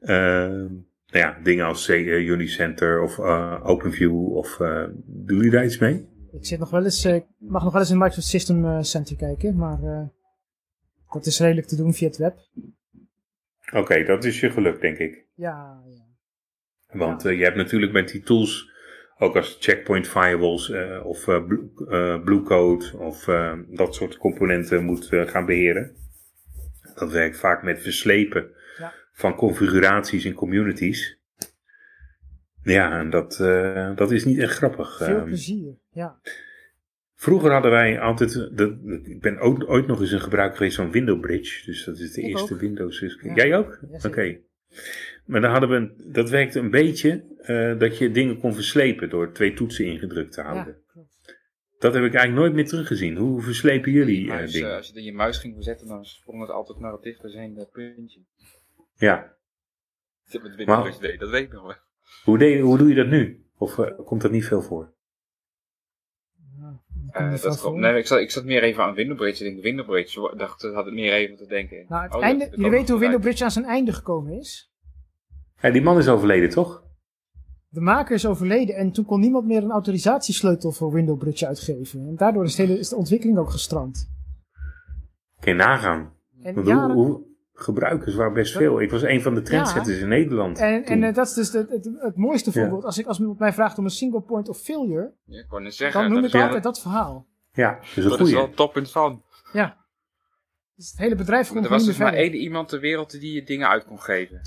Ehm, 0.00 0.66
nou 1.06 1.26
ja, 1.26 1.38
dingen 1.42 1.66
als 1.66 1.88
eh, 1.88 2.28
Unicenter 2.28 3.02
of 3.02 3.18
eh, 3.18 3.60
OpenView, 3.62 4.36
of 4.36 4.60
eh, 4.60 4.84
doen 5.06 5.36
jullie 5.36 5.50
daar 5.50 5.64
iets 5.64 5.78
mee? 5.78 6.08
Ik 6.32 6.46
zit 6.46 6.58
nog 6.58 6.70
wel 6.70 6.84
eens, 6.84 7.04
eh, 7.04 7.14
ik 7.14 7.24
mag 7.38 7.62
nog 7.62 7.72
wel 7.72 7.80
eens 7.80 7.90
in 7.90 7.98
Microsoft 7.98 8.26
System 8.26 8.64
eh, 8.64 8.78
Center 8.82 9.16
kijken, 9.16 9.56
maar 9.56 9.82
eh, 9.82 10.06
dat 11.12 11.26
is 11.26 11.40
redelijk 11.40 11.66
te 11.66 11.76
doen 11.76 11.94
via 11.94 12.06
het 12.06 12.16
web. 12.16 12.38
Oké, 13.72 14.04
dat 14.04 14.24
is 14.24 14.40
je 14.40 14.50
geluk, 14.50 14.80
denk 14.80 14.98
ik. 14.98 15.24
Ja, 15.34 15.82
ja. 15.86 16.04
Want 16.98 17.24
eh, 17.24 17.38
je 17.38 17.44
hebt 17.44 17.56
natuurlijk 17.56 17.92
met 17.92 18.08
die 18.08 18.22
tools, 18.22 18.70
ook 19.18 19.36
als 19.36 19.56
checkpoint 19.60 20.08
firewalls 20.08 20.70
eh, 20.70 21.06
of 21.06 21.28
eh, 21.28 21.44
Blue, 21.46 21.70
eh, 21.88 22.22
Blue 22.22 22.42
Code 22.42 22.98
of 22.98 23.24
dat 23.68 23.94
soort 23.94 24.16
componenten 24.16 24.84
moet 24.84 25.08
gaan 25.10 25.46
beheren. 25.46 25.96
Dat 26.94 27.12
werkt 27.12 27.36
vaak 27.36 27.62
met 27.62 27.82
verslepen 27.82 28.50
Ja. 28.78 28.92
van 29.12 29.34
configuraties 29.34 30.24
in 30.24 30.34
communities. 30.34 31.18
Ja, 32.62 32.98
en 32.98 33.10
dat, 33.10 33.36
dat 33.96 34.10
is 34.10 34.24
niet 34.24 34.38
echt 34.38 34.56
grappig. 34.56 34.96
Veel 34.96 35.16
Ehm, 35.16 35.24
plezier. 35.24 35.74
Ja. 35.90 36.18
vroeger 37.14 37.52
hadden 37.52 37.70
wij 37.70 38.00
altijd, 38.00 38.48
dat, 38.56 38.72
ik 39.04 39.20
ben 39.20 39.38
ook, 39.38 39.70
ooit 39.70 39.86
nog 39.86 40.00
eens 40.00 40.12
een 40.12 40.20
gebruik 40.20 40.56
geweest 40.56 40.76
van 40.76 40.90
Window 40.90 41.20
Bridge. 41.20 41.64
Dus 41.66 41.84
dat 41.84 41.98
is 41.98 42.12
de 42.12 42.20
Ik 42.20 42.26
eerste 42.28 42.54
ook. 42.54 42.60
Windows. 42.60 43.00
Ja. 43.22 43.34
Jij 43.34 43.56
ook? 43.56 43.78
Ja, 43.90 44.08
Oké. 44.08 44.38
Maar 45.24 45.40
dan 45.40 45.50
hadden 45.50 45.68
we, 45.68 45.76
een- 45.76 46.12
dat 46.12 46.30
werkte 46.30 46.58
een 46.58 46.70
beetje 46.70 47.24
eh, 47.38 47.78
dat 47.78 47.98
je 47.98 48.10
dingen 48.10 48.38
kon 48.38 48.54
verslepen 48.54 49.10
door 49.10 49.32
twee 49.32 49.54
toetsen 49.54 49.84
ingedrukt 49.84 50.32
te 50.32 50.40
houden. 50.42 50.66
ja, 50.86 50.92
klopt. 50.92 51.12
Dat 51.78 51.94
heb 51.94 52.02
ik 52.04 52.14
eigenlijk 52.14 52.40
nooit 52.42 52.52
meer 52.54 52.66
teruggezien. 52.68 53.16
Hoe 53.16 53.42
verslepen 53.42 53.92
jullie 53.92 54.24
Je 54.24 54.32
eh, 54.32 54.46
dingen? 54.52 54.70
eh, 54.70 54.76
als 54.76 54.88
je 54.88 54.94
er 54.94 55.00
je 55.02 55.12
muis 55.12 55.38
ging 55.38 55.54
verzetten, 55.54 55.86
dan 55.88 56.04
sprong 56.04 56.40
het 56.40 56.50
altijd 56.50 56.78
naar 56.78 56.92
het 56.92 57.02
dichtstbijzijnde 57.02 57.68
puntje. 57.72 58.20
ja. 58.96 59.32
Heb 60.24 60.42
het 60.42 60.56
Maar- 60.66 60.76
Windows 60.82 60.98
deed, 61.00 61.20
dat 61.20 61.30
weet 61.30 61.42
ik 61.44 61.52
nog 61.52 61.62
wel. 61.62 61.74
Hoe, 62.24 62.38
deed- 62.38 62.60
hoe 62.60 62.78
doe 62.78 62.88
je 62.88 62.94
dat 62.94 63.06
nu? 63.06 63.44
Of 63.58 63.78
eh, 63.78 63.90
komt 64.04 64.22
dat 64.22 64.30
niet 64.30 64.44
veel 64.46 64.62
voor? 64.62 64.92
Eh, 67.10 67.28
komt 67.28 67.42
dat 67.42 67.60
klopt. 67.60 67.78
Nee, 67.78 67.98
ik 67.98 68.06
zat, 68.06 68.20
ik 68.20 68.30
zat 68.30 68.44
meer 68.44 68.62
even 68.62 68.82
aan 68.82 68.94
Windowbridge. 68.94 69.44
Ik 69.44 69.50
denk, 69.52 69.62
Windowbridge, 69.64 70.30
ik 70.32 70.38
dacht, 70.38 70.62
had 70.62 70.84
het 70.84 70.94
meer 70.94 71.12
even 71.12 71.36
te 71.36 71.46
denken. 71.46 71.84
Nou, 71.88 72.02
het 72.02 72.14
Oh, 72.14 72.22
einde, 72.22 72.38
dat- 72.38 72.48
dat 72.48 72.56
jullie 72.56 72.70
weten 72.70 72.86
hoe 72.94 72.96
eruit. 72.96 73.10
Window 73.10 73.20
Bridge 73.22 73.44
aan 73.44 73.50
zijn 73.50 73.64
einde 73.64 73.92
gekomen 73.92 74.32
is. 74.32 74.72
Ja, 75.64 75.70
die 75.70 75.82
man 75.82 75.98
is 75.98 76.08
overleden, 76.08 76.48
toch? 76.50 76.82
De 77.68 77.80
maker 77.80 78.14
is 78.14 78.26
overleden 78.26 78.74
en 78.76 78.92
toen 78.92 79.04
kon 79.04 79.20
niemand 79.20 79.46
meer 79.46 79.62
een 79.62 79.70
autorisatiesleutel 79.70 80.72
voor 80.72 80.92
Window 80.92 81.18
Bridge 81.18 81.46
uitgeven. 81.46 82.06
En 82.06 82.16
daardoor 82.16 82.44
is 82.44 82.54
de, 82.54 82.62
hele, 82.62 82.78
is 82.78 82.88
de 82.88 82.96
ontwikkeling 82.96 83.38
ook 83.38 83.50
gestrand. 83.50 84.10
Kun 85.40 85.52
je 85.52 85.58
nagaan. 85.58 86.12
En, 86.42 86.64
jaren- 86.64 86.94
hoe, 86.94 87.06
hoe, 87.06 87.22
gebruikers 87.52 88.14
waren 88.14 88.32
best 88.32 88.56
veel. 88.56 88.80
Ik 88.80 88.90
was 88.90 89.02
een 89.02 89.22
van 89.22 89.34
de 89.34 89.42
trendsetters 89.42 89.98
in 89.98 90.08
Nederland. 90.08 90.58
en, 90.58 90.84
en 90.84 91.02
eh, 91.02 91.14
dat 91.14 91.26
is 91.26 91.34
dus 91.34 91.52
het, 91.52 91.70
het, 91.70 91.90
het 91.98 92.16
mooiste 92.16 92.50
Ja. 92.52 92.60
voorbeeld. 92.60 92.84
Als, 92.84 92.98
ik, 92.98 93.06
als 93.06 93.18
iemand 93.18 93.38
mij 93.38 93.52
vraagt 93.52 93.78
om 93.78 93.84
een 93.84 93.90
single 93.90 94.20
point 94.20 94.48
of 94.48 94.58
failure, 94.58 95.12
Ja, 95.24 95.38
ik 95.40 95.72
zeggen, 95.72 96.00
dan 96.02 96.12
noem 96.12 96.22
dat 96.22 96.34
ik 96.34 96.40
altijd 96.40 96.62
dat 96.62 96.80
verhaal. 96.80 97.26
ja, 97.52 97.78
dus 97.94 98.04
een 98.04 98.10
Dat 98.10 98.20
is 98.20 98.32
wel 98.32 98.42
het 98.46 98.56
toppunt 98.56 98.90
van. 98.90 99.22
Ja. 99.52 99.76
Dus 100.74 100.90
het 100.90 100.98
hele 100.98 101.14
bedrijf 101.14 101.46
Er 101.48 101.54
komt 101.54 101.68
was 101.68 101.78
niet 101.78 101.88
dus 101.88 101.98
meer 101.98 102.06
maar 102.06 102.16
één 102.16 102.34
iemand 102.34 102.68
ter 102.68 102.80
wereld 102.80 103.10
die 103.20 103.32
je 103.34 103.42
dingen 103.44 103.68
uit 103.68 103.84
kon 103.84 104.00
geven. 104.00 104.40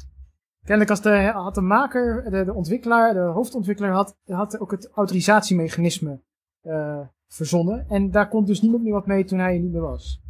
Kennelijk 0.67 0.89
als 0.89 1.01
de, 1.01 1.31
had 1.33 1.55
de 1.55 1.61
maker, 1.61 2.23
de, 2.31 2.45
de 2.45 2.53
ontwikkelaar, 2.53 3.13
de 3.13 3.19
hoofdontwikkelaar 3.19 3.91
had, 3.91 4.17
had 4.25 4.59
ook 4.59 4.71
het 4.71 4.89
autorisatiemechanisme 4.93 6.21
eh, 6.61 6.99
verzonnen. 7.27 7.85
En 7.89 8.11
daar 8.11 8.27
kon 8.27 8.45
dus 8.45 8.61
niemand 8.61 8.83
meer 8.83 8.93
wat 8.93 9.05
mee 9.07 9.23
toen 9.23 9.39
hij 9.39 9.53
er 9.53 9.59
niet 9.59 9.71
meer 9.71 9.81
was. 9.81 10.21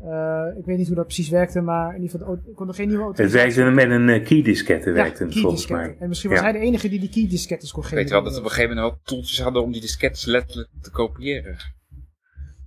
Eh, 0.00 0.44
ik 0.58 0.64
weet 0.64 0.76
niet 0.78 0.86
hoe 0.86 0.96
dat 0.96 1.04
precies 1.04 1.28
werkte, 1.28 1.60
maar 1.60 1.94
in 1.94 2.02
ieder 2.02 2.18
geval, 2.18 2.34
ik 2.46 2.54
kon 2.54 2.68
er 2.68 2.74
geen 2.74 2.88
nieuwe 2.88 3.06
Het 3.06 3.18
autorisatie... 3.18 3.62
werkte 3.62 3.86
met 3.86 3.90
een 4.00 4.08
eh, 4.08 4.24
keydisketten, 4.26 4.94
Ja, 4.94 5.02
werkte 5.02 5.24
het 5.24 5.38
volgens 5.38 5.66
mij. 5.66 5.96
En 5.98 6.08
misschien 6.08 6.30
was 6.30 6.38
Ja. 6.38 6.44
hij 6.44 6.52
de 6.52 6.58
enige 6.66 6.88
die 6.88 7.00
die 7.00 7.08
keydiskettes 7.10 7.72
kon 7.72 7.82
geven. 7.82 7.96
weet 7.98 8.10
wel 8.10 8.22
dat 8.22 8.32
we 8.32 8.38
op 8.38 8.44
een 8.44 8.50
gegeven 8.50 8.74
moment 8.76 8.92
ook 8.94 9.00
toeltjes 9.04 9.40
hadden 9.40 9.62
om 9.62 9.72
die 9.72 9.80
diskettes 9.80 10.24
letterlijk 10.24 10.70
te 10.80 10.90
kopiëren. 10.90 11.56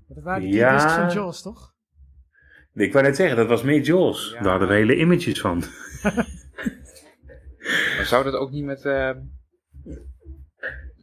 Dat 0.07 0.23
waren 0.23 0.41
de 0.41 0.47
Ja. 0.55 1.05
van 1.05 1.13
Jaws, 1.13 1.41
toch? 1.41 1.73
Ik 2.73 2.93
wou 2.93 3.05
net 3.05 3.15
zeggen, 3.15 3.37
dat 3.37 3.47
was 3.47 3.63
meer 3.63 3.81
Jaws. 3.81 4.31
Ja. 4.33 4.41
Daar 4.41 4.49
hadden 4.51 4.67
we 4.67 4.73
hele 4.73 4.95
images 4.97 5.41
van. 5.41 5.63
Maar 7.95 8.05
zou 8.05 8.24
dat 8.24 8.34
ook 8.34 8.51
niet 8.51 8.63
met 8.63 8.86
uh, 8.86 9.09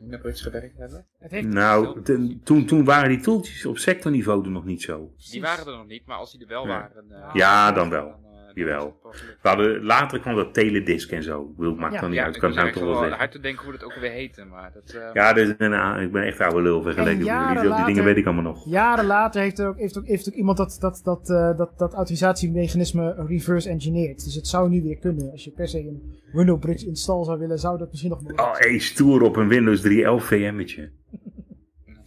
Unibridge 0.03 0.43
gewerkt 0.43 0.79
hebben? 0.79 1.07
Het 1.19 1.31
heeft, 1.31 1.47
Nou, 1.49 2.03
ten- 2.03 2.41
toen, 2.45 2.67
toen 2.67 2.85
waren 2.85 3.09
die 3.09 3.21
toeltjes 3.21 3.67
op 3.67 3.79
sectorniveau 3.79 4.45
er 4.45 4.51
nog 4.51 4.65
niet 4.65 4.83
zo. 4.83 5.13
Die 5.31 5.41
waren 5.41 5.67
er 5.67 5.77
nog 5.77 5.87
niet, 5.87 6.07
maar 6.07 6.17
als 6.17 6.33
die 6.33 6.41
er 6.41 6.49
wel 6.49 6.63
Ja. 6.67 6.69
waren... 6.69 7.11
eh, 7.11 7.35
Ja, 7.35 7.73
dan 7.73 7.91
wel. 7.91 8.07
dan, 8.09 8.15
eh, 8.15 8.23
dan 8.23 8.34
Jawel. 8.55 8.97
het. 9.11 9.21
We 9.43 9.49
hadden, 9.49 9.83
later 9.85 10.21
kwam 10.21 10.35
dat 10.37 10.55
teledisk 10.55 11.11
en 11.11 11.23
zo. 11.23 11.43
Ik 11.51 11.57
bedoel, 11.57 11.75
maakt 11.75 11.95
Ja. 11.95 12.01
dan 12.01 12.09
niet 12.11 12.19
Ja, 12.19 12.25
uit. 12.25 12.35
ik 12.35 12.41
kan 12.41 12.51
het 12.51 12.59
nou 12.59 12.73
toch 12.73 12.83
wel 12.83 12.95
zeggen. 12.97 13.17
hard 13.19 13.31
te 13.33 13.41
denken 13.41 13.65
hoe 13.65 13.73
dat 13.73 13.85
ook 13.85 13.95
weer 13.95 14.11
heette, 14.11 14.45
maar 14.45 14.71
dat... 14.75 14.91
eh, 14.95 15.11
Ja, 15.13 15.35
is 15.35 15.55
een, 15.59 16.01
ik 16.03 16.13
ben 16.13 16.23
echt 16.23 16.41
oude 16.41 16.63
lul 16.63 16.83
vergeleken. 16.83 17.25
Jaren. 17.25 17.61
Die 17.61 17.71
later- 17.71 17.87
dingen 17.87 18.05
weet 18.05 18.17
ik 18.17 18.25
allemaal 18.27 18.43
nog. 18.43 18.69
Jaren 18.69 19.07
later 19.07 19.41
heeft, 19.43 19.59
er 19.59 19.69
ook, 19.69 19.79
heeft, 19.79 19.99
ook, 19.99 20.07
heeft 20.07 20.29
ook 20.29 20.35
iemand 20.35 20.57
dat, 20.57 20.77
dat, 20.81 21.01
dat, 21.05 21.31
eh, 21.31 21.57
dat, 21.57 21.79
dat 21.79 21.95
autorisatiemechanisme 21.95 23.15
reverse 23.27 23.69
engineerd. 23.69 24.25
Dus 24.25 24.35
het 24.35 24.47
zou 24.47 24.69
nu 24.71 24.83
weer 24.83 24.99
kunnen. 24.99 25.31
Als 25.31 25.45
je 25.45 25.51
per 25.51 25.69
se 25.69 25.79
een 25.79 26.03
Windows 26.33 26.61
Bridge 26.61 26.87
install 26.87 27.25
zou 27.25 27.39
willen, 27.39 27.59
zou 27.59 27.79
dat 27.79 27.91
misschien 27.91 28.11
nog 28.11 28.21
mogelijk 28.23 28.49
Oh, 28.49 28.57
hey, 28.59 28.79
stoer 28.79 29.23
op 29.23 29.37
een 29.37 29.49
Windows 29.49 29.83
3.11 29.89 30.25
VM'tje. 30.27 30.91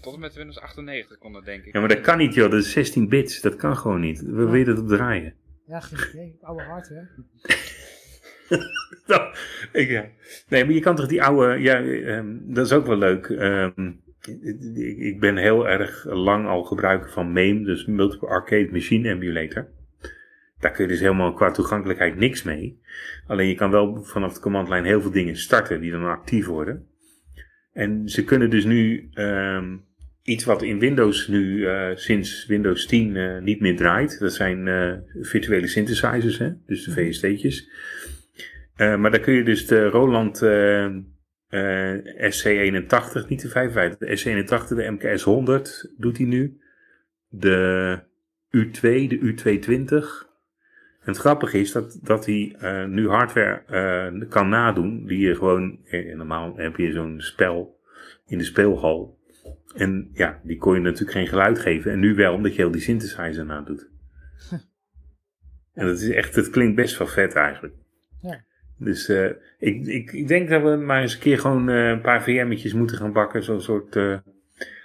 Tot 0.01 0.13
en 0.15 0.19
met 0.21 0.35
Windows 0.35 0.59
98 0.59 1.17
kon 1.17 1.33
dat 1.33 1.45
denk 1.45 1.63
ik. 1.63 1.73
Ja, 1.73 1.79
maar 1.79 1.89
dat 1.89 2.01
kan 2.01 2.17
niet, 2.17 2.33
joh. 2.33 2.51
Dat 2.51 2.59
is 2.59 2.71
16 2.71 3.09
bits. 3.09 3.41
Dat 3.41 3.55
kan 3.55 3.77
gewoon 3.77 3.99
niet. 3.99 4.21
We 4.21 4.45
willen 4.45 4.65
dat 4.75 4.79
op 4.79 4.87
draaien. 4.87 5.33
Ja, 5.67 5.79
geen 5.79 6.09
idee. 6.09 6.37
Oude 6.41 6.63
hardware. 6.63 7.07
Nou, 9.07 9.35
ik, 9.71 9.89
ja. 9.89 10.05
Nee, 10.47 10.65
maar 10.65 10.73
je 10.73 10.79
kan 10.79 10.95
toch 10.95 11.07
die 11.07 11.23
oude... 11.23 11.59
Ja, 11.59 11.83
ehm, 11.83 12.35
dat 12.41 12.65
is 12.65 12.71
ook 12.71 12.85
wel 12.85 12.97
leuk. 12.97 13.25
Ehm, 13.29 13.91
ik, 14.75 14.97
ik 14.97 15.19
ben 15.19 15.37
heel 15.37 15.67
erg 15.67 16.05
lang 16.05 16.47
al 16.47 16.63
gebruiker 16.63 17.11
van 17.11 17.31
MAME, 17.31 17.63
dus 17.63 17.85
Multiple 17.85 18.27
Arcade 18.27 18.69
Machine 18.71 19.09
Emulator. 19.09 19.67
Daar 20.59 20.71
kun 20.71 20.83
je 20.83 20.89
dus 20.89 20.99
helemaal 20.99 21.33
qua 21.33 21.51
toegankelijkheid 21.51 22.15
niks 22.15 22.43
mee. 22.43 22.81
Alleen 23.27 23.47
je 23.47 23.55
kan 23.55 23.71
wel 23.71 24.03
vanaf 24.03 24.33
de 24.33 24.39
commandlijn 24.39 24.85
heel 24.85 25.01
veel 25.01 25.11
dingen 25.11 25.35
starten 25.35 25.81
die 25.81 25.91
dan 25.91 26.05
actief 26.05 26.45
worden. 26.45 26.87
En 27.73 28.09
ze 28.09 28.23
kunnen 28.23 28.49
dus 28.49 28.65
nu 28.65 29.09
ehm, 29.13 29.77
iets 30.27 30.43
wat 30.43 30.61
in 30.61 30.79
Windows 30.79 31.27
nu 31.27 31.67
eh, 31.67 31.95
sinds 31.95 32.45
Windows 32.45 32.85
10 32.85 33.15
eh, 33.15 33.41
niet 33.41 33.59
meer 33.59 33.75
draait. 33.75 34.19
Dat 34.19 34.33
zijn 34.33 34.67
eh, 34.67 34.93
virtuele 35.21 35.67
synthesizers, 35.67 36.37
hè? 36.37 36.51
dus 36.65 36.83
de 36.83 36.91
VST'tjes. 36.91 37.69
Eh, 38.77 38.95
maar 38.95 39.11
daar 39.11 39.19
kun 39.19 39.33
je 39.33 39.43
dus 39.43 39.67
de 39.67 39.87
Roland 39.87 40.41
eh, 40.41 40.85
eh, 41.47 41.97
SC81, 42.05 43.27
niet 43.27 43.41
de 43.41 43.49
55, 43.49 43.97
de 43.97 44.17
SC81, 44.17 44.67
de 44.67 44.91
MKS 44.91 45.23
100 45.23 45.93
doet 45.97 46.17
hij 46.17 46.25
nu. 46.25 46.57
De 47.29 47.99
U2, 48.57 48.79
de 48.81 49.19
U220. 49.19 50.25
En 50.99 51.13
het 51.13 51.17
grappige 51.17 51.59
is 51.59 51.71
dat, 51.71 51.99
dat 52.03 52.25
hij 52.25 52.55
nu 52.87 53.07
hardware 53.07 54.25
kan 54.29 54.49
nadoen, 54.49 55.05
die 55.05 55.19
je 55.19 55.35
gewoon, 55.35 55.79
eh, 55.85 56.15
normaal 56.15 56.53
heb 56.55 56.75
je 56.75 56.91
zo'n 56.91 57.21
spel 57.21 57.79
in 58.27 58.37
de 58.37 58.43
speelhal. 58.43 59.16
En 59.77 60.09
ja, 60.13 60.39
die 60.43 60.57
kon 60.57 60.73
je 60.73 60.79
natuurlijk 60.79 61.11
geen 61.11 61.27
geluid 61.27 61.59
geven. 61.59 61.91
En 61.91 61.99
nu 61.99 62.15
wel, 62.15 62.33
omdat 62.33 62.55
je 62.55 62.61
heel 62.61 62.71
die 62.71 62.81
synthesizer 62.81 63.45
nadoet. 63.45 63.87
En 65.73 65.85
dat 65.85 65.99
is 65.99 66.09
echt, 66.09 66.35
het 66.35 66.49
klinkt 66.49 66.75
best 66.75 66.97
wel 66.97 67.07
vet 67.07 67.33
eigenlijk. 67.33 67.73
Ja. 68.21 68.43
Dus 68.77 69.07
eh, 69.09 69.29
ik, 69.59 69.85
ik, 69.85 70.11
ik 70.11 70.27
denk 70.27 70.49
dat 70.49 70.61
we 70.61 70.75
maar 70.75 71.01
eens 71.01 71.13
een 71.13 71.19
keer 71.19 71.39
gewoon 71.39 71.69
eh, 71.69 71.87
een 71.89 72.01
paar 72.01 72.23
VM'tjes 72.23 72.73
moeten 72.73 72.97
gaan 72.97 73.13
bakken. 73.13 73.43
Zo'n 73.43 73.61
soort 73.61 73.95
eh, 73.95 74.17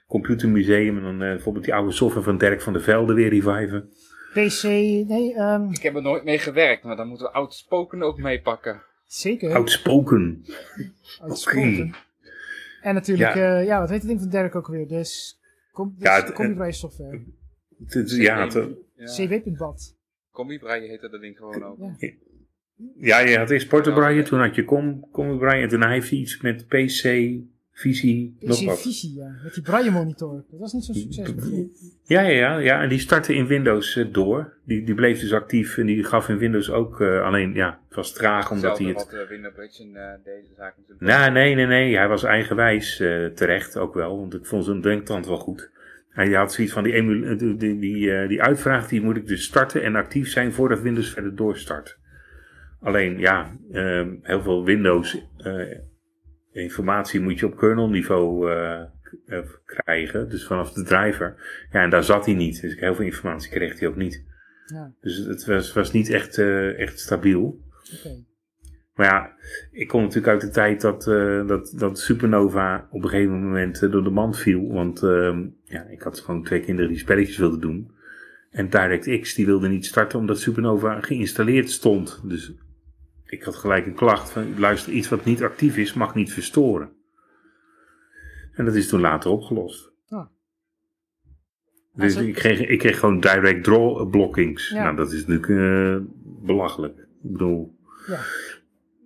computermuseum. 0.08 0.96
En 0.96 1.02
dan 1.02 1.22
eh, 1.22 1.28
bijvoorbeeld 1.28 1.64
die 1.64 1.74
oude 1.74 1.92
software 1.92 2.24
van 2.24 2.38
Dirk 2.38 2.60
van 2.60 2.72
der 2.72 2.82
Velde 2.82 3.14
weer 3.14 3.28
reviven. 3.28 3.90
PC, 4.32 4.62
nee, 5.08 5.34
ehm, 5.34 5.70
Ik 5.70 5.82
heb 5.82 5.94
er 5.94 6.02
nooit 6.02 6.24
mee 6.24 6.38
gewerkt, 6.38 6.84
maar 6.84 6.96
dan 6.96 7.08
moeten 7.08 7.26
we 7.26 7.32
Outspoken 7.32 8.02
ook 8.02 8.18
meepakken. 8.18 8.82
zeker. 9.06 9.54
Outspoken. 9.54 10.44
Outspoken. 11.20 11.94
En 12.82 12.94
natuurlijk, 12.94 13.34
Ja. 13.34 13.40
ja. 13.40 13.58
ja, 13.58 13.80
wat 13.80 13.88
heet 13.88 13.98
het 13.98 14.08
ding 14.08 14.20
van 14.20 14.28
Derek 14.30 14.54
ook 14.54 14.66
weer? 14.66 14.88
Dus, 14.88 15.40
com, 15.72 15.94
dus 15.98 16.08
Ja, 16.08 16.32
Combi 16.32 16.72
software. 16.72 17.24
Ja. 18.94 19.04
CW.bad. 19.04 19.96
Combi-breien 20.30 20.88
heette 20.88 21.08
dat 21.08 21.20
ding 21.20 21.36
gewoon 21.36 21.64
ook. 21.64 21.78
Ja. 21.98 22.10
ja, 22.96 23.18
je 23.18 23.38
had 23.38 23.50
eerst 23.50 23.68
toen 24.24 24.40
had 24.40 24.54
je 24.54 24.64
Com, 24.64 25.10
Combi 25.10 25.46
en 25.46 25.68
daarna 25.68 25.90
heeft 25.90 26.10
hij 26.10 26.18
iets 26.18 26.40
met 26.40 26.66
PC, 26.66 27.02
visie, 27.72 28.36
nog 28.40 28.64
wat. 28.64 28.80
Visie, 28.80 29.14
ja. 29.14 29.34
Met 29.42 29.54
die 29.54 29.62
braille 29.62 29.90
monitor. 29.90 30.44
Dat 30.50 30.60
was 30.60 30.72
niet 30.72 30.84
zo'n 30.84 30.94
succes. 30.94 31.28
Ja, 32.02 32.20
ja, 32.20 32.28
ja, 32.28 32.58
ja, 32.58 32.82
en 32.82 32.88
die 32.88 32.98
startte 32.98 33.34
in 33.34 33.46
Windows 33.46 33.96
eh, 33.96 34.06
door. 34.12 34.52
Die, 34.64 34.84
die 34.84 34.94
bleef 34.94 35.20
dus 35.20 35.32
actief 35.32 35.78
en 35.78 35.86
die 35.86 36.04
gaf 36.04 36.28
in 36.28 36.38
Windows 36.38 36.70
ook, 36.70 37.00
eh, 37.00 37.22
alleen 37.22 37.54
ja, 37.54 37.80
het 37.88 37.96
was 37.96 38.12
traag 38.12 38.50
omdat 38.50 38.78
hij 38.78 38.86
het... 38.86 38.96
wat 38.96 39.12
uh, 39.12 39.20
eh, 39.20 40.18
deze 40.24 40.54
zaak 40.56 40.74
natuurlijk. 40.76 41.00
Nou, 41.00 41.32
nee, 41.32 41.54
nee, 41.54 41.66
nee, 41.66 41.96
hij 41.96 42.08
was 42.08 42.24
eigenwijs 42.24 43.00
eh, 43.00 43.26
terecht 43.26 43.76
ook 43.76 43.94
wel, 43.94 44.18
want 44.18 44.34
ik 44.34 44.46
vond 44.46 44.64
zijn 44.64 44.80
denktand 44.80 45.26
wel 45.26 45.38
goed. 45.38 45.70
Hij 46.08 46.30
had 46.32 46.52
zoiets 46.52 46.72
van, 46.72 46.82
die, 46.82 46.92
emul- 46.92 47.36
die, 47.36 47.56
die, 47.56 47.78
die, 47.78 48.12
eh, 48.12 48.28
die 48.28 48.42
uitvraag, 48.42 48.88
die 48.88 49.02
moet 49.02 49.16
ik 49.16 49.26
dus 49.26 49.44
starten 49.44 49.82
en 49.82 49.96
actief 49.96 50.30
zijn 50.30 50.52
voordat 50.52 50.80
Windows 50.80 51.10
verder 51.10 51.36
doorstart. 51.36 51.98
Alleen, 52.80 53.18
ja, 53.18 53.56
ehm, 53.72 54.14
heel 54.22 54.42
veel 54.42 54.64
Windows 54.64 55.26
eh, 55.38 55.78
informatie 56.52 57.20
moet 57.20 57.38
je 57.38 57.46
op 57.46 57.56
kernelniveau 57.56 58.52
eh, 58.52 59.40
krijgen, 59.64 60.28
dus 60.28 60.46
vanaf 60.46 60.72
de 60.72 60.82
driver. 60.82 61.34
Ja, 61.70 61.82
en 61.82 61.90
daar 61.90 62.04
zat 62.04 62.26
hij 62.26 62.34
niet, 62.34 62.60
dus 62.60 62.80
heel 62.80 62.94
veel 62.94 63.04
informatie 63.04 63.50
kreeg 63.50 63.78
hij 63.78 63.88
ook 63.88 63.96
niet. 63.96 64.24
Ja, 64.66 64.92
Dus 65.00 65.16
het 65.16 65.44
was, 65.44 65.72
was 65.72 65.92
niet 65.92 66.10
echt, 66.10 66.38
eh, 66.38 66.78
echt 66.78 67.00
stabiel. 67.00 67.60
Maar 68.94 69.06
ja, 69.06 69.34
ik 69.70 69.88
kom 69.88 70.00
natuurlijk 70.00 70.32
uit 70.32 70.40
de 70.40 70.50
tijd 70.50 70.80
dat, 70.80 71.04
dat, 71.48 71.74
dat 71.76 71.98
Supernova 71.98 72.88
op 72.90 73.02
een 73.02 73.08
gegeven 73.08 73.42
moment 73.42 73.80
door 73.80 74.04
de 74.04 74.10
mand 74.10 74.38
viel. 74.38 74.72
Want 74.72 75.02
ehm, 75.02 75.46
ja, 75.64 75.82
ik 75.82 76.02
had 76.02 76.20
gewoon 76.20 76.44
twee 76.44 76.60
kinderen 76.60 76.90
die 76.90 76.98
spelletjes 76.98 77.36
wilden 77.36 77.60
doen. 77.60 77.90
En 78.50 78.70
DirectX 78.70 79.34
die 79.34 79.46
wilde 79.46 79.68
niet 79.68 79.86
starten 79.86 80.18
omdat 80.18 80.40
Supernova 80.40 81.00
geïnstalleerd 81.00 81.70
stond. 81.70 82.20
Dus 82.24 82.52
ik 83.32 83.42
had 83.42 83.54
gelijk 83.56 83.86
een 83.86 83.94
klacht 83.94 84.30
van 84.30 84.58
luister, 84.58 84.92
iets 84.92 85.08
wat 85.08 85.24
niet 85.24 85.42
actief 85.42 85.76
is 85.76 85.92
mag 85.92 86.14
niet 86.14 86.32
verstoren. 86.32 86.92
En 88.52 88.64
dat 88.64 88.74
is 88.74 88.88
toen 88.88 89.00
later 89.00 89.30
opgelost. 89.30 89.90
Dus 91.94 92.16
ik 92.16 92.34
kreeg, 92.34 92.60
ik 92.60 92.78
kreeg 92.78 92.98
gewoon 92.98 93.20
direct 93.20 93.64
draw 93.64 94.10
blockings. 94.10 94.68
Ja. 94.68 94.82
Nou, 94.82 94.96
dat 94.96 95.12
is 95.12 95.26
natuurlijk 95.26 95.48
eh, 95.48 95.96
belachelijk. 96.46 96.98
Ik 96.98 97.30
bedoel, 97.32 97.76
Ja. 98.06 98.18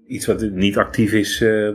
iets 0.07 0.27
wat 0.27 0.51
niet 0.51 0.77
actief 0.79 1.13
is, 1.13 1.41
eh 1.41 1.71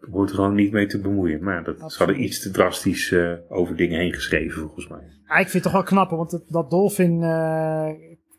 wordt 0.00 0.30
er 0.30 0.36
gewoon 0.36 0.54
niet 0.54 0.72
mee 0.72 0.86
te 0.86 1.00
bemoeien. 1.00 1.42
Maar 1.42 1.64
dat, 1.64 1.92
ze 1.92 1.98
hadden 1.98 2.22
iets 2.22 2.40
te 2.42 2.50
drastisch 2.50 3.12
eh, 3.12 3.32
over 3.48 3.76
dingen 3.76 3.98
heen 3.98 4.14
geschreven, 4.14 4.60
volgens 4.60 4.88
mij. 4.88 5.12
Ah, 5.26 5.40
ik 5.40 5.48
vind 5.48 5.52
het 5.52 5.62
toch 5.62 5.72
wel 5.72 5.82
knapper, 5.82 6.16
want 6.16 6.30
dat, 6.30 6.44
dat 6.48 6.70
Dolphin 6.70 7.22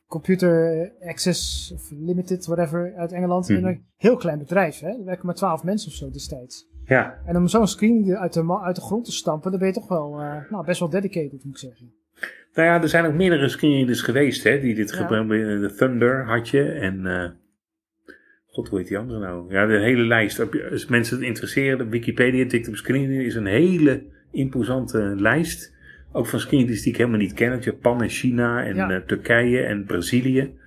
Computer 0.10 0.92
Access 1.08 1.72
of 1.74 1.92
Limited, 1.92 2.46
whatever, 2.46 2.94
uit 2.96 3.12
Engeland, 3.12 3.50
Mhm. 3.50 3.66
een 3.66 3.86
heel 3.98 4.16
klein 4.18 4.38
bedrijf. 4.40 4.80
Hè? 4.80 4.88
Er 4.90 5.06
werken 5.06 5.26
maar 5.26 5.36
twaalf 5.36 5.64
mensen 5.64 5.90
of 5.90 5.96
zo 5.96 6.10
destijds. 6.12 6.68
Ja, 6.86 7.20
En 7.26 7.38
om 7.38 7.48
zo'n 7.48 7.68
screen 7.68 8.18
uit 8.18 8.34
de, 8.34 8.60
uit 8.64 8.76
de 8.76 8.82
grond 8.82 9.06
te 9.06 9.12
stampen, 9.12 9.50
dan 9.52 9.60
ben 9.60 9.68
je 9.70 9.74
toch 9.74 9.88
wel 9.88 10.20
eh, 10.20 10.50
nou, 10.50 10.66
best 10.66 10.80
wel 10.80 10.90
dedicated, 10.90 11.44
moet 11.44 11.54
ik 11.54 11.58
zeggen. 11.58 11.92
nou 12.54 12.68
ja, 12.68 12.82
er 12.82 12.90
zijn 12.90 13.06
ook 13.06 13.14
meerdere 13.14 13.50
screenreaders 13.50 14.02
geweest, 14.02 14.44
hè, 14.44 14.60
die 14.60 14.76
dit 14.76 14.90
Ja. 14.92 14.96
gebruiken. 14.98 15.62
De 15.62 15.74
Thunder 15.74 16.26
had 16.26 16.50
je 16.50 16.64
en... 16.72 17.06
eh, 17.06 17.30
God, 18.48 18.68
hoe 18.70 18.80
heet 18.80 18.88
die 18.88 18.98
andere 18.98 19.20
nou? 19.20 19.54
Ja, 19.54 19.66
de 19.66 19.80
hele 19.80 20.04
lijst. 20.04 20.40
Als 20.72 20.86
mensen 20.86 21.18
het 21.18 21.26
interesseren, 21.26 21.78
de 21.78 21.88
Wikipedia 21.90 22.48
tikt 22.48 22.68
op 22.68 22.76
screenreader 22.76 23.26
is 23.26 23.36
een 23.36 23.46
hele 23.46 24.04
imposante 24.32 25.00
lijst. 25.18 25.76
Ook 26.12 26.28
van 26.28 26.40
screenreaders 26.40 26.82
die 26.84 26.92
ik 26.92 26.98
helemaal 26.98 27.20
niet 27.20 27.34
ken. 27.34 27.52
Uit 27.52 27.64
Japan 27.64 28.02
en 28.02 28.10
China 28.10 28.64
en 28.64 28.76
Ja. 28.76 28.90
eh, 28.90 29.02
Turkije 29.02 29.62
en 29.62 29.86
Brazilië. 29.86 30.58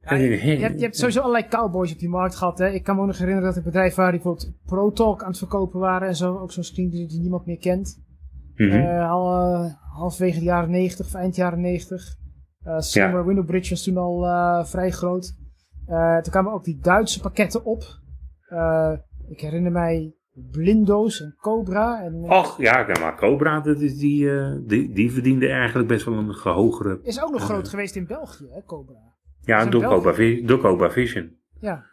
Ja, 0.00 0.14
je, 0.16 0.36
hebt, 0.36 0.78
je 0.78 0.84
hebt 0.84 0.96
sowieso 0.96 1.20
allerlei 1.20 1.48
cowboys 1.48 1.92
op 1.92 1.98
die 1.98 2.08
markt 2.08 2.34
gehad. 2.34 2.58
Hè? 2.58 2.68
Ik 2.68 2.82
kan 2.84 2.94
me 2.94 3.00
ook 3.00 3.06
nog 3.06 3.18
herinneren 3.18 3.48
dat 3.48 3.56
er 3.56 3.62
bedrijven 3.64 3.96
waren 3.96 4.12
die 4.12 4.22
bijvoorbeeld 4.22 4.56
ProTalk 4.66 5.22
aan 5.22 5.28
het 5.28 5.38
verkopen 5.38 5.80
waren 5.80 6.08
en 6.08 6.16
zo. 6.16 6.38
Ook 6.38 6.52
zo'n 6.52 6.62
screen 6.64 6.90
die, 6.90 7.08
die 7.08 7.20
niemand 7.20 7.46
meer 7.46 7.58
kent. 7.58 8.02
Al 9.08 9.32
eh, 9.32 9.72
halverwege 9.96 10.38
de 10.38 10.44
jaren 10.44 10.70
90 10.70 11.06
of 11.06 11.14
eind 11.14 11.36
jaren 11.36 11.60
90. 11.60 12.16
Eh 12.64 12.78
Silver 12.78 13.26
Window 13.26 13.46
Bridge 13.46 13.70
was 13.70 13.82
toen 13.82 13.96
al 13.96 14.64
vrij 14.64 14.90
groot. 14.90 15.34
Toen 16.22 16.32
kwamen 16.32 16.52
ook 16.52 16.64
die 16.64 16.78
Duitse 16.82 17.20
pakketten 17.20 17.64
op. 17.64 17.82
Ik 19.28 19.40
herinner 19.40 19.72
mij 19.72 20.14
Blindo's 20.50 21.20
en 21.20 21.34
Cobra. 21.40 22.02
En, 22.02 22.24
eh, 22.24 22.30
Och, 22.38 22.58
ja, 22.58 22.86
maar 23.00 23.16
Cobra, 23.16 23.60
dat 23.60 23.80
is 23.80 23.96
die, 23.98 24.30
eh, 24.30 24.52
die, 24.60 24.92
die 24.92 25.12
verdiende 25.12 25.48
eigenlijk 25.48 25.88
best 25.88 26.04
wel 26.04 26.14
een 26.18 26.34
hogere... 26.42 26.98
Is 27.02 27.22
ook 27.22 27.30
nog 27.30 27.42
groot 27.42 27.68
geweest 27.68 27.96
in 27.96 28.06
België, 28.06 28.46
hè, 28.50 28.60
Cobra. 28.66 28.98
Ja, 29.44 29.64
door 29.66 29.82
Cobra, 29.82 30.12
door 30.46 30.58
Cobra 30.58 30.90
Vision. 30.90 31.36
Ja. 31.60 31.84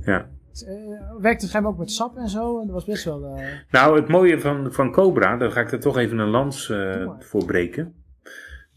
Ja. 0.00 0.28
Het 0.48 0.66
eh, 0.66 1.20
werkte 1.20 1.46
schijnbaar 1.46 1.72
ook 1.72 1.78
met 1.78 1.90
sap 1.90 2.16
en 2.16 2.28
zo. 2.28 2.60
En 2.60 2.64
dat 2.66 2.74
was 2.74 2.84
best 2.84 3.04
wel... 3.04 3.24
eh, 3.36 3.44
Nou, 3.70 3.96
het 3.96 4.08
mooie 4.08 4.40
van, 4.40 4.72
van 4.72 4.92
Cobra, 4.92 5.36
daar 5.36 5.50
ga 5.50 5.60
ik 5.60 5.72
er 5.72 5.80
toch 5.80 5.96
even 5.98 6.18
een 6.18 6.28
lans 6.28 6.70
eh, 6.70 7.08
voor 7.18 7.44
breken. 7.44 7.94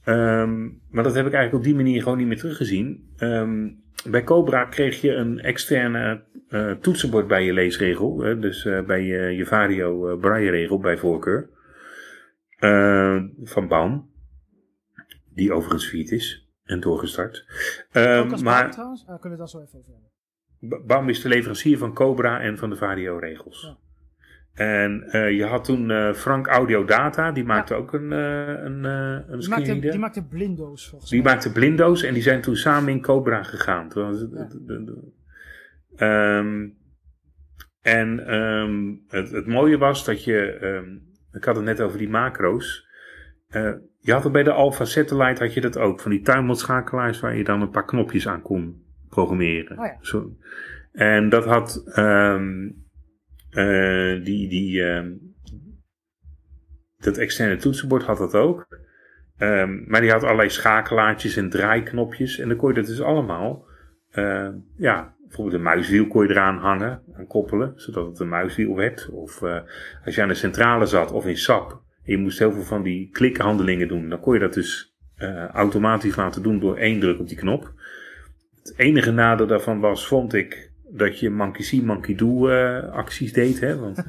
Ehm, 0.03 0.62
maar 0.89 1.03
dat 1.03 1.16
heb 1.16 1.26
ik 1.26 1.34
eigenlijk 1.34 1.53
op 1.53 1.64
die 1.64 1.76
manier 1.76 2.01
gewoon 2.03 2.18
niet 2.18 2.28
meer 2.28 2.38
teruggezien. 2.39 3.09
Ehm, 3.18 3.68
bij 4.05 4.23
Cobra 4.23 4.65
kreeg 4.65 5.01
je 5.01 5.11
een 5.13 5.39
externe 5.39 6.23
eh, 6.49 6.71
toetsenbord 6.71 7.27
bij 7.27 7.43
je 7.45 7.53
leesregel. 7.53 8.19
Hè, 8.19 8.39
dus 8.39 8.65
eh, 8.65 8.81
bij 8.85 9.01
je, 9.03 9.35
je 9.35 9.45
Vario 9.45 10.09
eh, 10.09 10.19
braille-regel 10.19 10.79
bij 10.79 10.97
voorkeur. 10.97 11.49
Eh, 12.57 13.23
van 13.43 13.67
Baum. 13.67 14.09
Die 15.33 15.53
overigens 15.53 15.87
failliet 15.87 16.11
is 16.11 16.49
en 16.63 16.79
doorgestart. 16.79 17.45
Ehm, 17.91 18.19
ook 18.25 18.31
als 18.31 18.41
maar 18.41 18.71
trouwens. 18.71 19.01
Ah, 19.07 19.21
kunnen 19.21 19.37
we 19.37 19.43
het 19.43 19.51
dan 19.51 19.61
zo 19.61 19.61
even 19.61 19.79
over 19.79 19.91
hebben. 19.91 20.09
Ba- 20.59 20.95
BAM 20.95 21.09
is 21.09 21.21
de 21.21 21.29
leverancier 21.29 21.77
van 21.77 21.93
Cobra 21.93 22.39
en 22.41 22.57
van 22.57 22.69
de 22.69 22.75
Vario-regels. 22.75 23.61
Ja. 23.61 23.77
En 24.53 25.03
eh, 25.03 25.31
je 25.37 25.45
had 25.45 25.63
toen 25.63 25.91
eh, 25.91 26.13
Frank 26.13 26.47
Audio 26.47 26.85
Data, 26.85 27.31
die 27.31 27.43
maakte 27.43 27.73
ook 27.75 27.93
een, 27.93 28.11
eh 28.11 28.63
een, 28.63 28.83
een 28.83 29.39
Die 29.39 29.49
maakte, 29.49 29.79
die 29.79 29.99
maakte 29.99 30.23
Blindo's 30.25 30.89
volgens 30.89 31.11
Die 31.11 31.21
mij. 31.21 31.31
maakte 31.31 31.51
Blindo's 31.51 32.03
en 32.03 32.13
die 32.13 32.23
zijn 32.23 32.41
toen 32.41 32.55
samen 32.55 32.91
in 32.91 33.01
Cobra 33.01 33.43
gegaan. 33.43 33.89
Toen 33.89 34.29
Ja. 34.31 34.47
Ehm, 35.95 36.67
en 37.81 38.27
ehm, 38.27 38.93
het, 39.07 39.31
het 39.31 39.47
mooie 39.47 39.77
was 39.77 40.05
dat 40.05 40.23
je, 40.23 40.57
ehm, 40.61 40.95
ik 41.37 41.43
had 41.43 41.55
het 41.55 41.65
net 41.65 41.81
over 41.81 41.97
die 41.97 42.09
macro's. 42.09 42.89
Je 43.99 44.11
had 44.13 44.23
het 44.23 44.31
bij 44.31 44.43
de 44.43 44.51
Alpha 44.51 44.85
Satellite 44.85 45.43
had 45.43 45.53
je 45.53 45.61
dat 45.61 45.77
ook, 45.77 45.99
van 45.99 46.11
die 46.11 46.21
tuimelschakelaars 46.21 47.19
waar 47.19 47.37
je 47.37 47.43
dan 47.43 47.61
een 47.61 47.69
paar 47.69 47.85
knopjes 47.85 48.27
aan 48.27 48.41
kon 48.41 48.83
programmeren. 49.09 49.79
Oh 49.79 49.85
ja. 49.85 49.97
Zo. 50.01 50.35
En 50.91 51.29
dat 51.29 51.45
had 51.45 51.83
eh, 53.51 54.23
die, 54.23 54.49
die, 54.49 54.83
ehm, 54.83 55.11
dat 56.97 57.17
externe 57.17 57.55
toetsenbord 57.55 58.03
had 58.03 58.17
dat 58.17 58.35
ook. 58.35 58.67
Ehm, 59.37 59.83
maar 59.87 60.01
die 60.01 60.11
had 60.11 60.23
allerlei 60.23 60.49
schakelaartjes 60.49 61.35
en 61.35 61.49
draaiknopjes. 61.49 62.39
En 62.39 62.47
dan 62.47 62.57
kon 62.57 62.69
je 62.69 62.75
dat 62.75 62.85
dus 62.85 63.01
allemaal. 63.01 63.69
eh, 64.11 64.49
ja, 64.77 65.15
bijvoorbeeld 65.21 65.57
een 65.57 65.63
muiswiel 65.63 66.07
kon 66.07 66.23
je 66.23 66.29
eraan 66.29 66.57
hangen, 66.57 67.01
aan 67.13 67.27
koppelen, 67.27 67.73
zodat 67.75 68.05
het 68.05 68.19
een 68.19 68.29
muiswiel 68.29 68.75
werd. 68.75 69.09
Of 69.09 69.41
eh, 69.41 69.59
als 70.05 70.15
je 70.15 70.21
aan 70.21 70.27
de 70.27 70.33
centrale 70.33 70.85
zat 70.85 71.11
of 71.11 71.25
in 71.25 71.37
SAP. 71.37 71.71
En 71.71 72.11
je 72.11 72.17
moest 72.17 72.39
heel 72.39 72.51
veel 72.51 72.63
van 72.63 72.83
die 72.83 73.09
klikhandelingen 73.11 73.87
doen. 73.87 74.09
Dan 74.09 74.19
kon 74.19 74.33
je 74.33 74.39
dat 74.39 74.53
dus 74.53 74.95
eh, 75.15 75.45
automatisch 75.45 76.15
laten 76.15 76.43
doen 76.43 76.59
door 76.59 76.77
één 76.77 76.99
druk 76.99 77.19
op 77.19 77.27
die 77.27 77.37
knop. 77.37 77.73
Het 78.63 78.73
enige 78.77 79.11
nadeel 79.11 79.47
daarvan 79.47 79.79
was, 79.79 80.07
vond 80.07 80.33
ik, 80.33 80.70
dat 80.91 81.19
je 81.19 81.29
monkey 81.29 81.63
see, 81.63 81.83
monkey 81.83 82.15
do 82.15 82.49
eh, 82.49 82.91
acties 82.91 83.33
deed. 83.33 83.59
Hè? 83.59 83.79
Want 83.79 84.03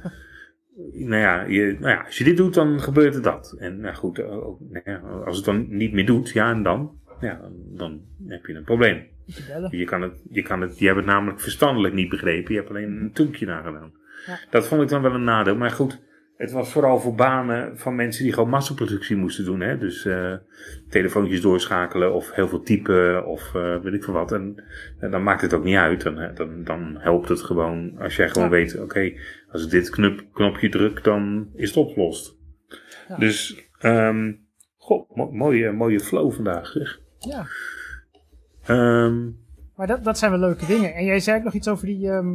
nou 0.93 1.20
ja, 1.20 1.43
je, 1.43 1.76
nou 1.80 1.93
ja, 1.93 2.03
als 2.03 2.18
je 2.18 2.24
dit 2.24 2.37
doet, 2.37 2.55
dan 2.55 2.80
gebeurt 2.80 3.14
er 3.14 3.22
dat. 3.22 3.57
En 3.59 3.80
nou 3.80 3.95
goed, 3.95 4.18
eh, 4.18 4.47
ook, 4.47 4.61
nou 4.61 4.83
ja, 4.85 4.99
als 5.24 5.37
het 5.37 5.45
dan 5.45 5.66
niet 5.68 5.93
meer 5.93 6.07
doet, 6.07 6.30
ja 6.30 6.51
en 6.51 6.62
dan, 6.62 6.99
ja, 7.20 7.41
dan, 7.76 8.01
heb 8.26 8.47
je 8.47 8.55
een 8.55 8.64
probleem. 8.64 9.11
Je 9.70 9.85
kan 9.85 10.03
het, 10.03 10.22
je 10.30 10.43
kan 10.43 10.61
het, 10.61 10.78
je 10.78 10.85
hebt 10.85 10.97
het 10.97 11.07
namelijk 11.07 11.41
verstandelijk 11.41 11.95
niet 11.95 12.09
begrepen. 12.09 12.53
Je 12.53 12.59
hebt 12.59 12.70
alleen 12.70 13.01
een 13.01 13.12
trucje 13.12 13.47
nagedaan. 13.47 13.93
Ja. 14.26 14.39
Dat 14.51 14.66
vond 14.66 14.83
ik 14.83 14.89
dan 14.89 15.03
wel 15.03 15.14
een 15.14 15.24
nadeel. 15.24 15.57
Maar 15.57 15.70
goed, 15.70 16.01
het 16.43 16.53
was 16.53 16.72
vooral 16.72 17.01
voor 17.01 17.14
banen 17.14 17.78
van 17.78 17.95
mensen 17.95 18.24
die 18.24 18.32
gewoon 18.32 18.49
massaproductie 18.49 19.16
moesten 19.16 19.45
doen. 19.45 19.61
Hè? 19.61 19.78
Dus 19.78 20.05
eh, 20.05 20.34
telefoontjes 20.88 21.40
doorschakelen 21.40 22.14
of 22.14 22.32
heel 22.32 22.49
veel 22.49 22.62
typen 22.62 23.26
of 23.26 23.55
eh, 23.55 23.80
weet 23.80 23.95
ik 23.95 24.05
veel 24.05 24.14
wat. 24.14 24.32
En, 24.32 24.64
en 24.99 25.11
dan 25.11 25.22
maakt 25.22 25.40
het 25.43 25.55
ook 25.55 25.64
niet 25.64 25.76
uit. 25.76 26.03
Dan, 26.03 26.30
dan, 26.34 26.64
dan 26.64 26.97
helpt 26.99 27.28
het 27.28 27.40
gewoon 27.43 27.99
als 27.99 28.16
jij 28.16 28.28
gewoon 28.28 28.49
Ja. 28.49 28.55
weet, 28.55 28.78
oké, 28.80 29.12
als 29.51 29.64
ik 29.64 29.70
dit 29.70 29.90
knop, 29.90 30.24
knopje 30.32 30.68
druk, 30.68 31.05
dan 31.05 31.49
is 31.55 31.68
het 31.68 31.76
opgelost. 31.78 32.36
Ja. 33.09 33.16
Dus, 33.16 33.68
ehm 33.78 34.32
goh, 34.76 35.11
mo- 35.16 35.30
mooie, 35.30 35.72
mooie 35.72 36.01
flow 36.01 36.32
vandaag 36.32 36.66
zeg. 36.66 37.01
Ja. 37.18 37.47
Ehm, 38.66 39.30
Maar 39.76 39.86
dat, 39.86 40.05
dat 40.05 40.18
zijn 40.18 40.30
wel 40.30 40.40
leuke 40.40 40.66
dingen. 40.66 40.95
En 40.95 41.05
jij 41.05 41.20
zei 41.20 41.38
ook 41.38 41.45
nog 41.45 41.55
iets 41.55 41.68
over 41.68 41.86
die... 41.86 42.09
ehm, 42.11 42.34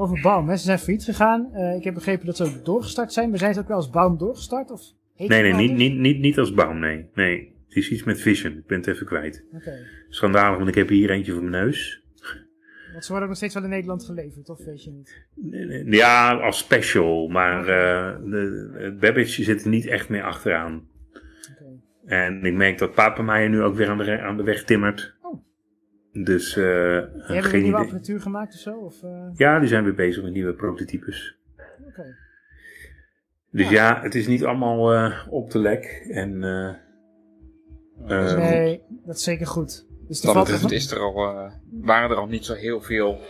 over 0.00 0.20
Baum. 0.22 0.48
Hè? 0.48 0.56
Ze 0.56 0.64
zijn 0.64 0.78
failliet 0.78 1.04
gegaan. 1.04 1.52
Eh, 1.52 1.74
ik 1.74 1.84
heb 1.84 1.94
begrepen 1.94 2.26
dat 2.26 2.36
ze 2.36 2.44
ook 2.44 2.64
doorgestart 2.64 3.12
zijn. 3.12 3.30
Maar 3.30 3.38
zijn 3.38 3.54
ze 3.54 3.60
ook 3.60 3.68
wel 3.68 3.76
als 3.76 3.90
Baum 3.90 4.18
doorgestart? 4.18 4.70
Of 4.70 4.82
Nee, 5.28 5.42
nee, 5.42 5.52
nou 5.52 5.62
niet, 5.62 5.76
niet, 5.76 5.98
niet, 5.98 6.18
niet 6.18 6.38
als 6.38 6.54
Baum, 6.54 6.78
nee. 6.78 7.08
Nee, 7.14 7.54
het 7.68 7.76
is 7.76 7.90
iets 7.90 8.04
met 8.04 8.20
Vision. 8.20 8.52
Ik 8.52 8.66
ben 8.66 8.78
het 8.78 8.86
even 8.86 9.06
kwijt. 9.06 9.44
Oké. 9.54 9.86
Schandalig, 10.08 10.56
want 10.56 10.68
ik 10.68 10.74
heb 10.74 10.88
hier 10.88 11.10
eentje 11.10 11.32
voor 11.32 11.42
mijn 11.42 11.64
neus. 11.64 12.02
Want 12.92 13.04
ze 13.04 13.10
worden 13.10 13.22
ook 13.22 13.28
nog 13.28 13.36
steeds 13.36 13.54
wel 13.54 13.62
in 13.62 13.68
Nederland 13.70 14.04
geleverd, 14.04 14.48
of 14.48 14.64
weet 14.64 14.84
je 14.84 14.90
niet? 14.90 15.26
Ja, 15.86 16.34
als 16.34 16.58
special, 16.58 17.28
maar 17.28 17.60
eh 17.60 18.30
de, 18.30 18.70
het 18.74 18.98
Babbage 18.98 19.42
zit 19.42 19.62
er 19.62 19.68
niet 19.68 19.86
echt 19.86 20.08
meer 20.08 20.22
achteraan. 20.22 20.88
En 22.04 22.44
ik 22.44 22.54
merk 22.54 22.78
dat 22.78 22.94
Papenmeijer 22.94 23.50
nu 23.50 23.62
ook 23.62 23.74
weer 23.74 23.88
aan 23.88 23.98
de, 23.98 24.20
aan 24.20 24.36
de 24.36 24.42
weg 24.42 24.64
timmert. 24.64 25.14
Dus 26.12 26.56
eh 26.56 26.64
Die 26.64 26.64
hebben 26.64 27.26
we 27.26 27.42
geen 27.42 27.62
nieuwe 27.62 27.66
idee. 27.66 27.74
apparatuur 27.74 28.20
gemaakt 28.20 28.54
of 28.54 28.60
zo? 28.60 28.76
Of, 28.76 29.02
eh, 29.02 29.26
Ja, 29.34 29.58
die 29.58 29.68
zijn 29.68 29.84
weer 29.84 29.94
bezig 29.94 30.22
met 30.22 30.32
nieuwe 30.32 30.52
prototypes. 30.54 31.36
Oké. 31.88 32.16
Dus 33.50 33.68
ja, 33.68 34.00
het 34.02 34.14
is 34.14 34.26
niet 34.26 34.44
allemaal 34.44 34.92
eh, 34.92 35.26
op 35.30 35.50
de 35.50 35.58
lek. 35.58 36.06
En 36.10 36.44
eh, 36.44 36.74
ehm, 38.06 38.38
nee, 38.38 38.82
dat 38.88 39.16
is 39.16 39.22
zeker 39.22 39.46
goed. 39.46 39.86
Dus 40.08 40.20
dat 40.20 40.34
betreft 40.34 40.70
is 40.70 40.90
er 40.90 40.98
al, 40.98 41.28
eh, 41.28 41.52
waren 41.70 42.10
er 42.10 42.16
al 42.16 42.26
niet 42.26 42.44
zo 42.44 42.54
heel 42.54 42.80
veel, 42.80 43.20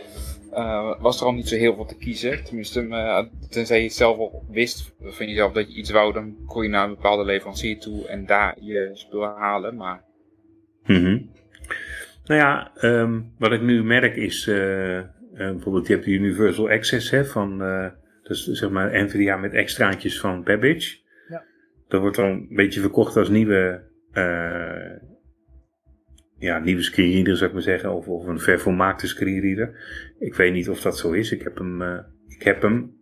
eh, 0.51 1.01
was 1.01 1.19
er 1.19 1.25
al 1.25 1.33
niet 1.33 1.47
zo 1.47 1.55
heel 1.55 1.75
veel 1.75 1.85
te 1.85 1.95
kiezen. 1.97 2.43
Tenminste, 2.43 3.27
tenzij 3.49 3.77
je 3.77 3.83
het 3.83 3.93
zelf 3.93 4.17
al 4.17 4.45
wist 4.51 4.93
van 4.99 5.27
jezelf 5.27 5.51
dat 5.53 5.73
je 5.73 5.79
iets 5.79 5.89
wou, 5.91 6.13
dan 6.13 6.35
kon 6.45 6.63
je 6.63 6.69
naar 6.69 6.83
een 6.89 6.95
bepaalde 6.95 7.25
leverancier 7.25 7.79
toe 7.79 8.07
en 8.07 8.25
daar 8.25 8.57
je 8.59 8.89
spul 8.93 9.23
halen. 9.23 9.75
Maar 9.75 10.03
Mhm. 10.85 11.21
Nou 12.23 12.39
ja, 12.39 12.71
ehm, 12.75 13.21
wat 13.37 13.51
ik 13.51 13.61
nu 13.61 13.83
merk 13.83 14.15
is, 14.15 14.47
eh, 14.47 14.97
eh, 14.97 15.07
bijvoorbeeld 15.33 15.87
je 15.87 15.93
hebt 15.93 16.05
de 16.05 16.11
Universal 16.11 16.69
Access 16.69 17.09
hè, 17.09 17.25
van, 17.25 17.61
eh 17.61 17.89
dat 18.21 18.31
is 18.37 18.45
zeg 18.45 18.69
maar 18.69 19.03
NVDA 19.03 19.37
met 19.37 19.53
extraatjes 19.53 20.19
van 20.19 20.43
Babbage. 20.43 20.97
Ja. 21.29 21.43
Dat 21.87 22.01
wordt 22.01 22.15
dan 22.15 22.29
een 22.29 22.47
beetje 22.49 22.79
verkocht 22.79 23.17
als 23.17 23.29
nieuwe, 23.29 23.83
ja, 26.37 26.59
nieuwe 26.59 26.81
screenreader 26.81 27.35
zou 27.35 27.47
ik 27.47 27.53
maar 27.53 27.63
zeggen, 27.63 27.93
of, 27.93 28.07
of 28.07 28.25
een 28.25 28.39
vervolmaakte 28.39 29.07
screenreader. 29.07 29.75
Ik 30.19 30.35
weet 30.35 30.53
niet 30.53 30.69
of 30.69 30.81
dat 30.81 30.97
zo 30.97 31.11
is, 31.11 31.31
ik 31.31 31.41
heb 31.41 31.57
hem, 31.57 31.81
ik 32.27 32.43
heb 32.43 32.61
hem. 32.61 32.97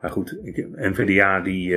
Maar 0.00 0.10
goed, 0.10 0.38
ik, 0.42 0.68
NVDA 0.76 1.40
die, 1.40 1.68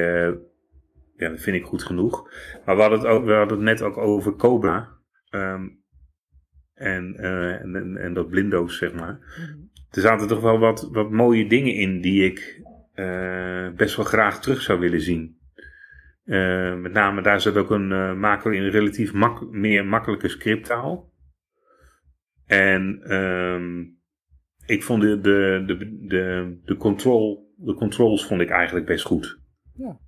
ja, 1.17 1.29
dat 1.29 1.41
vind 1.41 1.55
ik 1.57 1.63
goed 1.63 1.83
genoeg. 1.83 2.29
Maar 2.65 2.75
we 2.75 2.81
hadden 2.81 2.99
het, 2.99 3.07
ook, 3.07 3.25
we 3.25 3.33
hadden 3.33 3.57
het 3.57 3.65
net 3.65 3.81
ook 3.81 3.97
over 3.97 4.35
Cobra. 4.35 4.89
Ehm, 5.29 5.67
en, 6.77 7.15
eh, 7.15 7.61
en, 7.61 7.75
en, 7.75 7.97
en 7.97 8.13
dat 8.13 8.29
blindo's, 8.29 8.77
zeg 8.77 8.93
maar. 8.93 9.19
Mhm. 9.19 9.57
Er 9.91 10.01
zaten 10.01 10.27
toch 10.27 10.41
wel 10.41 10.59
wat, 10.59 10.89
wat 10.91 11.11
mooie 11.11 11.47
dingen 11.47 11.73
in 11.73 12.01
die 12.01 12.23
ik 12.23 12.61
eh, 12.93 13.69
best 13.75 13.95
wel 13.95 14.05
graag 14.05 14.41
terug 14.41 14.61
zou 14.61 14.79
willen 14.79 15.01
zien. 15.01 15.37
Eh, 16.27 16.75
met 16.75 16.91
name 16.91 17.21
daar 17.21 17.41
zat 17.41 17.55
ook 17.55 17.71
een 17.71 17.91
eh, 17.91 18.13
macro 18.13 18.51
in 18.51 18.63
een 18.63 18.69
relatief 18.69 19.13
mak 19.13 19.51
meer 19.51 19.85
makkelijke 19.85 20.27
scripttaal. 20.27 21.11
En 22.45 23.01
ehm, 23.03 23.79
ik 24.65 24.83
vond 24.83 25.01
de, 25.01 25.19
de, 25.19 25.63
de, 25.65 26.05
de, 26.07 26.57
de, 26.65 26.75
control, 26.75 27.53
de 27.57 27.73
controls 27.73 28.25
vond 28.25 28.41
ik 28.41 28.49
eigenlijk 28.49 28.85
best 28.85 29.05
goed. 29.05 29.39
Ja. 29.73 29.99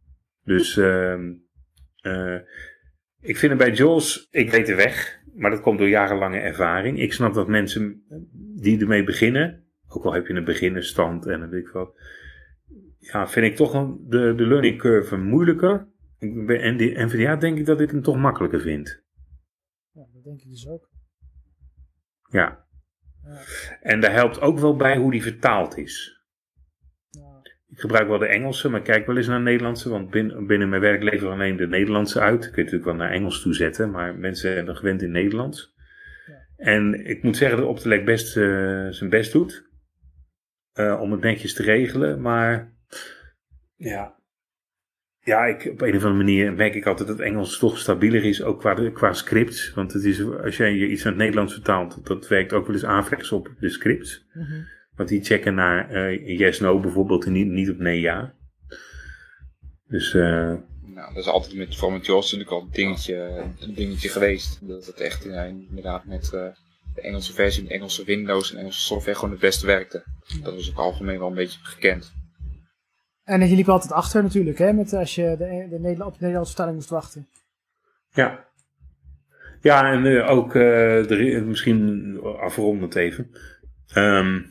Dus 0.43 0.77
ehm, 0.77 1.33
eh, 2.01 2.37
ik 3.21 3.37
vind 3.37 3.51
het 3.51 3.57
bij 3.57 3.71
Jules, 3.71 4.27
ik 4.31 4.51
weet 4.51 4.65
de 4.65 4.75
weg, 4.75 5.18
maar 5.39 5.51
dat 5.51 5.61
komt 5.61 5.77
door 5.77 5.87
jarenlange 5.87 6.39
ervaring. 6.39 6.99
Ik 6.99 7.13
snap 7.13 7.33
dat 7.33 7.47
mensen 7.47 8.03
die 8.55 8.79
ermee 8.79 9.03
beginnen, 9.03 9.63
ook 9.87 10.05
al 10.05 10.13
heb 10.13 10.27
je 10.27 10.33
een 10.33 10.43
beginnersstand 10.43 11.25
en 11.25 11.39
dan 11.39 11.49
weet 11.49 11.65
ik 11.65 11.71
wat, 11.71 12.01
ja, 12.97 13.27
vind 13.27 13.45
ik 13.45 13.55
toch 13.55 13.73
een, 13.73 14.05
de, 14.07 14.33
de 14.35 14.47
learning 14.47 14.77
curve 14.77 15.17
moeilijker. 15.17 15.87
En 16.19 16.77
de 16.77 16.93
NVDA 16.95 17.35
denk 17.35 17.57
ik 17.57 17.65
dat 17.65 17.81
ik 17.81 17.91
hem 17.91 18.01
toch 18.01 18.17
makkelijker 18.17 18.61
vind. 18.61 19.03
Ja, 19.91 20.05
dat 20.13 20.23
denk 20.23 20.41
ik 20.41 20.49
dus 20.49 20.67
ook. 20.67 20.89
Ja. 22.29 22.67
Ja. 23.23 23.41
En 23.81 23.99
daar 23.99 24.13
helpt 24.13 24.41
ook 24.41 24.59
wel 24.59 24.75
bij 24.75 24.97
hoe 24.97 25.11
die 25.11 25.23
vertaald 25.23 25.77
is. 25.77 26.18
Ik 27.79 27.85
gebruik 27.85 28.07
wel 28.07 28.17
de 28.17 28.25
Engelse, 28.27 28.69
maar 28.69 28.81
kijk 28.81 29.05
wel 29.05 29.17
eens 29.17 29.27
naar 29.27 29.37
de 29.37 29.43
Nederlandse. 29.43 29.89
Want 29.89 30.09
binnen, 30.09 30.47
binnen 30.47 30.69
mijn 30.69 30.81
werk 30.81 31.03
lever 31.03 31.29
alleen 31.29 31.55
de 31.55 31.67
Nederlandse 31.67 32.19
uit. 32.19 32.39
Kun 32.39 32.51
je 32.55 32.57
natuurlijk 32.57 32.85
wel 32.85 32.95
naar 32.95 33.11
Engels 33.11 33.41
toe 33.41 33.53
zetten, 33.53 33.91
maar 33.91 34.15
mensen 34.15 34.53
zijn 34.53 34.67
er 34.67 34.75
gewend 34.75 35.01
in 35.01 35.11
Nederlands. 35.11 35.73
Ja. 36.27 36.65
En 36.65 37.05
ik 37.05 37.23
moet 37.23 37.37
zeggen 37.37 37.57
dat 37.57 37.67
Optelec 37.67 38.05
best 38.05 38.37
eh, 38.37 38.87
zijn 38.89 39.09
best 39.09 39.31
doet. 39.31 39.67
eh, 40.73 41.01
om 41.01 41.11
het 41.11 41.21
netjes 41.21 41.53
te 41.53 41.63
regelen. 41.63 42.21
Maar 42.21 42.73
Ja. 43.75 44.17
Ja, 45.19 45.45
ik, 45.45 45.69
op 45.71 45.81
een 45.81 45.95
of 45.95 46.03
andere 46.03 46.23
manier 46.23 46.53
merk 46.53 46.75
ik 46.75 46.85
altijd 46.85 47.07
dat 47.07 47.19
Engels 47.19 47.59
toch 47.59 47.77
stabieler 47.77 48.23
is, 48.23 48.43
ook 48.43 48.59
qua, 48.59 48.89
qua 48.89 49.13
scripts. 49.13 49.73
Want 49.73 49.93
het 49.93 50.03
is, 50.03 50.23
als 50.25 50.57
jij 50.57 50.73
je 50.73 50.87
iets 50.87 51.03
naar 51.03 51.13
het 51.13 51.21
Nederlands 51.21 51.53
vertaalt, 51.53 52.07
dat 52.07 52.27
werkt 52.27 52.53
ook 52.53 52.65
wel 52.65 52.75
eens 52.75 52.85
averechts 52.85 53.31
op 53.31 53.51
de 53.59 53.69
scripts. 53.69 54.27
Mhm. 54.33 54.61
Want 54.99 55.11
die 55.11 55.23
checken 55.23 55.53
naar 55.55 55.89
eh, 55.89 56.37
yes, 56.37 56.59
no 56.59 56.79
bijvoorbeeld 56.79 57.25
en 57.25 57.31
niet, 57.31 57.47
niet 57.47 57.69
op 57.69 57.77
nee, 57.77 57.99
ja. 57.99 58.33
Dus 59.87 60.13
eh, 60.13 60.53
Nou, 60.81 61.13
dat 61.13 61.15
is 61.23 61.27
altijd 61.27 61.55
met, 61.55 61.75
voor 61.75 61.91
met 61.91 62.05
Jaws 62.05 62.23
natuurlijk 62.31 62.51
al 62.51 62.61
een 62.61 62.69
dingetje, 62.71 63.43
een 63.59 63.73
dingetje 63.73 64.09
geweest. 64.09 64.67
Dat 64.67 64.85
het 64.85 64.99
echt 64.99 65.25
eh, 65.25 65.47
inderdaad 65.47 66.05
met 66.05 66.23
eh, 66.33 66.47
de 66.95 67.01
Engelse 67.01 67.33
versie, 67.33 67.63
de 67.63 67.73
Engelse 67.73 68.03
Windows 68.03 68.51
en 68.51 68.57
Engelse 68.57 68.79
software 68.79 69.15
gewoon 69.17 69.31
het 69.31 69.39
beste 69.39 69.65
werkte. 69.65 70.03
Dat 70.43 70.53
was 70.55 70.69
ook 70.69 70.77
algemeen 70.77 71.19
wel 71.19 71.27
een 71.27 71.33
beetje 71.33 71.59
gekend. 71.63 72.11
En 73.23 73.47
je 73.49 73.55
liep 73.55 73.69
altijd 73.69 73.91
achter 73.91 74.23
natuurlijk, 74.23 74.57
hè, 74.57 74.73
met, 74.73 74.93
als 74.93 75.15
je 75.15 75.35
de, 75.37 75.67
de 75.69 76.05
op 76.05 76.13
de 76.13 76.19
Nederlandse 76.19 76.53
vertaling 76.53 76.75
moest 76.75 76.89
wachten. 76.89 77.27
ja. 78.13 78.47
Ja, 79.61 79.91
en 79.91 80.05
eh, 80.05 80.29
ook 80.29 80.55
eh, 80.55 81.11
er- 81.11 81.43
misschien 81.43 82.19
afrondend 82.39 82.95
even. 82.95 83.31
Ehm, 83.93 84.41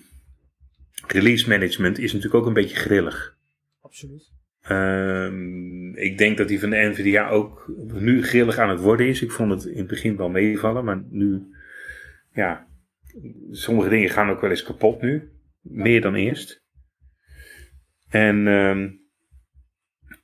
release 1.13 1.49
management 1.49 1.99
is 1.99 2.13
natuurlijk 2.13 2.41
ook 2.41 2.47
een 2.47 2.53
beetje 2.53 2.77
grillig. 2.77 3.37
Absoluut. 3.81 4.33
Ehm, 4.63 5.95
ik 5.95 6.19
denk 6.19 6.37
dat 6.37 6.49
die 6.49 6.61
van 6.61 6.71
de 6.71 6.77
NVDA 6.77 7.29
ook 7.29 7.73
nu 7.93 8.23
grillig 8.23 8.59
aan 8.59 8.69
het 8.69 8.81
worden 8.81 9.07
is. 9.07 9.23
Ik 9.23 9.31
vond 9.31 9.51
het 9.51 9.65
in 9.65 9.79
het 9.79 9.87
begin 9.87 10.17
wel 10.17 10.29
meevallen, 10.29 10.85
maar 10.85 11.03
nu, 11.09 11.43
ja, 12.33 12.67
sommige 13.51 13.89
dingen 13.89 14.11
gaan 14.11 14.31
ook 14.31 14.41
wel 14.41 14.51
eens 14.51 14.63
kapot 14.63 15.03
nu. 15.03 15.31
Meer 15.61 16.01
dan 16.01 16.15
eerst. 16.15 16.65
En 18.09 18.47
ehm, 18.47 18.91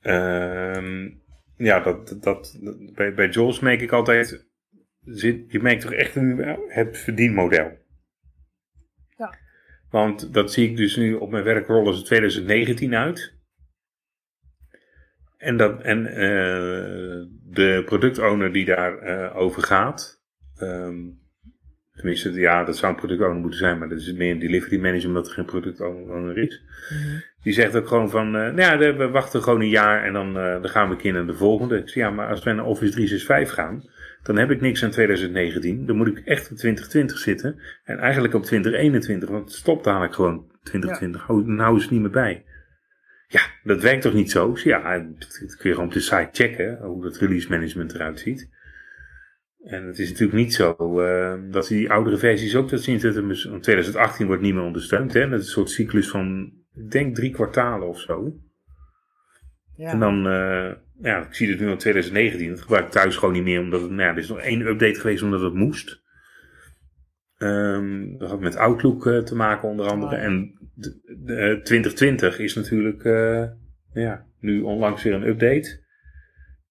ehm, 0.01 1.09
ja, 1.57 1.79
dat, 1.79 2.17
dat, 2.21 2.59
bij, 2.93 3.13
bij 3.13 3.29
Jules 3.29 3.59
merk 3.59 3.81
ik 3.81 3.91
altijd, 3.91 4.47
zit, 5.01 5.51
je 5.51 5.59
merkt 5.59 5.81
toch 5.81 5.93
echt 5.93 6.15
een, 6.15 6.57
het 6.67 6.97
verdienmodel. 6.97 7.84
Want 9.95 10.33
dat 10.33 10.51
zie 10.51 10.69
ik 10.69 10.77
dus 10.77 10.95
nu 10.95 11.13
op 11.13 11.31
mijn 11.31 11.43
werkrol 11.43 11.87
als 11.87 12.03
2019 12.03 12.95
uit. 12.95 13.33
En, 15.37 15.57
dat, 15.57 15.81
en 15.81 16.05
eh, 16.05 17.25
de 17.43 17.81
productowner 17.85 18.53
die 18.53 18.65
daar 18.65 18.97
eh, 18.97 19.37
over 19.37 19.63
gaat, 19.63 20.21
ehm, 20.57 20.95
tenminste, 21.93 22.31
ja, 22.31 22.63
dat 22.63 22.77
zou 22.77 22.91
een 22.91 22.97
productowner 22.97 23.41
moeten 23.41 23.59
zijn, 23.59 23.77
maar 23.77 23.89
dat 23.89 23.99
is 23.99 24.13
meer 24.13 24.31
een 24.31 24.39
delivery 24.39 24.79
manager 24.81 25.07
omdat 25.07 25.27
er 25.27 25.33
geen 25.33 25.45
productowner 25.45 26.37
is. 26.37 26.61
Mhm. 26.89 27.19
Die 27.43 27.53
zegt 27.53 27.75
ook 27.75 27.87
gewoon 27.87 28.09
van, 28.09 28.25
eh, 28.35 28.53
nou 28.53 28.81
ja, 28.81 28.95
we 28.95 29.09
wachten 29.09 29.43
gewoon 29.43 29.61
een 29.61 29.69
jaar 29.69 30.03
en 30.03 30.13
dan, 30.13 30.37
eh, 30.37 30.61
dan 30.61 30.69
gaan 30.69 30.87
we 30.87 30.93
een 30.93 31.01
keer 31.01 31.13
naar 31.13 31.27
de 31.27 31.33
volgende. 31.33 31.81
Zeg, 31.85 31.93
ja, 31.93 32.09
maar 32.09 32.29
als 32.29 32.43
wij 32.43 32.53
naar 32.53 32.65
Office 32.65 32.91
365 32.91 33.53
gaan, 33.53 33.83
dan 34.25 34.37
heb 34.37 34.51
ik 34.51 34.61
niks 34.61 34.83
aan 34.83 34.91
2019. 34.91 35.85
Dan 35.85 35.95
moet 35.95 36.07
ik 36.07 36.17
echt 36.17 36.51
op 36.51 36.57
2020 36.57 37.17
zitten. 37.17 37.59
En 37.83 37.97
eigenlijk 37.97 38.33
op 38.33 38.43
2021, 38.43 39.29
want 39.29 39.45
het 39.45 39.53
stopt 39.53 39.83
dadelijk 39.83 40.13
gewoon 40.13 40.51
2020. 40.63 41.21
Hou, 41.21 41.45
dan 41.45 41.59
houden 41.59 41.81
ze 41.81 41.87
het 41.87 41.93
niet 41.93 42.03
meer 42.03 42.23
bij. 42.23 42.45
Ja, 43.27 43.41
dat 43.63 43.81
werkt 43.81 44.01
toch 44.01 44.13
niet 44.13 44.31
zo? 44.31 44.57
Ja, 44.63 44.99
dat 44.99 45.37
kun 45.57 45.69
je 45.69 45.75
gewoon 45.75 45.85
op 45.85 45.93
de 45.93 45.99
site 45.99 46.29
checken, 46.31 46.77
hoe 46.81 47.03
dat 47.03 47.17
release 47.17 47.49
management 47.49 47.93
eruit 47.93 48.19
ziet. 48.19 48.49
En 49.63 49.87
het 49.87 49.99
is 49.99 50.09
natuurlijk 50.09 50.37
niet 50.37 50.53
zo 50.53 50.99
eh, 50.99 51.33
dat 51.51 51.67
die 51.67 51.91
oudere 51.91 52.17
versies 52.17 52.55
ook 52.55 52.69
dat 52.69 52.81
zien. 52.81 53.01
Want 53.49 53.63
2018 53.63 54.27
wordt 54.27 54.41
niet 54.41 54.53
meer 54.53 54.63
ondersteund. 54.63 55.13
Hè? 55.13 55.29
Dat 55.29 55.39
is 55.39 55.45
een 55.45 55.51
soort 55.51 55.69
cyclus 55.69 56.09
van, 56.09 56.53
ik 56.73 56.91
denk 56.91 57.15
drie 57.15 57.31
kwartalen 57.31 57.87
of 57.87 57.99
zo. 57.99 58.35
Ja. 59.75 59.91
En 59.91 59.99
dan, 59.99 60.27
eh, 60.27 60.71
ja, 61.01 61.25
ik 61.25 61.33
zie 61.33 61.49
het 61.49 61.59
nu 61.59 61.69
in 61.69 61.77
2019. 61.77 62.49
Dat 62.49 62.61
gebruik 62.61 62.85
ik 62.85 62.91
thuis 62.91 63.15
gewoon 63.15 63.33
niet 63.33 63.43
meer, 63.43 63.59
omdat 63.59 63.81
het, 63.81 63.89
nou 63.89 64.01
ja, 64.01 64.09
er 64.09 64.17
is 64.17 64.27
nog 64.27 64.39
één 64.39 64.67
update 64.67 64.99
geweest 64.99 65.23
omdat 65.23 65.41
het 65.41 65.53
moest. 65.53 66.03
Ehm, 67.37 68.17
dat 68.17 68.29
had 68.29 68.39
met 68.39 68.55
Outlook 68.55 69.07
eh, 69.07 69.17
te 69.17 69.35
maken 69.35 69.69
onder 69.69 69.87
andere. 69.87 70.15
Ja. 70.15 70.21
En 70.21 70.57
de, 70.73 71.17
de, 71.23 71.35
eh, 71.35 71.61
2020 71.61 72.39
is 72.39 72.55
natuurlijk, 72.55 73.03
eh, 73.03 73.45
ja, 73.93 74.25
nu 74.39 74.61
onlangs 74.61 75.03
weer 75.03 75.13
een 75.13 75.27
update. 75.27 75.83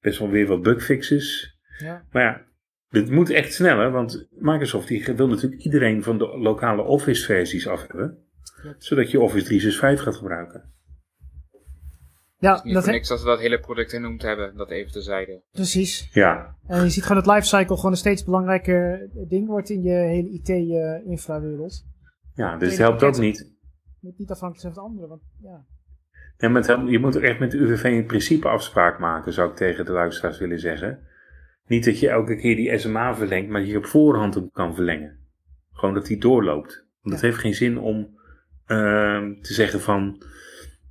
Best 0.01 0.19
wel 0.19 0.31
weer 0.31 0.47
wat 0.47 0.63
bugfixes. 0.63 1.59
ja. 1.79 2.05
Maar 2.11 2.23
ja, 2.23 2.45
dit 2.89 3.11
moet 3.11 3.31
echt 3.31 3.53
sneller, 3.53 3.91
want 3.91 4.29
Microsoft 4.31 4.89
die 4.89 5.05
wil 5.17 5.29
natuurlijk 5.29 5.63
iedereen 5.63 6.03
van 6.03 6.19
de 6.19 6.39
lokale 6.39 6.83
Office 6.83 7.25
versies 7.25 7.69
af 7.69 7.87
hebben. 7.87 8.19
Klopt. 8.61 8.85
Zodat 8.85 9.11
je 9.11 9.21
Office 9.21 9.45
365 9.45 10.05
gaat 10.05 10.17
gebruiken. 10.17 10.74
Ja 12.39 12.61
Niet 12.65 12.75
dat 12.75 12.85
voor 12.85 12.93
niks 12.93 13.09
dat 13.09 13.19
ze 13.19 13.25
dat 13.25 13.39
hele 13.39 13.61
product 13.61 13.91
genoemd 13.91 14.23
hebben, 14.23 14.57
dat 14.57 14.71
even 14.71 14.93
terzijde. 14.93 15.43
precies. 15.53 16.09
Ja, 16.13 16.57
En 16.67 16.83
je 16.83 16.91
ziet 16.91 17.03
gewoon 17.05 17.23
dat 17.23 17.35
lifecycle 17.35 17.77
gewoon 17.77 17.91
een 17.91 17.97
steeds 17.97 18.25
belangrijker 18.25 19.09
ding 19.29 19.47
wordt 19.47 19.71
in 19.71 19.83
je 19.83 19.93
hele 19.93 20.31
IT-infrawereld. 20.31 21.85
ja 22.35 22.57
dus 22.57 22.69
het 22.69 22.79
helpt 22.79 23.03
ook 23.03 23.19
niet. 23.19 23.39
Je 24.01 24.09
moet 24.11 24.19
niet 24.19 24.31
afhankelijk 24.31 24.61
zijn 24.61 24.75
van 24.75 24.83
de 24.83 24.89
anderen, 24.89 25.09
want 25.09 25.23
ja. 25.43 25.65
Ja, 26.37 26.53
het 26.53 26.91
je 26.91 26.99
moet 26.99 27.17
ook 27.17 27.23
echt 27.23 27.39
met 27.39 27.51
de 27.51 27.57
UWV 27.57 27.85
in 27.85 28.07
principe 28.07 28.49
afspraak 28.49 28.99
maken, 28.99 29.33
zou 29.33 29.51
ik 29.51 29.57
tegen 29.57 29.85
de 29.85 29.93
luisteraars 29.93 30.39
willen 30.39 30.59
zeggen. 30.59 30.99
Niet 31.67 31.85
dat 31.85 31.99
je 31.99 32.09
elke 32.09 32.37
keer 32.37 32.57
die 32.57 32.79
SMA 32.79 33.15
verlengt, 33.15 33.51
maar 33.51 33.61
dat 33.61 33.71
je 33.71 33.77
op 33.77 33.87
voorhand 33.87 34.35
hem 34.35 34.51
kan 34.51 34.75
verlengen. 34.75 35.19
Gewoon 35.73 35.95
dat 35.95 36.07
die 36.07 36.19
doorloopt. 36.19 36.87
Want 37.01 37.15
het 37.15 37.25
heeft 37.25 37.39
geen 37.39 37.55
zin 37.55 37.79
om 37.79 38.19
ehm, 38.67 39.41
te 39.41 39.53
zeggen 39.55 39.81
van, 39.81 40.23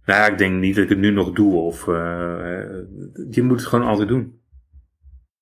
nou 0.05 0.19
ja, 0.19 0.27
ik 0.27 0.37
denk 0.37 0.59
niet 0.59 0.75
dat 0.75 0.83
ik 0.83 0.89
het 0.89 0.99
nu 0.99 1.11
nog 1.11 1.31
doe. 1.31 1.55
Of 1.55 1.87
eh, 1.87 2.61
eh, 2.61 2.85
je 3.29 3.41
moet 3.41 3.59
het 3.59 3.67
gewoon 3.67 3.87
altijd 3.87 4.07
doen. 4.07 4.41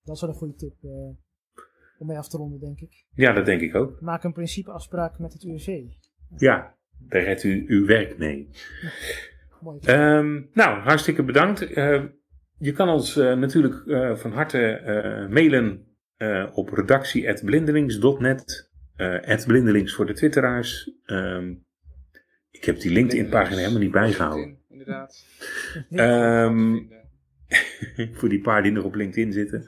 Dat 0.04 0.16
is 0.16 0.22
wel 0.22 0.30
een 0.30 0.36
goede 0.36 0.56
tip 0.56 0.74
eh, 0.84 0.90
om 1.98 2.08
mee 2.08 2.18
af 2.18 2.28
te 2.28 2.38
ronden, 2.38 2.60
denk 2.60 2.80
ik. 2.80 3.06
Ja, 3.14 3.34
dat 3.34 3.46
denk 3.46 3.62
ik 3.62 3.76
ook. 3.76 4.02
Maak 4.02 4.24
een 4.24 4.34
principeafspraak 4.34 5.20
met 5.20 5.34
het 5.34 5.44
UWV. 5.44 5.82
Ja, 6.38 6.76
daar 6.98 7.24
redt 7.24 7.44
u 7.44 7.66
uw 7.68 7.86
werk 7.86 8.18
mee. 8.18 8.50
Mooi. 9.62 9.80
Ehm, 9.80 10.42
nou, 10.54 10.80
hartstikke 10.80 11.24
bedankt. 11.24 11.62
Eh, 11.62 12.04
je 12.58 12.72
kan 12.72 12.90
ons 12.90 13.16
natuurlijk 13.16 13.84
van 14.20 14.32
harte 14.32 15.28
mailen 15.30 15.86
op 16.54 16.70
redactie.blindelings.net. 16.70 18.72
blindelings 19.48 19.96
voor 19.96 20.06
de 20.06 20.14
twitteraars. 20.14 20.92
Ehm, 21.06 21.54
ik 22.62 22.68
heb 22.68 22.80
die 22.80 22.92
LinkedIn-pagina 22.92 23.58
helemaal 23.58 23.80
niet 23.80 23.92
bijgehouden. 23.92 24.58
Inderdaad. 24.70 25.26
Ehm, 25.90 26.78
voor 28.18 28.30
die 28.30 28.42
paar 28.42 28.64
die 28.64 28.72
nog 28.72 28.84
op 28.84 28.96
LinkedIn 28.96 29.32
zitten. 29.32 29.68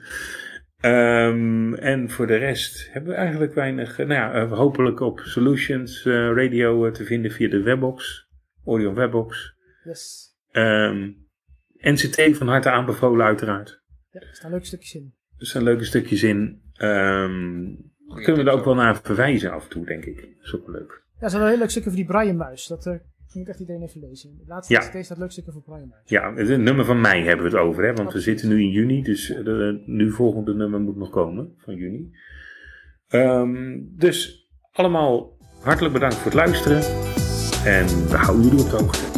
Ehm, 0.80 1.74
en 1.74 2.10
voor 2.10 2.26
de 2.26 2.36
rest 2.36 2.92
hebben 2.92 3.10
we 3.10 3.16
eigenlijk 3.16 3.54
weinig. 3.54 3.98
eh, 3.98 4.06
nou 4.06 4.20
ja, 4.20 4.32
eh, 4.32 4.52
hopelijk 4.52 5.00
op 5.00 5.20
Solutions 5.20 6.04
eh, 6.04 6.12
Radio 6.12 6.90
te 6.90 7.04
vinden 7.04 7.30
via 7.30 7.48
de 7.48 7.62
webbox. 7.62 8.28
Orion 8.64 8.94
Webbox. 8.94 9.54
Yes. 9.84 10.34
Ehm, 10.50 11.10
NCT 11.74 12.36
van 12.36 12.48
harte 12.48 12.70
aanbevolen 12.70 13.26
uiteraard. 13.26 13.82
Ja, 14.10 14.20
er 14.20 14.28
staan 14.34 14.50
leuke 14.50 14.66
stukjes 14.66 14.94
in. 14.94 15.14
Er 15.38 15.46
staan 15.46 15.62
leuke 15.62 15.84
stukjes 15.84 16.22
in. 16.22 16.62
Ehm, 16.74 17.74
kunnen 18.14 18.44
we 18.44 18.50
er 18.50 18.56
ook 18.56 18.64
wel 18.64 18.74
naar 18.74 19.00
verwijzen 19.02 19.52
af 19.52 19.64
en 19.64 19.70
toe, 19.70 19.86
denk 19.86 20.04
ik. 20.04 20.16
Dat 20.16 20.44
is 20.46 20.54
ook 20.54 20.66
wel 20.66 20.74
leuk. 20.74 21.03
Ja, 21.24 21.30
er 21.30 21.36
staat 21.36 21.42
een 21.42 21.52
heel 21.52 21.58
leuk 21.58 21.70
stukje 21.70 21.90
voor 21.90 21.98
die 21.98 22.08
Brian-muis. 22.08 22.66
Dat 22.66 22.86
eh 22.86 22.94
moet 23.32 23.48
echt 23.48 23.60
iedereen 23.60 23.82
even 23.82 24.00
lezen. 24.00 24.36
De 24.38 24.44
laatste 24.46 24.72
Ja. 24.72 25.02
Staat 25.02 25.18
leuk 25.18 25.30
stukje 25.30 25.52
voor 25.52 25.62
Brian-muis. 25.62 26.02
Ja, 26.04 26.34
het 26.34 26.60
nummer 26.60 26.84
van 26.84 27.00
mei 27.00 27.24
hebben 27.24 27.50
we 27.50 27.56
het 27.56 27.66
over, 27.66 27.84
hè? 27.84 27.92
want 27.92 28.12
we 28.12 28.20
zitten 28.20 28.48
nu 28.48 28.60
in 28.60 28.70
juni, 28.70 29.02
dus 29.02 29.26
de 29.26 29.82
nu 29.86 30.10
volgende 30.10 30.54
nummer 30.54 30.80
moet 30.80 30.96
nog 30.96 31.10
komen 31.10 31.54
van 31.56 31.74
juni. 31.74 32.10
Ehm, 33.08 33.80
dus 33.96 34.48
allemaal 34.72 35.36
hartelijk 35.60 35.92
bedankt 35.92 36.14
voor 36.14 36.30
het 36.30 36.40
luisteren 36.40 36.82
en 37.64 37.86
we 38.08 38.16
houden 38.16 38.44
jullie 38.44 38.64
op 38.64 38.70
de 38.70 38.76
hoogte. 38.76 39.12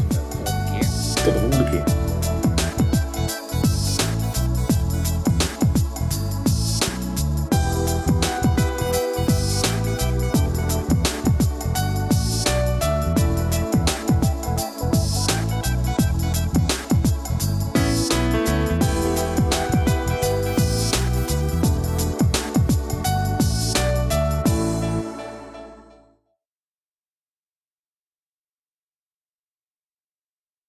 Tot 1.24 1.34
de 1.34 1.38
volgende 1.40 1.70
keer. 1.70 2.05